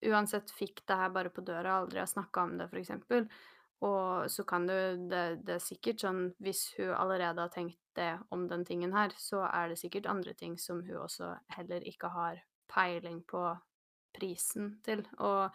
uansett 0.07 0.51
fikk 0.55 0.83
det 0.87 0.95
her 0.95 1.09
bare 1.11 1.31
på 1.33 1.41
døra 1.43 1.73
og 1.81 1.87
aldri 1.87 1.99
har 1.99 2.07
snakka 2.07 2.43
om 2.45 2.53
det, 2.59 2.69
for 2.71 2.79
eksempel, 2.79 3.25
og 3.85 4.29
så 4.33 4.43
kan 4.49 4.65
du 4.67 4.73
det, 5.09 5.23
det 5.45 5.53
er 5.57 5.61
sikkert 5.61 6.01
sånn 6.01 6.21
Hvis 6.41 6.63
hun 6.79 6.93
allerede 6.97 7.43
har 7.43 7.51
tenkt 7.53 7.77
det 7.97 8.11
om 8.33 8.47
den 8.49 8.63
tingen 8.65 8.93
her, 8.93 9.13
så 9.17 9.43
er 9.49 9.69
det 9.69 9.79
sikkert 9.81 10.09
andre 10.09 10.33
ting 10.37 10.57
som 10.61 10.81
hun 10.85 10.97
også 11.03 11.31
heller 11.57 11.85
ikke 11.85 12.09
har 12.13 12.39
peiling 12.73 13.23
på 13.29 13.41
prisen 14.17 14.75
til. 14.85 15.01
Og 15.21 15.53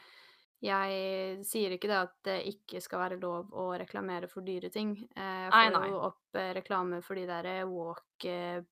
jeg 0.62 1.42
sier 1.46 1.74
ikke 1.74 1.90
det 1.90 1.98
at 1.98 2.12
det 2.26 2.36
ikke 2.52 2.80
skal 2.82 3.00
være 3.02 3.18
lov 3.22 3.50
å 3.58 3.68
reklamere 3.78 4.28
for 4.30 4.46
dyre 4.46 4.70
ting. 4.70 4.92
Eh, 5.16 5.48
Jeg 5.48 5.50
Nei, 5.50 5.64
får 5.70 5.78
nei. 5.80 5.88
jo 5.90 6.00
opp 6.10 6.38
eh, 6.38 6.52
reklame 6.58 7.00
for 7.02 7.18
de 7.18 7.26
der 7.26 7.48
walk 7.70 8.26
eh, 8.30 8.62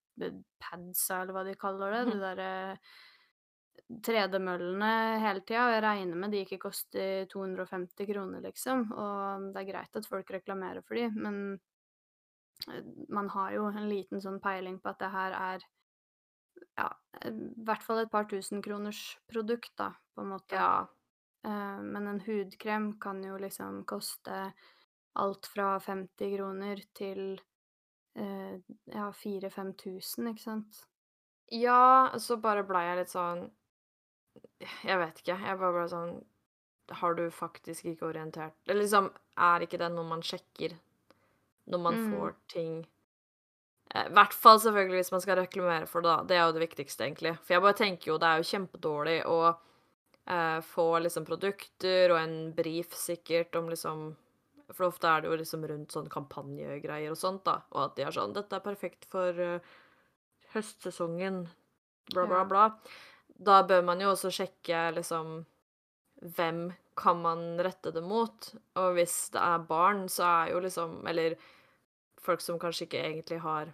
padsa, 0.63 1.23
eller 1.23 1.35
hva 1.35 1.45
de 1.47 1.55
kaller 1.59 1.95
det. 1.97 2.03
Mm. 2.07 2.13
De 2.13 2.21
derre 2.23 2.53
tredemøllene 4.05 4.93
hele 5.23 5.43
tida, 5.47 5.65
og 5.67 5.75
jeg 5.75 5.85
regner 5.85 6.21
med 6.21 6.35
de 6.35 6.45
ikke 6.45 6.61
koster 6.63 7.27
250 7.33 8.09
kroner, 8.13 8.45
liksom. 8.45 8.87
Og 8.93 9.51
det 9.55 9.63
er 9.63 9.69
greit 9.73 10.01
at 10.01 10.09
folk 10.09 10.31
reklamerer 10.35 10.85
for 10.87 10.99
de, 10.99 11.09
men 11.17 11.43
eh, 12.69 12.87
man 13.09 13.31
har 13.35 13.57
jo 13.57 13.69
en 13.71 13.91
liten 13.91 14.23
sånn 14.23 14.41
peiling 14.43 14.81
på 14.81 14.93
at 14.93 15.03
det 15.03 15.13
her 15.15 15.37
er 15.39 15.69
ja, 16.77 16.89
i 17.27 17.33
hvert 17.67 17.85
fall 17.85 18.03
et 18.03 18.13
par 18.13 18.29
tusen 18.31 18.63
kroners 18.65 19.03
produkt, 19.31 19.73
da, 19.81 19.93
på 20.15 20.25
en 20.25 20.33
måte. 20.35 20.57
Ja. 20.57 20.87
Eh, 21.47 21.81
men 21.83 22.09
en 22.11 22.21
hudkrem 22.25 22.93
kan 23.01 23.23
jo 23.25 23.39
liksom 23.41 23.85
koste 23.89 24.51
alt 25.21 25.49
fra 25.51 25.75
50 25.81 26.37
kroner 26.37 26.83
til 26.97 27.41
eh, 28.17 28.61
ja, 28.93 29.09
4000-5000, 29.23 30.31
ikke 30.33 30.45
sant? 30.45 30.85
Ja, 31.51 32.13
så 32.23 32.39
bare 32.39 32.63
blei 32.67 32.85
jeg 32.87 33.01
litt 33.01 33.13
sånn 33.13 33.49
Jeg 34.61 34.99
vet 35.01 35.21
ikke. 35.23 35.39
Jeg 35.41 35.59
bare 35.61 35.73
ble 35.73 35.87
sånn 35.89 36.15
Har 37.01 37.15
du 37.15 37.27
faktisk 37.31 37.87
ikke 37.87 38.09
orientert 38.11 38.57
Eller 38.67 38.83
liksom, 38.83 39.11
er 39.39 39.65
ikke 39.65 39.79
det 39.81 39.91
noe 39.95 40.05
man 40.09 40.23
sjekker 40.27 40.77
når 41.71 41.79
man 41.85 41.95
Mm. 41.95 42.11
får 42.11 42.35
ting 42.51 42.73
Eh, 43.95 44.07
I 44.07 44.15
hvert 44.15 44.35
fall 44.37 44.61
selvfølgelig 44.63 45.01
hvis 45.01 45.13
man 45.15 45.23
skal 45.25 45.39
reklamere 45.41 45.87
for 45.91 46.05
det, 46.05 46.11
da. 46.13 46.23
Det 46.29 46.37
er 46.39 46.45
jo 46.47 46.55
det 46.57 46.63
viktigste, 46.69 47.07
egentlig. 47.07 47.33
For 47.43 47.57
jeg 47.57 47.65
bare 47.65 47.79
tenker 47.81 48.13
jo 48.13 48.19
det 48.23 48.29
er 48.29 48.41
jo 48.43 48.49
kjempedårlig 48.51 49.17
å 49.27 49.39
eh, 49.51 50.59
få 50.71 50.87
liksom 51.03 51.27
produkter 51.27 52.15
og 52.15 52.21
en 52.21 52.37
brief 52.57 52.95
sikkert 52.95 53.57
om 53.61 53.71
liksom 53.73 54.11
For 54.71 54.87
ofte 54.87 55.09
er 55.11 55.23
det 55.25 55.27
jo 55.33 55.37
liksom 55.41 55.65
rundt 55.67 55.91
sånn 55.91 56.07
kampanjegreier 56.07 57.11
og 57.11 57.17
sånt, 57.19 57.43
da. 57.43 57.57
Og 57.75 57.89
at 57.89 57.97
de 57.97 58.05
er 58.07 58.15
sånn 58.15 58.31
'Dette 58.37 58.55
er 58.55 58.63
perfekt 58.63 59.09
for 59.11 59.35
uh, 59.35 59.59
høstsesongen', 60.55 61.49
bla, 62.15 62.27
bla, 62.27 62.45
Ja. 62.45 62.45
Da 63.41 63.63
bør 63.65 63.83
man 63.87 64.03
jo 64.03 64.11
også 64.13 64.31
sjekke 64.35 64.91
liksom 64.97 65.41
Hvem 66.37 66.67
kan 67.01 67.21
man 67.23 67.45
rette 67.65 67.93
det 67.95 68.03
mot? 68.05 68.51
Og 68.77 68.95
hvis 68.99 69.31
det 69.33 69.41
er 69.41 69.63
barn, 69.69 70.03
så 70.13 70.27
er 70.29 70.51
jo 70.53 70.61
liksom 70.61 70.99
Eller 71.09 71.39
folk 72.21 72.43
som 72.45 72.59
kanskje 72.61 72.85
ikke 72.85 73.01
egentlig 73.07 73.39
har 73.41 73.71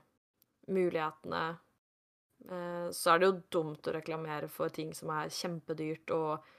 mulighetene, 0.71 1.57
eh, 2.51 2.87
så 2.95 3.11
er 3.13 3.19
det 3.19 3.27
jo 3.27 3.41
dumt 3.59 3.87
å 3.87 3.95
reklamere 3.95 4.49
for 4.51 4.71
ting 4.71 4.93
som 4.95 5.11
er 5.15 5.33
kjempedyrt 5.35 6.11
og 6.15 6.53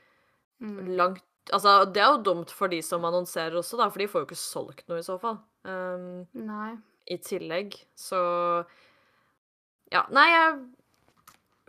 Mm. 0.60 0.96
langt 0.98 1.24
Altså, 1.54 1.86
det 1.86 2.02
er 2.02 2.10
jo 2.12 2.24
dumt 2.24 2.52
for 2.52 2.68
de 2.68 2.82
som 2.82 3.06
annonserer 3.06 3.56
også, 3.56 3.78
da, 3.78 3.86
for 3.90 4.00
de 4.00 4.08
får 4.12 4.20
jo 4.24 4.26
ikke 4.28 4.36
solgt 4.42 4.88
noe 4.90 4.98
i 5.00 5.06
så 5.06 5.16
fall. 5.22 5.38
Um, 5.64 6.26
Nei. 6.34 6.74
I 7.08 7.18
tillegg, 7.24 7.78
så 7.96 8.66
Ja, 9.94 10.02
nei, 10.12 10.26
jeg 10.28 10.58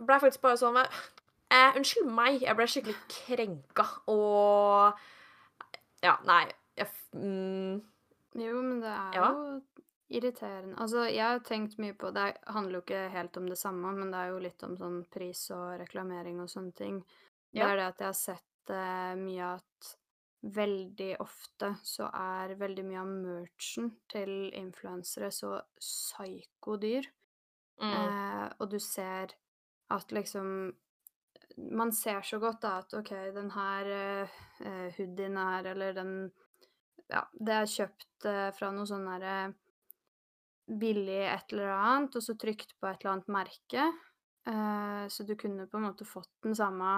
blei 0.03 0.17
faktisk 0.19 0.41
bare 0.43 0.57
sånn 0.59 0.81
eh, 1.51 1.75
Unnskyld 1.77 2.11
meg, 2.13 2.41
jeg 2.43 2.55
ble 2.59 2.67
skikkelig 2.69 2.97
krenka, 3.15 3.87
og 4.11 4.99
Ja, 6.03 6.15
nei 6.27 6.45
jeg, 6.79 6.87
mm, 7.15 7.81
Jo, 8.39 8.61
men 8.63 8.79
det 8.83 8.91
er 8.93 9.15
Ja. 9.15 9.25
jo 9.25 9.37
irriterende. 10.09 10.75
Altså, 10.81 11.03
jeg 11.09 11.25
har 11.25 11.39
tenkt 11.45 11.77
mye 11.81 11.93
på 11.97 12.11
Det 12.15 12.27
handler 12.47 12.79
jo 12.79 12.83
ikke 12.85 13.01
helt 13.13 13.37
om 13.37 13.47
det 13.49 13.57
samme, 13.57 13.91
men 13.97 14.11
det 14.13 14.19
er 14.21 14.31
jo 14.33 14.39
litt 14.45 14.63
om 14.63 14.75
sånn 14.77 14.99
pris 15.11 15.41
og 15.55 15.79
reklamering 15.81 16.39
og 16.43 16.49
sånne 16.49 16.73
ting. 16.77 17.01
Det 17.57 17.65
Ja. 17.65 17.67
er 17.67 17.75
det 17.81 17.87
at 17.89 17.99
jeg 18.03 18.07
har 18.07 18.19
sett 18.19 18.73
eh, 18.73 19.15
mye 19.19 19.49
at 19.57 19.91
veldig 20.55 21.09
ofte 21.19 21.73
så 21.83 22.07
er 22.15 22.53
veldig 22.61 22.85
mye 22.87 23.01
av 23.01 23.09
merchen 23.11 23.89
til 24.13 24.35
influensere 24.55 25.31
så 25.35 25.57
psyko-dyr. 25.81 27.09
mm, 27.81 28.13
Eh, 28.13 28.47
og 28.59 28.69
du 28.71 28.79
ser 28.79 29.33
at 29.91 30.11
liksom 30.15 30.51
Man 31.71 31.91
ser 31.95 32.21
så 32.25 32.39
godt 32.41 32.61
da 32.63 32.77
at 32.81 32.93
OK, 32.97 33.11
den 33.35 33.49
her 33.51 33.89
eh, 33.93 34.93
hoodien 34.97 35.37
her, 35.37 35.71
eller 35.73 35.97
den 35.97 36.13
Ja, 37.09 37.23
det 37.33 37.53
er 37.55 37.65
kjøpt 37.65 38.25
uh, 38.29 38.49
fra 38.53 38.67
noe 38.69 38.85
sånn 38.85 39.07
derre 39.09 39.53
billig 40.69 41.23
et 41.25 41.55
eller 41.55 41.71
annet, 41.73 42.17
og 42.19 42.21
så 42.21 42.35
trykt 42.37 42.75
på 42.77 42.85
et 42.85 42.99
eller 43.01 43.15
annet 43.15 43.31
merke. 43.33 43.85
Uh, 44.45 45.07
så 45.09 45.25
du 45.25 45.33
kunne 45.39 45.65
på 45.65 45.79
en 45.79 45.87
måte 45.87 46.05
fått 46.05 46.29
den 46.45 46.53
samme 46.55 46.91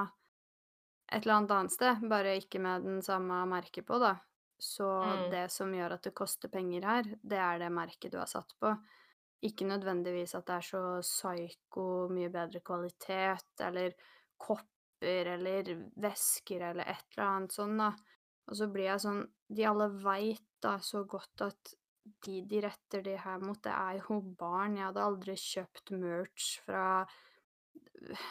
et 1.11 1.23
eller 1.23 1.37
annet 1.37 1.51
annet 1.55 1.73
sted, 1.75 2.03
bare 2.11 2.37
ikke 2.39 2.59
med 2.63 2.85
den 2.87 3.01
samme 3.03 3.41
merket 3.51 3.85
på, 3.87 3.99
da. 3.99 4.15
Så 4.61 4.87
Mm. 5.03 5.31
det 5.31 5.51
som 5.51 5.73
gjør 5.73 5.93
at 5.93 6.03
det 6.03 6.13
koster 6.15 6.49
penger 6.49 6.85
her, 6.85 7.03
det 7.23 7.37
er 7.37 7.59
det 7.59 7.71
merket 7.71 8.11
du 8.11 8.17
har 8.17 8.27
satt 8.27 8.53
på. 8.59 8.75
Ikke 9.41 9.65
nødvendigvis 9.65 10.35
at 10.35 10.45
det 10.45 10.55
er 10.55 10.61
så 10.61 11.01
psyko 11.01 12.07
mye 12.13 12.29
bedre 12.29 12.59
kvalitet, 12.59 13.59
eller 13.59 13.93
kopper 14.41 15.29
eller 15.35 15.69
væsker 16.01 16.65
eller 16.71 16.89
et 16.91 17.05
eller 17.15 17.27
annet 17.27 17.55
sånn, 17.55 17.77
da. 17.81 17.91
Og 18.49 18.57
så 18.57 18.67
blir 18.73 18.89
jeg 18.89 19.03
sånn 19.03 19.21
De 19.53 19.65
alle 19.69 19.87
veit 20.01 20.45
da 20.63 20.75
så 20.83 21.03
godt 21.09 21.43
at 21.45 21.73
de 22.25 22.39
de 22.49 22.61
retter 22.65 23.03
det 23.05 23.17
her 23.21 23.41
mot, 23.43 23.59
det 23.61 23.71
er 23.71 23.99
jo 24.01 24.19
barn. 24.37 24.77
Jeg 24.77 24.87
hadde 24.87 25.03
aldri 25.05 25.35
kjøpt 25.37 25.91
merch 26.01 26.47
fra 26.65 26.85
øh, 27.05 28.23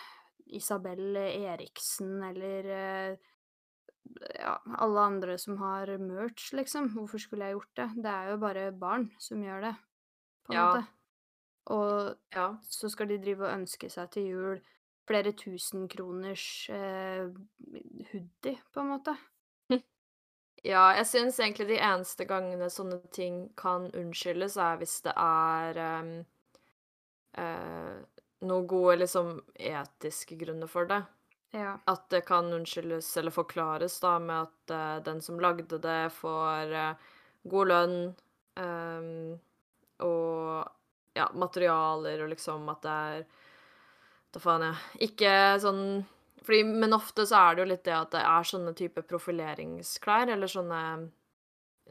Isabel 0.58 1.16
Eriksen 1.20 2.16
eller 2.26 2.70
øh, 2.74 3.28
ja, 4.34 4.56
alle 4.82 5.00
andre 5.12 5.36
som 5.38 5.58
har 5.62 5.92
merch, 6.02 6.50
liksom. 6.56 6.90
Hvorfor 6.96 7.22
skulle 7.22 7.46
jeg 7.46 7.58
gjort 7.58 7.76
det? 7.78 7.88
Det 8.02 8.10
er 8.10 8.32
jo 8.32 8.40
bare 8.42 8.66
barn 8.72 9.10
som 9.22 9.42
gjør 9.44 9.68
det, 9.68 9.74
på 10.46 10.52
en 10.52 10.58
Ja. 10.58 10.66
måte. 10.66 10.86
Og 11.70 12.16
ja. 12.34 12.48
så 12.66 12.88
skal 12.90 13.08
de 13.12 13.20
drive 13.22 13.46
og 13.46 13.54
ønske 13.60 13.90
seg 13.92 14.10
til 14.10 14.26
jul 14.32 14.62
flere 15.10 15.32
tusen 15.32 15.88
kroners 15.90 16.70
eh, 16.70 17.26
hoodie, 18.12 18.58
på 18.72 18.80
en 18.80 18.94
måte. 18.94 19.16
Ja, 20.60 20.90
jeg 20.92 21.06
syns 21.08 21.38
egentlig 21.40 21.70
de 21.70 21.78
eneste 21.80 22.26
gangene 22.28 22.66
sånne 22.68 22.98
ting 23.16 23.46
kan 23.56 23.86
unnskyldes, 23.96 24.58
er 24.60 24.74
hvis 24.76 24.98
det 25.06 25.14
er 25.16 25.78
um, 26.02 26.10
uh, 27.40 27.94
noen 28.44 28.66
gode, 28.68 28.98
liksom, 29.00 29.38
etiske 29.56 30.36
grunner 30.36 30.68
for 30.68 30.90
det. 30.90 31.00
Ja. 31.56 31.78
At 31.88 32.10
det 32.12 32.26
kan 32.28 32.52
unnskyldes 32.52 33.08
eller 33.16 33.32
forklares 33.32 33.96
da 34.04 34.18
med 34.20 34.50
at 34.50 34.74
uh, 34.76 34.98
den 35.08 35.24
som 35.24 35.40
lagde 35.40 35.80
det, 35.80 36.12
får 36.18 36.76
uh, 36.76 37.08
god 37.48 37.72
lønn 37.72 37.96
um, 38.60 39.40
og 40.04 40.68
ja, 41.16 41.30
materialer 41.34 42.20
og 42.20 42.34
liksom 42.34 42.68
at 42.68 42.84
det 42.84 42.98
er 43.16 43.24
Da 44.30 44.42
faen, 44.42 44.64
jeg. 44.68 45.10
Ikke 45.10 45.32
sånn 45.62 45.84
fordi, 46.40 46.64
Men 46.64 46.96
ofte 46.96 47.26
så 47.28 47.36
er 47.36 47.56
det 47.56 47.62
jo 47.62 47.70
litt 47.72 47.84
det 47.84 47.94
at 47.94 48.12
det 48.14 48.22
er 48.24 48.46
sånne 48.48 48.72
type 48.78 49.02
profileringsklær, 49.06 50.30
eller 50.32 50.50
sånne 50.50 50.82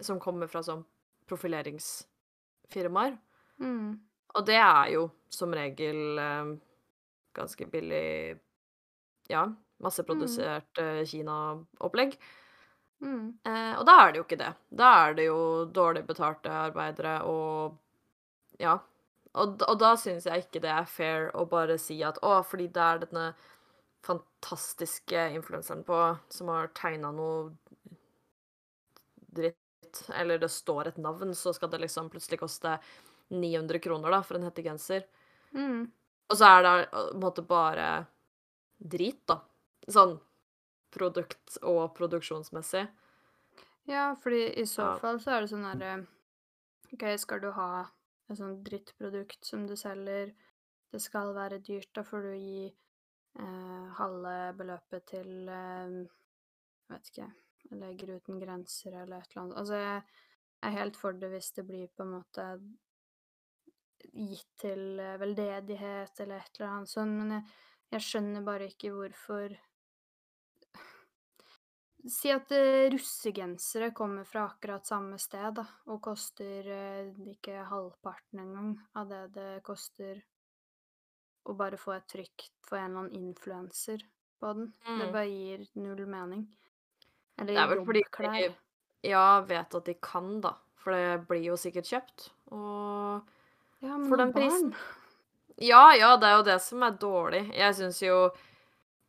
som 0.03 0.19
kommer 0.19 0.49
fra 0.49 0.63
sånn 0.65 0.81
profileringsfirmaer. 1.29 3.17
Mm. 3.61 3.99
Og 4.35 4.45
det 4.47 4.57
er 4.57 4.91
jo 4.95 5.05
som 5.29 5.53
regel 5.53 6.19
eh, 6.21 6.51
ganske 7.37 7.69
billig 7.69 8.37
Ja, 9.29 9.43
masseprodusert 9.83 10.79
mm. 10.81 11.05
Kina-opplegg. 11.11 12.15
Mm. 13.03 13.25
Eh, 13.45 13.73
og 13.77 13.85
da 13.87 13.99
er 14.01 14.11
det 14.11 14.19
jo 14.19 14.25
ikke 14.25 14.39
det. 14.41 14.53
Da 14.81 14.89
er 15.05 15.17
det 15.19 15.27
jo 15.29 15.41
dårlig 15.75 16.05
betalte 16.07 16.51
arbeidere 16.65 17.19
og 17.29 17.77
Ja. 18.59 18.79
Og, 19.39 19.61
og 19.65 19.79
da 19.79 19.93
syns 19.99 20.27
jeg 20.27 20.45
ikke 20.45 20.61
det 20.63 20.71
er 20.73 20.89
fair 20.89 21.29
å 21.37 21.45
bare 21.49 21.77
si 21.81 21.99
at 22.05 22.19
å, 22.25 22.39
fordi 22.45 22.67
det 22.75 22.83
er 22.83 23.01
denne 23.05 23.25
fantastiske 24.05 25.25
influenseren 25.35 25.83
på 25.87 25.97
som 26.31 26.51
har 26.51 26.71
tegna 26.77 27.11
noe 27.15 27.51
dritt, 29.35 30.03
eller 30.15 30.39
det 30.41 30.51
står 30.51 30.91
et 30.91 31.01
navn, 31.01 31.33
så 31.35 31.53
skal 31.53 31.71
det 31.71 31.81
liksom 31.83 32.09
plutselig 32.11 32.39
koste 32.41 32.77
900 33.29 33.81
kroner 33.83 34.13
da, 34.13 34.21
for 34.25 34.39
en 34.39 34.47
hettegenser. 34.47 35.05
Mm. 35.53 35.89
Og 36.29 36.37
så 36.37 36.47
er 36.47 36.65
det 36.65 36.73
på 36.91 37.03
en 37.03 37.21
måte 37.23 37.45
bare 37.45 37.89
drit, 38.79 39.21
da. 39.29 39.41
Sånn 39.89 40.17
produkt- 40.93 41.59
og 41.65 41.93
produksjonsmessig. 41.97 42.87
Ja, 43.89 44.15
fordi 44.21 44.47
i 44.61 44.65
så 44.69 44.93
fall 45.01 45.19
så 45.21 45.35
er 45.35 45.43
det 45.43 45.51
sånn 45.51 45.65
herre 45.65 45.93
OK, 46.93 47.05
skal 47.21 47.41
du 47.41 47.49
ha 47.53 47.69
et 48.29 48.39
sånt 48.39 48.63
drittprodukt 48.65 49.45
som 49.45 49.65
du 49.67 49.75
selger, 49.79 50.33
det 50.89 51.01
skal 51.01 51.33
være 51.35 51.61
dyrt, 51.65 51.91
da 51.95 52.03
får 52.05 52.25
du 52.25 52.31
gi 52.33 52.65
eh, 52.69 53.85
halve 53.99 54.35
beløpet 54.57 55.05
til 55.13 55.49
eh, 55.53 55.99
Jeg 55.99 56.95
vet 56.95 57.11
ikke 57.13 57.29
Leger 57.79 58.15
uten 58.17 58.39
grenser 58.41 58.95
eller 58.97 59.19
et 59.19 59.33
eller 59.33 59.43
annet. 59.43 59.57
Altså, 59.61 59.75
jeg 59.77 60.01
er 60.65 60.77
helt 60.79 60.97
for 60.97 61.13
det 61.13 61.29
hvis 61.29 61.51
det 61.53 61.65
blir 61.67 61.91
på 61.93 62.05
en 62.05 62.15
måte 62.15 62.45
gitt 64.09 64.49
til 64.63 64.99
eh, 64.99 65.17
veldedighet 65.21 66.23
eller 66.23 66.41
et 66.41 66.59
eller 66.59 66.71
annet 66.71 66.93
sånn, 66.93 67.13
men 67.19 67.35
jeg, 67.35 67.57
jeg 67.93 68.07
skjønner 68.07 68.47
bare 68.47 68.69
ikke 68.71 68.93
hvorfor 68.95 69.53
Si 72.09 72.31
at 72.33 72.51
eh, 72.55 72.89
russegensere 72.91 73.91
kommer 73.93 74.23
fra 74.25 74.47
akkurat 74.49 74.85
samme 74.87 75.17
sted, 75.21 75.53
da, 75.59 75.65
og 75.93 76.01
koster 76.01 76.65
eh, 76.73 77.09
ikke 77.33 77.63
halvparten 77.69 78.41
engang 78.41 78.71
av 78.97 79.09
det 79.11 79.23
det 79.35 79.49
koster 79.67 80.21
å 81.49 81.53
bare 81.57 81.77
få 81.81 81.93
et 81.95 82.07
trykk 82.11 82.47
for 82.67 82.77
en 82.77 82.89
eller 82.91 83.03
annen 83.05 83.19
influenser 83.29 84.01
på 84.39 84.53
den. 84.57 84.71
Det 84.85 85.05
Mm. 85.07 85.11
bare 85.13 85.29
gir 85.29 85.67
null 85.75 86.05
mening. 86.07 86.47
Det 87.39 87.55
er 87.55 87.67
vel 87.71 87.85
fordi 87.85 88.03
de 88.19 88.55
ja, 89.09 89.41
vet 89.47 89.75
at 89.75 89.85
de 89.85 89.93
kan, 89.95 90.41
da. 90.41 90.53
For 90.79 90.91
det 90.95 91.27
blir 91.27 91.43
jo 91.43 91.55
sikkert 91.59 91.87
kjøpt. 91.87 92.29
Og 92.51 93.21
Ja, 93.81 93.95
men 93.97 94.09
for 94.09 94.17
den 94.17 94.33
prisen. 94.33 94.73
Ja, 95.57 95.93
ja, 95.95 96.15
det 96.17 96.27
er 96.27 96.35
jo 96.37 96.43
det 96.43 96.61
som 96.61 96.83
er 96.83 96.91
dårlig. 96.99 97.45
Jeg 97.55 97.75
syns 97.75 98.01
jo 98.03 98.31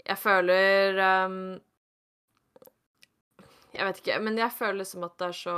Jeg 0.07 0.17
føler 0.19 0.97
ehm, 0.99 1.61
Jeg 3.75 3.87
vet 3.87 4.01
ikke, 4.03 4.18
men 4.23 4.39
jeg 4.39 4.53
føler 4.53 4.81
liksom 4.83 5.05
at 5.07 5.16
det 5.21 5.29
er 5.31 5.37
så 5.41 5.57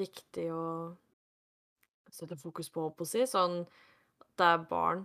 viktig 0.00 0.46
å 0.54 0.64
sette 2.10 2.36
fokus 2.38 2.70
på, 2.72 2.82
holdt 2.84 2.96
på 2.98 3.06
å 3.06 3.10
si. 3.10 3.24
Sånn 3.28 3.60
at 3.64 4.30
det 4.40 4.48
er 4.54 4.64
barn 4.70 5.04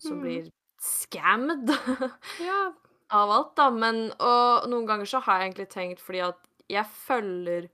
som 0.00 0.18
Mm. 0.18 0.22
blir 0.24 0.50
scammed 0.82 1.70
Ja. 2.42 2.72
av 3.10 3.30
alt, 3.30 3.54
da. 3.56 3.70
Men 3.70 4.12
Og 4.18 4.68
noen 4.70 4.86
ganger 4.88 5.06
så 5.06 5.20
har 5.22 5.40
jeg 5.40 5.50
egentlig 5.52 5.68
tenkt 5.70 6.00
fordi 6.02 6.22
at 6.26 6.38
jeg 6.72 6.86
følger 6.86 7.68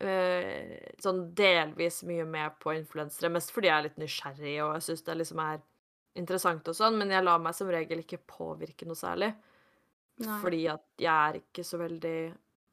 eh, 0.00 0.74
sånn 1.02 1.34
delvis 1.36 2.02
mye 2.08 2.24
med 2.28 2.58
på 2.62 2.74
influensere, 2.76 3.30
mest 3.32 3.52
fordi 3.54 3.68
jeg 3.70 3.76
er 3.78 3.86
litt 3.88 4.00
nysgjerrig 4.02 4.56
og 4.64 4.74
jeg 4.76 4.86
syns 4.88 5.04
det 5.06 5.16
liksom 5.20 5.40
er 5.44 5.60
interessant 6.16 6.68
og 6.70 6.76
sånn, 6.78 6.98
men 6.98 7.10
jeg 7.10 7.24
lar 7.26 7.40
meg 7.42 7.54
som 7.56 7.70
regel 7.72 8.02
ikke 8.04 8.20
påvirke 8.30 8.86
noe 8.86 8.98
særlig. 8.98 9.32
Nei. 10.22 10.38
Fordi 10.42 10.62
at 10.70 10.84
jeg 11.00 11.10
er 11.10 11.40
ikke 11.40 11.64
så 11.66 11.80
veldig 11.80 12.18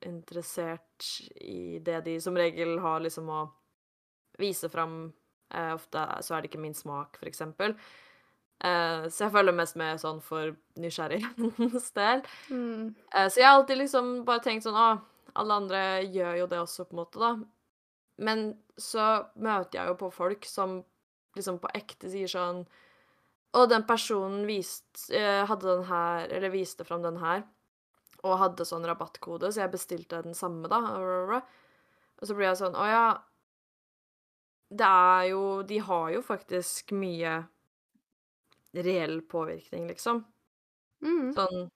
interessert 0.06 1.08
i 1.42 1.80
det 1.82 2.04
de 2.06 2.16
som 2.22 2.38
regel 2.38 2.78
har 2.82 3.02
liksom 3.02 3.30
å 3.34 3.42
vise 4.42 4.70
fram. 4.70 5.12
Eh, 5.54 5.74
ofte 5.74 6.06
så 6.22 6.36
er 6.36 6.42
det 6.42 6.52
ikke 6.52 6.62
min 6.64 6.78
smak, 6.78 7.18
for 7.20 7.30
eksempel. 7.30 7.76
Eh, 8.62 9.08
så 9.10 9.26
jeg 9.26 9.34
følger 9.34 9.58
mest 9.58 9.78
med 9.80 10.02
sånn 10.02 10.22
for 10.24 10.54
nysgjerrighetens 10.82 11.89
del. 12.00 12.22
Mm. 12.50 12.94
Eh, 13.14 13.28
så 13.28 13.42
jeg 13.42 13.48
har 13.50 13.58
alltid 13.58 13.82
liksom 13.82 14.14
bare 14.28 14.44
tenkt 14.46 14.68
sånn 14.68 14.78
Å, 14.78 14.92
alle 15.42 15.58
andre 15.64 15.82
gjør 16.06 16.44
jo 16.44 16.48
det 16.52 16.62
også, 16.62 16.86
på 16.86 16.96
en 16.96 17.02
måte, 17.02 17.22
da. 17.22 17.34
Men 18.22 18.46
så 18.78 19.08
møter 19.42 19.80
jeg 19.80 19.89
jo 19.89 20.00
på 20.04 20.12
folk 20.14 20.46
som 20.46 20.82
liksom 21.38 21.62
på 21.64 21.72
ekte 21.78 22.10
sier 22.12 22.30
sånn 22.30 22.66
Å, 23.52 23.66
den 23.68 23.84
personen 23.84 24.45
vist, 24.47 25.10
eh, 25.12 25.41
hadde 25.47 25.68
den 25.68 25.84
her, 25.89 26.30
eller 26.32 26.54
viste 26.54 26.86
fram 26.88 27.04
den 27.04 27.18
her, 27.20 27.43
og 28.24 28.38
hadde 28.39 28.68
sånn 28.68 28.86
rabattkode, 28.88 29.49
så 29.52 29.66
jeg 29.66 29.74
bestilte 29.74 30.22
den 30.24 30.38
samme, 30.38 30.70
da. 30.72 30.80
Og 32.22 32.30
så 32.30 32.38
blir 32.38 32.52
jeg 32.52 32.62
sånn 32.62 32.78
Å 32.78 32.86
ja. 32.88 33.06
Det 34.72 34.88
er 34.88 35.24
jo 35.34 35.41
De 35.68 35.82
har 35.84 36.12
jo 36.14 36.22
faktisk 36.24 36.93
mye 36.95 37.41
reell 38.72 39.20
påvirkning, 39.28 39.89
liksom. 39.89 40.24
Mm. 41.04 41.32
Sånn 41.36 41.72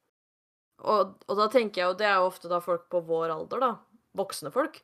og, 0.83 1.15
og 1.29 1.37
da 1.39 1.47
tenker 1.51 1.81
jeg 1.81 1.87
jo 1.87 1.97
Det 1.97 2.07
er 2.07 2.17
jo 2.19 2.29
ofte 2.29 2.51
da 2.51 2.59
folk 2.63 2.89
på 2.91 3.01
vår 3.07 3.33
alder, 3.33 3.63
da. 3.63 3.71
Voksne 4.15 4.51
folk. 4.53 4.81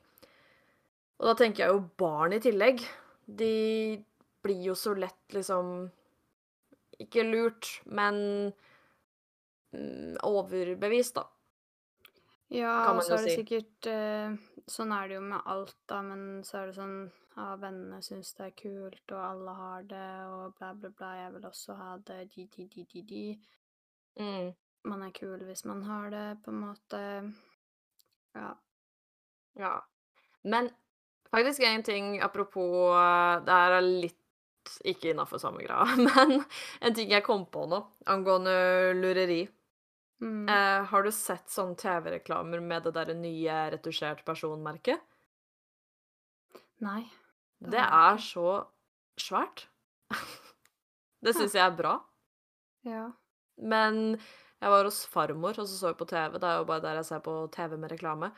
Og 1.20 1.28
da 1.28 1.34
tenker 1.38 1.64
jeg 1.64 1.74
jo 1.74 1.82
barn 2.00 2.34
i 2.36 2.40
tillegg. 2.42 2.82
De 3.26 3.54
blir 4.42 4.64
jo 4.66 4.76
så 4.78 4.94
lett 4.98 5.36
liksom 5.36 5.90
Ikke 7.00 7.24
lurt, 7.24 7.68
men 7.86 8.52
mm, 9.72 10.18
overbevist, 10.28 11.16
da. 11.16 11.26
Ja, 12.52 12.92
og 12.92 13.00
så 13.04 13.16
er 13.16 13.22
det 13.24 13.32
si. 13.32 13.36
sikkert 13.40 13.86
eh, 13.88 14.34
Sånn 14.68 14.90
er 14.92 15.08
det 15.08 15.16
jo 15.16 15.22
med 15.24 15.46
alt, 15.48 15.76
da, 15.88 16.02
men 16.04 16.42
så 16.44 16.58
er 16.60 16.68
det 16.68 16.76
sånn 16.76 16.96
Ja, 17.32 17.54
vennene 17.56 18.02
syns 18.04 18.34
det 18.36 18.50
er 18.50 18.58
kult, 18.58 19.04
og 19.08 19.22
alle 19.24 19.54
har 19.56 19.86
det, 19.88 20.08
og 20.28 20.58
bla, 20.58 20.74
bla, 20.76 20.90
bla. 20.92 21.14
Jeg 21.16 21.32
vil 21.38 21.46
også 21.48 21.76
ha 21.78 21.94
det, 22.10 22.18
de, 22.34 22.44
de, 22.52 22.66
de, 22.74 22.84
de, 22.92 23.04
de. 23.08 23.22
Mm. 24.20 24.50
Man 24.92 25.06
er 25.06 25.14
kul 25.16 25.40
hvis 25.48 25.64
man 25.64 25.80
har 25.88 26.10
det, 26.12 26.26
på 26.44 26.52
en 26.52 26.60
måte. 26.60 27.00
Ja. 28.36 28.50
Ja. 29.56 29.72
Men 30.44 30.68
faktisk 31.30 31.64
en 31.64 31.82
ting 31.82 32.20
apropos 32.20 32.92
eh, 32.96 33.40
Det 33.44 33.52
her 33.52 33.78
er 33.78 33.88
litt 33.88 34.21
ikke 34.84 35.10
innafor 35.12 35.38
samme 35.42 35.62
grad, 35.66 35.96
men 36.06 36.44
en 36.80 36.94
ting 36.94 37.10
jeg 37.10 37.24
kom 37.26 37.46
på 37.52 37.66
nå 37.70 37.80
angående 38.10 38.54
lureri. 38.98 39.42
Mm. 40.22 40.46
Eh, 40.48 40.84
har 40.86 41.02
du 41.02 41.10
sett 41.10 41.50
sånne 41.50 41.74
TV-reklamer 41.80 42.60
med 42.62 42.84
det 42.86 42.92
derre 42.94 43.14
nye 43.18 43.56
retusjert 43.74 44.22
personmerket? 44.28 45.00
Nei. 46.82 47.02
Det 47.62 47.70
Det 47.74 47.82
er 47.82 48.16
så 48.22 48.46
svært. 49.20 49.66
Det 51.22 51.34
syns 51.36 51.54
jeg 51.54 51.62
er 51.62 51.76
bra. 51.78 51.96
Ja. 52.86 53.04
Men 53.62 54.16
jeg 54.62 54.70
var 54.72 54.86
hos 54.88 55.04
farmor, 55.06 55.54
og 55.58 55.68
så 55.68 55.76
så 55.78 55.92
jeg 55.92 55.98
på 56.00 56.08
TV. 56.10 56.38
Det 56.42 56.48
er 56.48 56.56
jo 56.58 56.66
bare 56.66 56.82
der 56.82 56.98
jeg 56.98 57.06
ser 57.12 57.20
på 57.22 57.36
TV 57.54 57.76
med 57.78 57.92
reklame. 57.94 58.32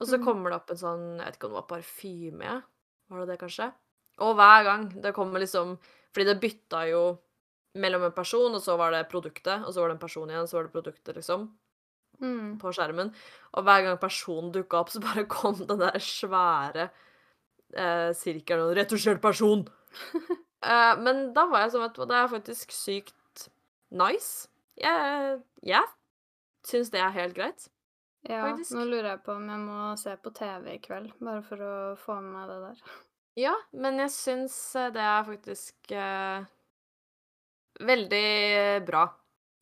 Og 0.00 0.06
så 0.08 0.16
Mm. 0.16 0.24
kommer 0.24 0.50
det 0.50 0.56
opp 0.56 0.70
en 0.70 0.76
sånn 0.80 1.04
Jeg 1.18 1.26
vet 1.26 1.36
ikke 1.36 1.44
om 1.48 1.52
det 1.52 1.60
var 1.60 1.68
parfyme? 1.74 2.62
Var 3.10 3.18
det 3.20 3.28
det, 3.28 3.38
kanskje? 3.42 3.72
Og 4.20 4.34
hver 4.38 4.64
gang 4.66 4.88
det 5.02 5.14
kommer 5.16 5.40
liksom 5.42 5.76
Fordi 6.12 6.26
det 6.26 6.40
bytta 6.42 6.84
jo 6.90 7.02
mellom 7.78 8.02
en 8.08 8.12
person, 8.12 8.54
og 8.54 8.60
så 8.64 8.74
var 8.76 8.90
det 8.90 9.04
produktet, 9.12 9.62
og 9.62 9.70
så 9.72 9.80
var 9.80 9.88
det 9.92 9.94
en 9.94 10.02
person 10.02 10.30
igjen, 10.32 10.48
så 10.50 10.56
var 10.58 10.64
det 10.66 10.72
produktet, 10.74 11.14
liksom, 11.16 11.44
Mm. 12.20 12.58
på 12.58 12.72
skjermen. 12.74 13.12
Og 13.54 13.62
hver 13.64 13.82
gang 13.86 13.96
personen 14.02 14.50
dukka 14.52 14.80
opp, 14.80 14.90
så 14.90 15.00
bare 15.00 15.22
kom 15.36 15.54
den 15.54 15.78
der 15.78 15.94
svære 16.02 16.88
eh, 17.72 18.10
sirkelen 18.12 18.66
og 18.70 18.76
'retusjert 18.76 19.20
person'. 19.22 19.68
Eh, 20.62 20.94
men 21.00 21.32
da 21.32 21.46
var 21.48 21.62
jeg 21.62 21.70
sånn, 21.72 21.86
hva, 21.88 22.04
det 22.06 22.16
er 22.18 22.26
faktisk 22.28 22.70
sykt 22.76 23.46
nice. 23.90 24.48
Jeg, 24.76 25.38
jeg 25.64 25.86
syns 26.68 26.90
det 26.92 27.00
er 27.00 27.14
helt 27.14 27.34
greit. 27.34 27.70
Ja, 28.28 28.42
Faktisk. 28.44 28.74
nå 28.76 28.84
lurer 28.84 29.08
jeg 29.14 29.22
på 29.24 29.32
om 29.38 29.46
jeg 29.48 29.58
må 29.62 29.96
se 29.96 30.12
på 30.20 30.30
TV 30.36 30.74
i 30.74 30.78
kveld, 30.84 31.14
bare 31.18 31.40
for 31.42 31.56
å 31.64 31.96
få 31.96 32.18
med 32.20 32.34
meg 32.34 32.48
det 32.52 32.58
der. 32.66 32.82
Ja, 33.38 33.54
men 33.72 33.98
jeg 34.02 34.10
syns 34.14 34.56
eh, 34.76 34.90
det 34.94 35.02
er 35.04 35.26
faktisk 35.28 35.92
eh, 35.94 36.44
veldig 37.80 38.24
bra. 38.88 39.04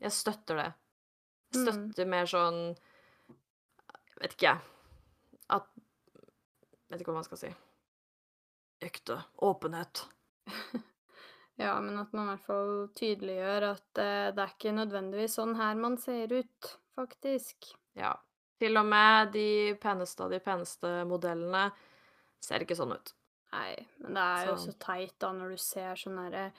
Jeg 0.03 0.15
støtter 0.15 0.63
det. 0.63 0.69
Jeg 0.69 1.59
Mm. 1.59 1.65
støtter 1.65 2.07
mer 2.07 2.27
sånn 2.29 2.59
Vet 4.21 4.35
ikke, 4.35 4.51
jeg. 4.51 4.59
At 5.55 5.69
Vet 6.91 7.01
ikke 7.01 7.13
hva 7.13 7.21
man 7.23 7.25
skal 7.29 7.39
si. 7.41 7.51
Ekte 8.85 9.21
åpenhet. 9.43 10.05
Ja, 11.59 11.73
men 11.83 11.97
at 11.99 12.13
man 12.15 12.29
i 12.29 12.31
hvert 12.37 12.45
fall 12.47 12.69
tydeliggjør 12.95 13.65
at 13.73 13.99
eh, 13.99 14.29
det 14.31 14.43
er 14.45 14.53
ikke 14.53 14.71
nødvendigvis 14.77 15.33
sånn 15.41 15.57
her 15.59 15.75
man 15.75 15.97
ser 15.99 16.31
ut, 16.31 16.69
faktisk. 16.95 17.73
Ja. 17.99 18.13
Til 18.63 18.79
og 18.79 18.87
med 18.87 19.33
de 19.35 19.75
peneste 19.83 20.23
av 20.23 20.31
de 20.31 20.39
peneste 20.39 20.93
modellene 21.11 21.65
ser 22.39 22.63
ikke 22.63 22.77
sånn 22.79 22.95
ut. 22.95 23.11
Nei, 23.53 23.77
men 24.03 24.17
det 24.17 24.25
er 24.25 24.51
jo 24.51 24.57
Så 24.57 24.73
så 24.73 24.81
teit 24.83 25.15
da 25.21 25.31
når 25.33 25.55
du 25.55 25.63
ser 25.63 25.97
sånn 25.97 26.19
herre 26.21 26.51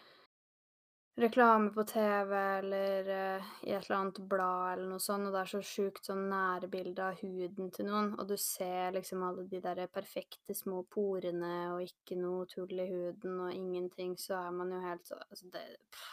reklame 1.19 1.73
på 1.75 1.83
TV 1.83 2.31
eller 2.39 3.09
uh, 3.11 3.49
i 3.67 3.73
et 3.75 3.83
eller 3.83 3.97
annet 3.97 4.21
blad 4.31 4.77
eller 4.77 4.87
noe 4.93 5.03
sånt, 5.03 5.27
og 5.27 5.35
det 5.35 5.41
er 5.41 5.51
så 5.51 5.59
sjukt 5.67 6.07
sånn 6.07 6.29
nærbilde 6.31 7.09
av 7.09 7.19
huden 7.19 7.73
til 7.75 7.89
noen, 7.89 8.13
og 8.15 8.29
du 8.29 8.37
ser 8.39 8.95
liksom 8.95 9.25
alle 9.27 9.43
de 9.51 9.59
der 9.65 9.83
perfekte 9.91 10.55
små 10.55 10.85
porene 10.87 11.53
og 11.73 11.83
ikke 11.83 12.15
noe 12.21 12.47
tull 12.47 12.71
i 12.71 12.87
huden 12.87 13.43
og 13.49 13.51
ingenting, 13.51 14.15
så 14.17 14.39
er 14.45 14.55
man 14.55 14.71
jo 14.71 14.81
helt 14.85 15.11
så 15.11 15.19
Altså, 15.27 15.51
det 15.51 15.65
pff. 15.91 16.09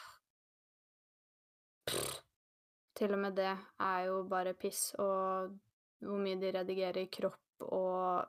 Pff. 1.87 2.23
Til 2.97 3.13
og 3.13 3.19
med 3.21 3.37
det 3.37 3.53
er 3.53 4.05
jo 4.09 4.23
bare 4.29 4.55
piss, 4.57 4.95
og 4.99 5.53
hvor 6.01 6.21
mye 6.21 6.39
de 6.41 6.53
redigerer 6.55 7.03
i 7.03 7.11
kropp 7.13 7.67
og 7.67 8.25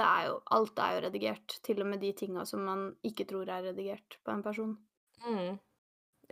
er 0.00 0.26
jo 0.30 0.40
Alt 0.50 0.78
er 0.78 0.94
jo 0.94 1.00
redigert, 1.08 1.58
til 1.62 1.80
og 1.82 1.86
med 1.86 2.00
de 2.00 2.12
tinga 2.16 2.46
som 2.48 2.64
man 2.64 2.96
ikke 3.04 3.26
tror 3.28 3.48
er 3.52 3.62
redigert 3.62 4.16
på 4.24 4.30
en 4.32 4.42
person. 4.42 4.76
mm. 5.26 5.58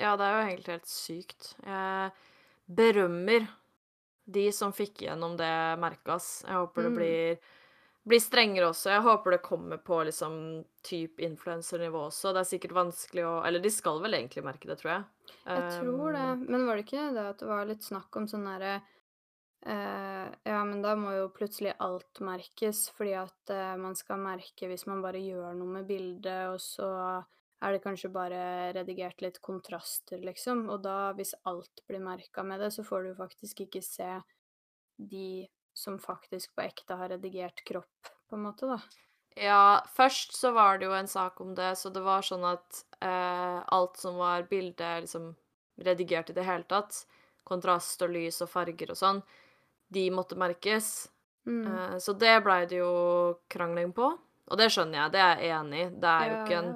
Ja, 0.00 0.16
det 0.16 0.24
er 0.24 0.32
jo 0.32 0.48
egentlig 0.48 0.72
helt 0.78 0.86
sykt. 0.88 1.54
Jeg 1.66 2.12
berømmer 2.66 3.48
de 4.24 4.52
som 4.52 4.72
fikk 4.72 5.02
igjennom 5.02 5.36
det 5.36 5.78
merkas. 5.82 6.42
Jeg 6.46 6.54
håper 6.56 6.82
det 6.82 6.90
Mm. 6.90 6.96
blir 6.96 7.38
blir 8.08 8.18
strengere 8.20 8.70
også. 8.70 8.88
Jeg 8.90 9.02
håper 9.02 9.30
det 9.30 9.42
kommer 9.42 9.76
på 9.76 9.98
liksom 10.06 10.64
type 10.82 11.20
influensernivå 11.22 12.06
også. 12.08 12.32
Det 12.32 12.40
er 12.40 12.48
sikkert 12.58 12.72
vanskelig 12.72 13.24
å 13.26 13.44
Eller 13.46 13.60
de 13.60 13.70
skal 13.70 14.00
vel 14.00 14.14
egentlig 14.14 14.42
merke 14.42 14.66
det, 14.66 14.78
tror 14.80 14.90
jeg. 14.94 15.04
Jeg 15.46 15.82
tror 15.82 16.12
det, 16.12 16.20
Um, 16.20 16.46
men 16.48 16.66
var 16.66 16.76
det 16.76 16.86
ikke 16.86 17.12
det 17.14 17.26
at 17.28 17.38
det 17.38 17.46
var 17.48 17.64
litt 17.66 17.82
snakk 17.84 18.16
om 18.16 18.26
sånn 18.26 18.44
derre 18.48 18.80
eh, 19.66 20.28
Ja, 20.46 20.60
men 20.64 20.82
da 20.82 20.94
må 20.98 21.12
jo 21.16 21.28
plutselig 21.34 21.74
alt 21.78 22.20
merkes, 22.24 22.88
fordi 22.96 23.14
at 23.18 23.52
eh, 23.54 23.76
man 23.80 23.96
skal 23.98 24.22
merke 24.22 24.70
hvis 24.70 24.86
man 24.90 25.02
bare 25.04 25.22
gjør 25.22 25.56
noe 25.58 25.78
med 25.78 25.88
bildet, 25.90 26.54
og 26.54 26.60
så 26.62 26.90
er 27.60 27.76
det 27.76 27.82
kanskje 27.84 28.12
bare 28.12 28.40
redigert 28.76 29.20
litt 29.20 29.40
kontraster, 29.44 30.20
liksom. 30.24 30.66
Og 30.72 30.80
da, 30.84 31.12
hvis 31.16 31.34
alt 31.48 31.82
blir 31.88 32.00
merka 32.04 32.44
med 32.46 32.62
det, 32.64 32.72
så 32.72 32.84
får 32.86 33.04
du 33.08 33.18
faktisk 33.18 33.66
ikke 33.66 33.82
se 33.84 34.14
de 34.96 35.48
som 35.76 35.98
faktisk 36.00 36.54
på 36.56 36.64
ekte 36.64 36.96
har 36.96 37.12
redigert 37.12 37.62
kropp, 37.68 38.10
på 38.28 38.36
en 38.36 38.46
måte, 38.48 38.68
da. 38.68 38.80
Ja, 39.38 39.84
først 39.94 40.34
så 40.36 40.50
var 40.52 40.78
det 40.78 40.88
jo 40.88 40.96
en 40.96 41.08
sak 41.08 41.40
om 41.40 41.54
det, 41.54 41.74
så 41.78 41.92
det 41.94 42.02
var 42.02 42.24
sånn 42.26 42.44
at 42.48 42.82
eh, 42.98 43.60
alt 43.62 44.00
som 44.00 44.18
var 44.18 44.48
bilde 44.50 44.88
liksom 45.04 45.30
redigert 45.80 46.32
i 46.32 46.36
det 46.36 46.44
hele 46.44 46.66
tatt, 46.68 47.04
kontrast 47.46 48.02
og 48.04 48.12
lys 48.16 48.40
og 48.44 48.50
farger 48.50 48.92
og 48.92 48.98
sånn, 48.98 49.22
de 49.90 50.06
måtte 50.14 50.38
merkes. 50.38 51.10
Mm. 51.48 51.66
Eh, 51.66 51.98
så 52.02 52.14
det 52.18 52.38
blei 52.44 52.64
det 52.70 52.80
jo 52.80 52.94
krangling 53.50 53.92
på, 53.96 54.10
og 54.50 54.58
det 54.58 54.70
skjønner 54.72 55.04
jeg, 55.04 55.14
det 55.14 55.22
er 55.24 55.44
jeg 55.44 55.54
enig 55.58 55.84
i. 55.84 55.92
Det 56.02 56.16
er 56.16 56.26
jo 56.30 56.40
ikke 56.40 56.58
en. 56.62 56.74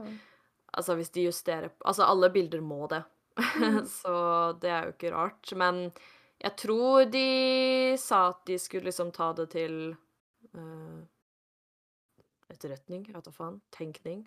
Altså, 0.75 0.97
hvis 0.99 1.13
de 1.15 1.29
justerer 1.29 1.69
Altså, 1.87 2.03
alle 2.03 2.33
bilder 2.35 2.63
må 2.65 2.89
det, 2.91 3.05
Mm. 3.35 3.87
så 4.01 4.53
det 4.63 4.71
er 4.71 4.85
jo 4.85 4.95
ikke 4.95 5.13
rart. 5.15 5.53
Men 5.59 5.91
jeg 6.43 6.57
tror 6.61 7.05
de 7.11 7.97
sa 8.01 8.29
at 8.31 8.45
de 8.47 8.59
skulle 8.59 8.89
liksom 8.91 9.11
ta 9.15 9.33
det 9.35 9.49
til 9.55 9.97
uh, 10.55 11.03
etterretning, 12.53 13.07
jeg 13.09 13.17
vet 13.17 13.27
da 13.27 13.35
faen. 13.35 13.61
Tenkning. 13.75 14.25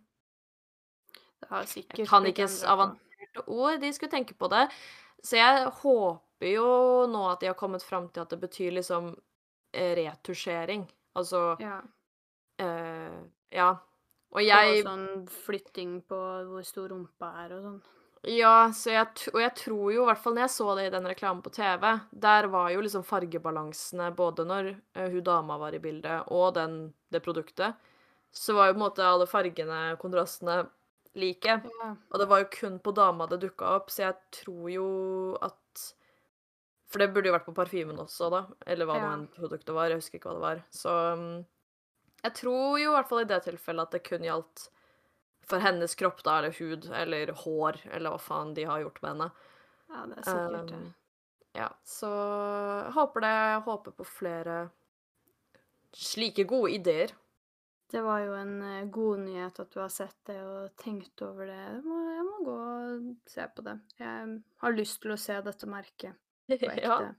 Det 1.38 1.50
har 1.52 1.68
Jeg 1.76 2.08
kan 2.10 2.26
ikke 2.26 2.50
avanserte 2.66 3.48
ord. 3.48 3.80
De 3.82 3.94
skulle 3.94 4.12
tenke 4.12 4.34
på 4.34 4.50
det. 4.52 4.68
Så 5.24 5.38
jeg 5.38 5.68
håper 5.82 6.24
jo 6.42 7.08
nå 7.10 7.24
at 7.32 7.40
de 7.42 7.48
har 7.48 7.56
kommet 7.58 7.84
fram 7.84 8.10
til 8.10 8.22
at 8.22 8.30
det 8.30 8.40
betyr 8.40 8.72
liksom 8.78 9.16
eh, 9.74 9.96
retusjering. 9.96 10.88
Altså 11.16 11.58
Ja. 11.60 11.82
eh, 12.60 13.20
Ja. 13.52 13.78
Og 14.32 14.42
Og 14.44 14.84
sånn 14.84 15.28
flytting 15.28 16.02
på 16.08 16.18
hvor 16.50 16.64
stor 16.66 16.90
rumpa 16.90 17.46
er 17.46 17.54
og 17.56 17.64
sånn. 17.64 17.82
Ja, 18.28 18.70
så 18.74 18.92
jeg, 18.92 19.08
og 19.34 19.40
jeg 19.40 19.54
tror 19.56 19.94
jo, 19.94 20.04
i 20.04 20.06
hvert 20.10 20.18
fall 20.20 20.34
når 20.36 20.42
jeg 20.42 20.50
så 20.52 20.76
det 20.76 20.86
i 20.88 20.90
den 20.90 21.06
reklamen 21.08 21.42
på 21.42 21.52
TV, 21.54 22.00
der 22.12 22.48
var 22.48 22.70
jo 22.72 22.82
liksom 22.82 23.04
fargebalansene 23.04 24.10
både 24.18 24.44
når 24.46 24.70
eh, 24.96 25.10
hun 25.14 25.24
dama 25.24 25.58
var 25.58 25.74
i 25.74 25.80
bildet, 25.80 26.26
og 26.34 26.54
den, 26.56 26.94
det 27.14 27.22
produktet, 27.24 27.76
så 28.34 28.54
var 28.58 28.68
jo 28.68 28.74
på 28.74 28.78
en 28.82 28.84
måte 28.84 29.06
alle 29.06 29.28
fargene, 29.30 29.96
kontrastene, 30.02 30.68
like. 31.16 31.48
Ja. 31.80 31.96
Og 32.12 32.20
det 32.20 32.28
var 32.28 32.40
jo 32.44 32.50
kun 32.60 32.80
på 32.84 32.92
dama 32.92 33.28
det 33.28 33.40
dukka 33.46 33.76
opp, 33.78 33.90
så 33.94 34.10
jeg 34.10 34.16
tror 34.44 34.70
jo 34.74 34.88
at 35.42 35.56
For 36.88 37.04
det 37.04 37.10
burde 37.14 37.28
jo 37.28 37.36
vært 37.36 37.46
på 37.50 37.54
parfymen 37.58 37.98
også, 38.00 38.30
da. 38.32 38.42
Eller 38.66 38.88
hva 38.88 38.96
nå 38.96 39.08
Ja. 39.08 39.14
enn 39.18 39.28
produktet 39.34 39.74
var. 39.76 39.90
Jeg 39.92 40.00
husker 40.00 40.20
ikke 40.20 40.30
hva 40.32 40.38
det 40.38 40.46
var. 40.46 40.62
Så 40.72 40.94
um, 41.14 41.46
jeg 42.24 42.34
tror 42.40 42.78
jo 42.80 42.92
i 42.92 42.96
hvert 42.96 43.10
fall 43.10 43.22
i 43.26 43.28
det 43.28 43.42
tilfellet 43.44 43.88
at 43.90 43.92
det 43.98 44.04
kun 44.08 44.24
gjaldt 44.24 44.70
for 45.48 45.64
hennes 45.64 45.96
kropp, 45.96 46.24
da, 46.24 46.38
eller 46.40 46.56
hud, 46.60 46.88
eller 46.92 47.32
hår, 47.44 47.82
eller 47.92 48.12
hva 48.12 48.20
faen 48.20 48.54
de 48.56 48.64
har 48.68 48.82
gjort 48.84 49.02
med 49.04 49.12
henne. 49.14 49.28
ja, 49.90 50.06
det 50.12 50.18
er 50.18 50.24
sikkert 50.28 50.72
det. 50.72 50.80
Um, 50.80 50.94
ja, 51.58 51.68
så 51.88 52.10
jeg 52.86 52.94
håper 52.98 53.24
det. 53.24 53.32
Jeg 53.52 53.62
håper 53.68 53.96
på 54.00 54.06
flere 54.08 54.58
slike 55.96 56.44
gode 56.48 56.72
ideer. 56.76 57.14
Det 57.88 58.02
var 58.04 58.20
jo 58.20 58.34
en 58.36 58.56
eh, 58.62 58.86
god 58.92 59.22
nyhet 59.24 59.60
at 59.64 59.70
du 59.72 59.80
har 59.80 59.90
sett 59.94 60.18
det 60.28 60.36
og 60.44 60.74
tenkt 60.80 61.22
over 61.24 61.48
det. 61.48 61.56
Jeg 61.56 61.84
må, 61.86 62.00
jeg 62.12 62.26
må 62.28 62.40
gå 62.44 62.56
og 62.60 63.06
se 63.32 63.46
på 63.56 63.64
det. 63.64 63.78
Jeg 64.00 64.34
har 64.64 64.76
lyst 64.76 65.00
til 65.02 65.14
å 65.16 65.20
se 65.20 65.38
dette 65.46 65.70
merket 65.72 66.20
på 66.60 66.72
ekte. 66.72 66.82
ja, 66.84 67.14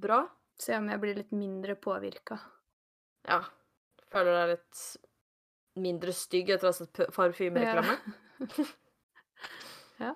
bra. 0.00 0.22
Se 0.60 0.76
om 0.76 0.90
jeg 0.92 1.00
blir 1.00 1.16
litt 1.16 1.32
mindre 1.32 1.76
påvirka. 1.80 2.36
Ja. 3.28 3.40
Føler 4.10 4.36
deg 4.36 4.50
litt 4.56 4.80
mindre 5.80 6.12
stygg 6.16 6.50
etter 6.50 6.68
å 6.68 6.72
ha 6.72 6.76
sett 6.76 7.00
parfymereklame? 7.14 7.94
ja. 10.04 10.14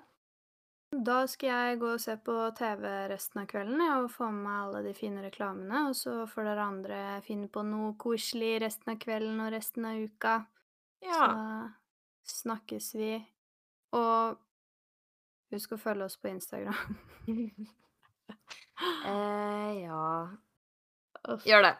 Da 0.95 1.15
skal 1.27 1.49
jeg 1.49 1.79
gå 1.81 1.93
og 1.95 2.01
se 2.03 2.15
på 2.23 2.35
TV 2.55 2.85
resten 3.11 3.41
av 3.41 3.47
kvelden 3.51 3.81
ja, 3.83 3.95
og 4.03 4.11
få 4.13 4.29
med 4.31 4.45
meg 4.45 4.59
alle 4.59 4.83
de 4.85 4.93
fine 4.97 5.23
reklamene. 5.23 5.85
Og 5.89 5.97
så 5.97 6.17
får 6.29 6.49
dere 6.49 6.67
andre 6.69 6.99
finne 7.25 7.49
på 7.51 7.63
noe 7.67 7.95
koselig 7.99 8.59
resten 8.63 8.93
av 8.93 8.99
kvelden 9.01 9.41
og 9.43 9.51
resten 9.55 9.87
av 9.89 10.03
uka. 10.03 10.35
Ja. 11.05 11.23
Så 12.25 12.41
snakkes 12.43 12.91
vi. 12.99 13.13
Og 13.95 14.37
husk 15.55 15.75
å 15.75 15.81
følge 15.81 16.07
oss 16.09 16.19
på 16.19 16.31
Instagram. 16.31 16.99
eh, 19.05 19.71
ja 19.83 20.27
Gjør 21.45 21.61
det. 21.65 21.73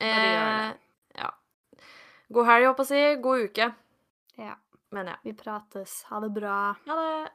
Bare 0.00 0.28
gjør 0.30 0.46
det. 0.46 0.68
Eh, 0.70 1.20
ja. 1.20 1.30
God 2.32 2.46
helg, 2.48 2.66
håper 2.70 2.86
jeg 2.86 2.86
å 2.86 3.16
si. 3.16 3.22
God 3.26 3.44
uke, 3.50 3.66
Ja, 4.40 4.54
mener 4.94 5.12
jeg. 5.12 5.20
vi 5.24 5.32
prates. 5.42 6.02
Ha 6.08 6.20
det 6.24 6.30
bra. 6.32 6.56
Ha 6.86 6.96
det. 7.00 7.30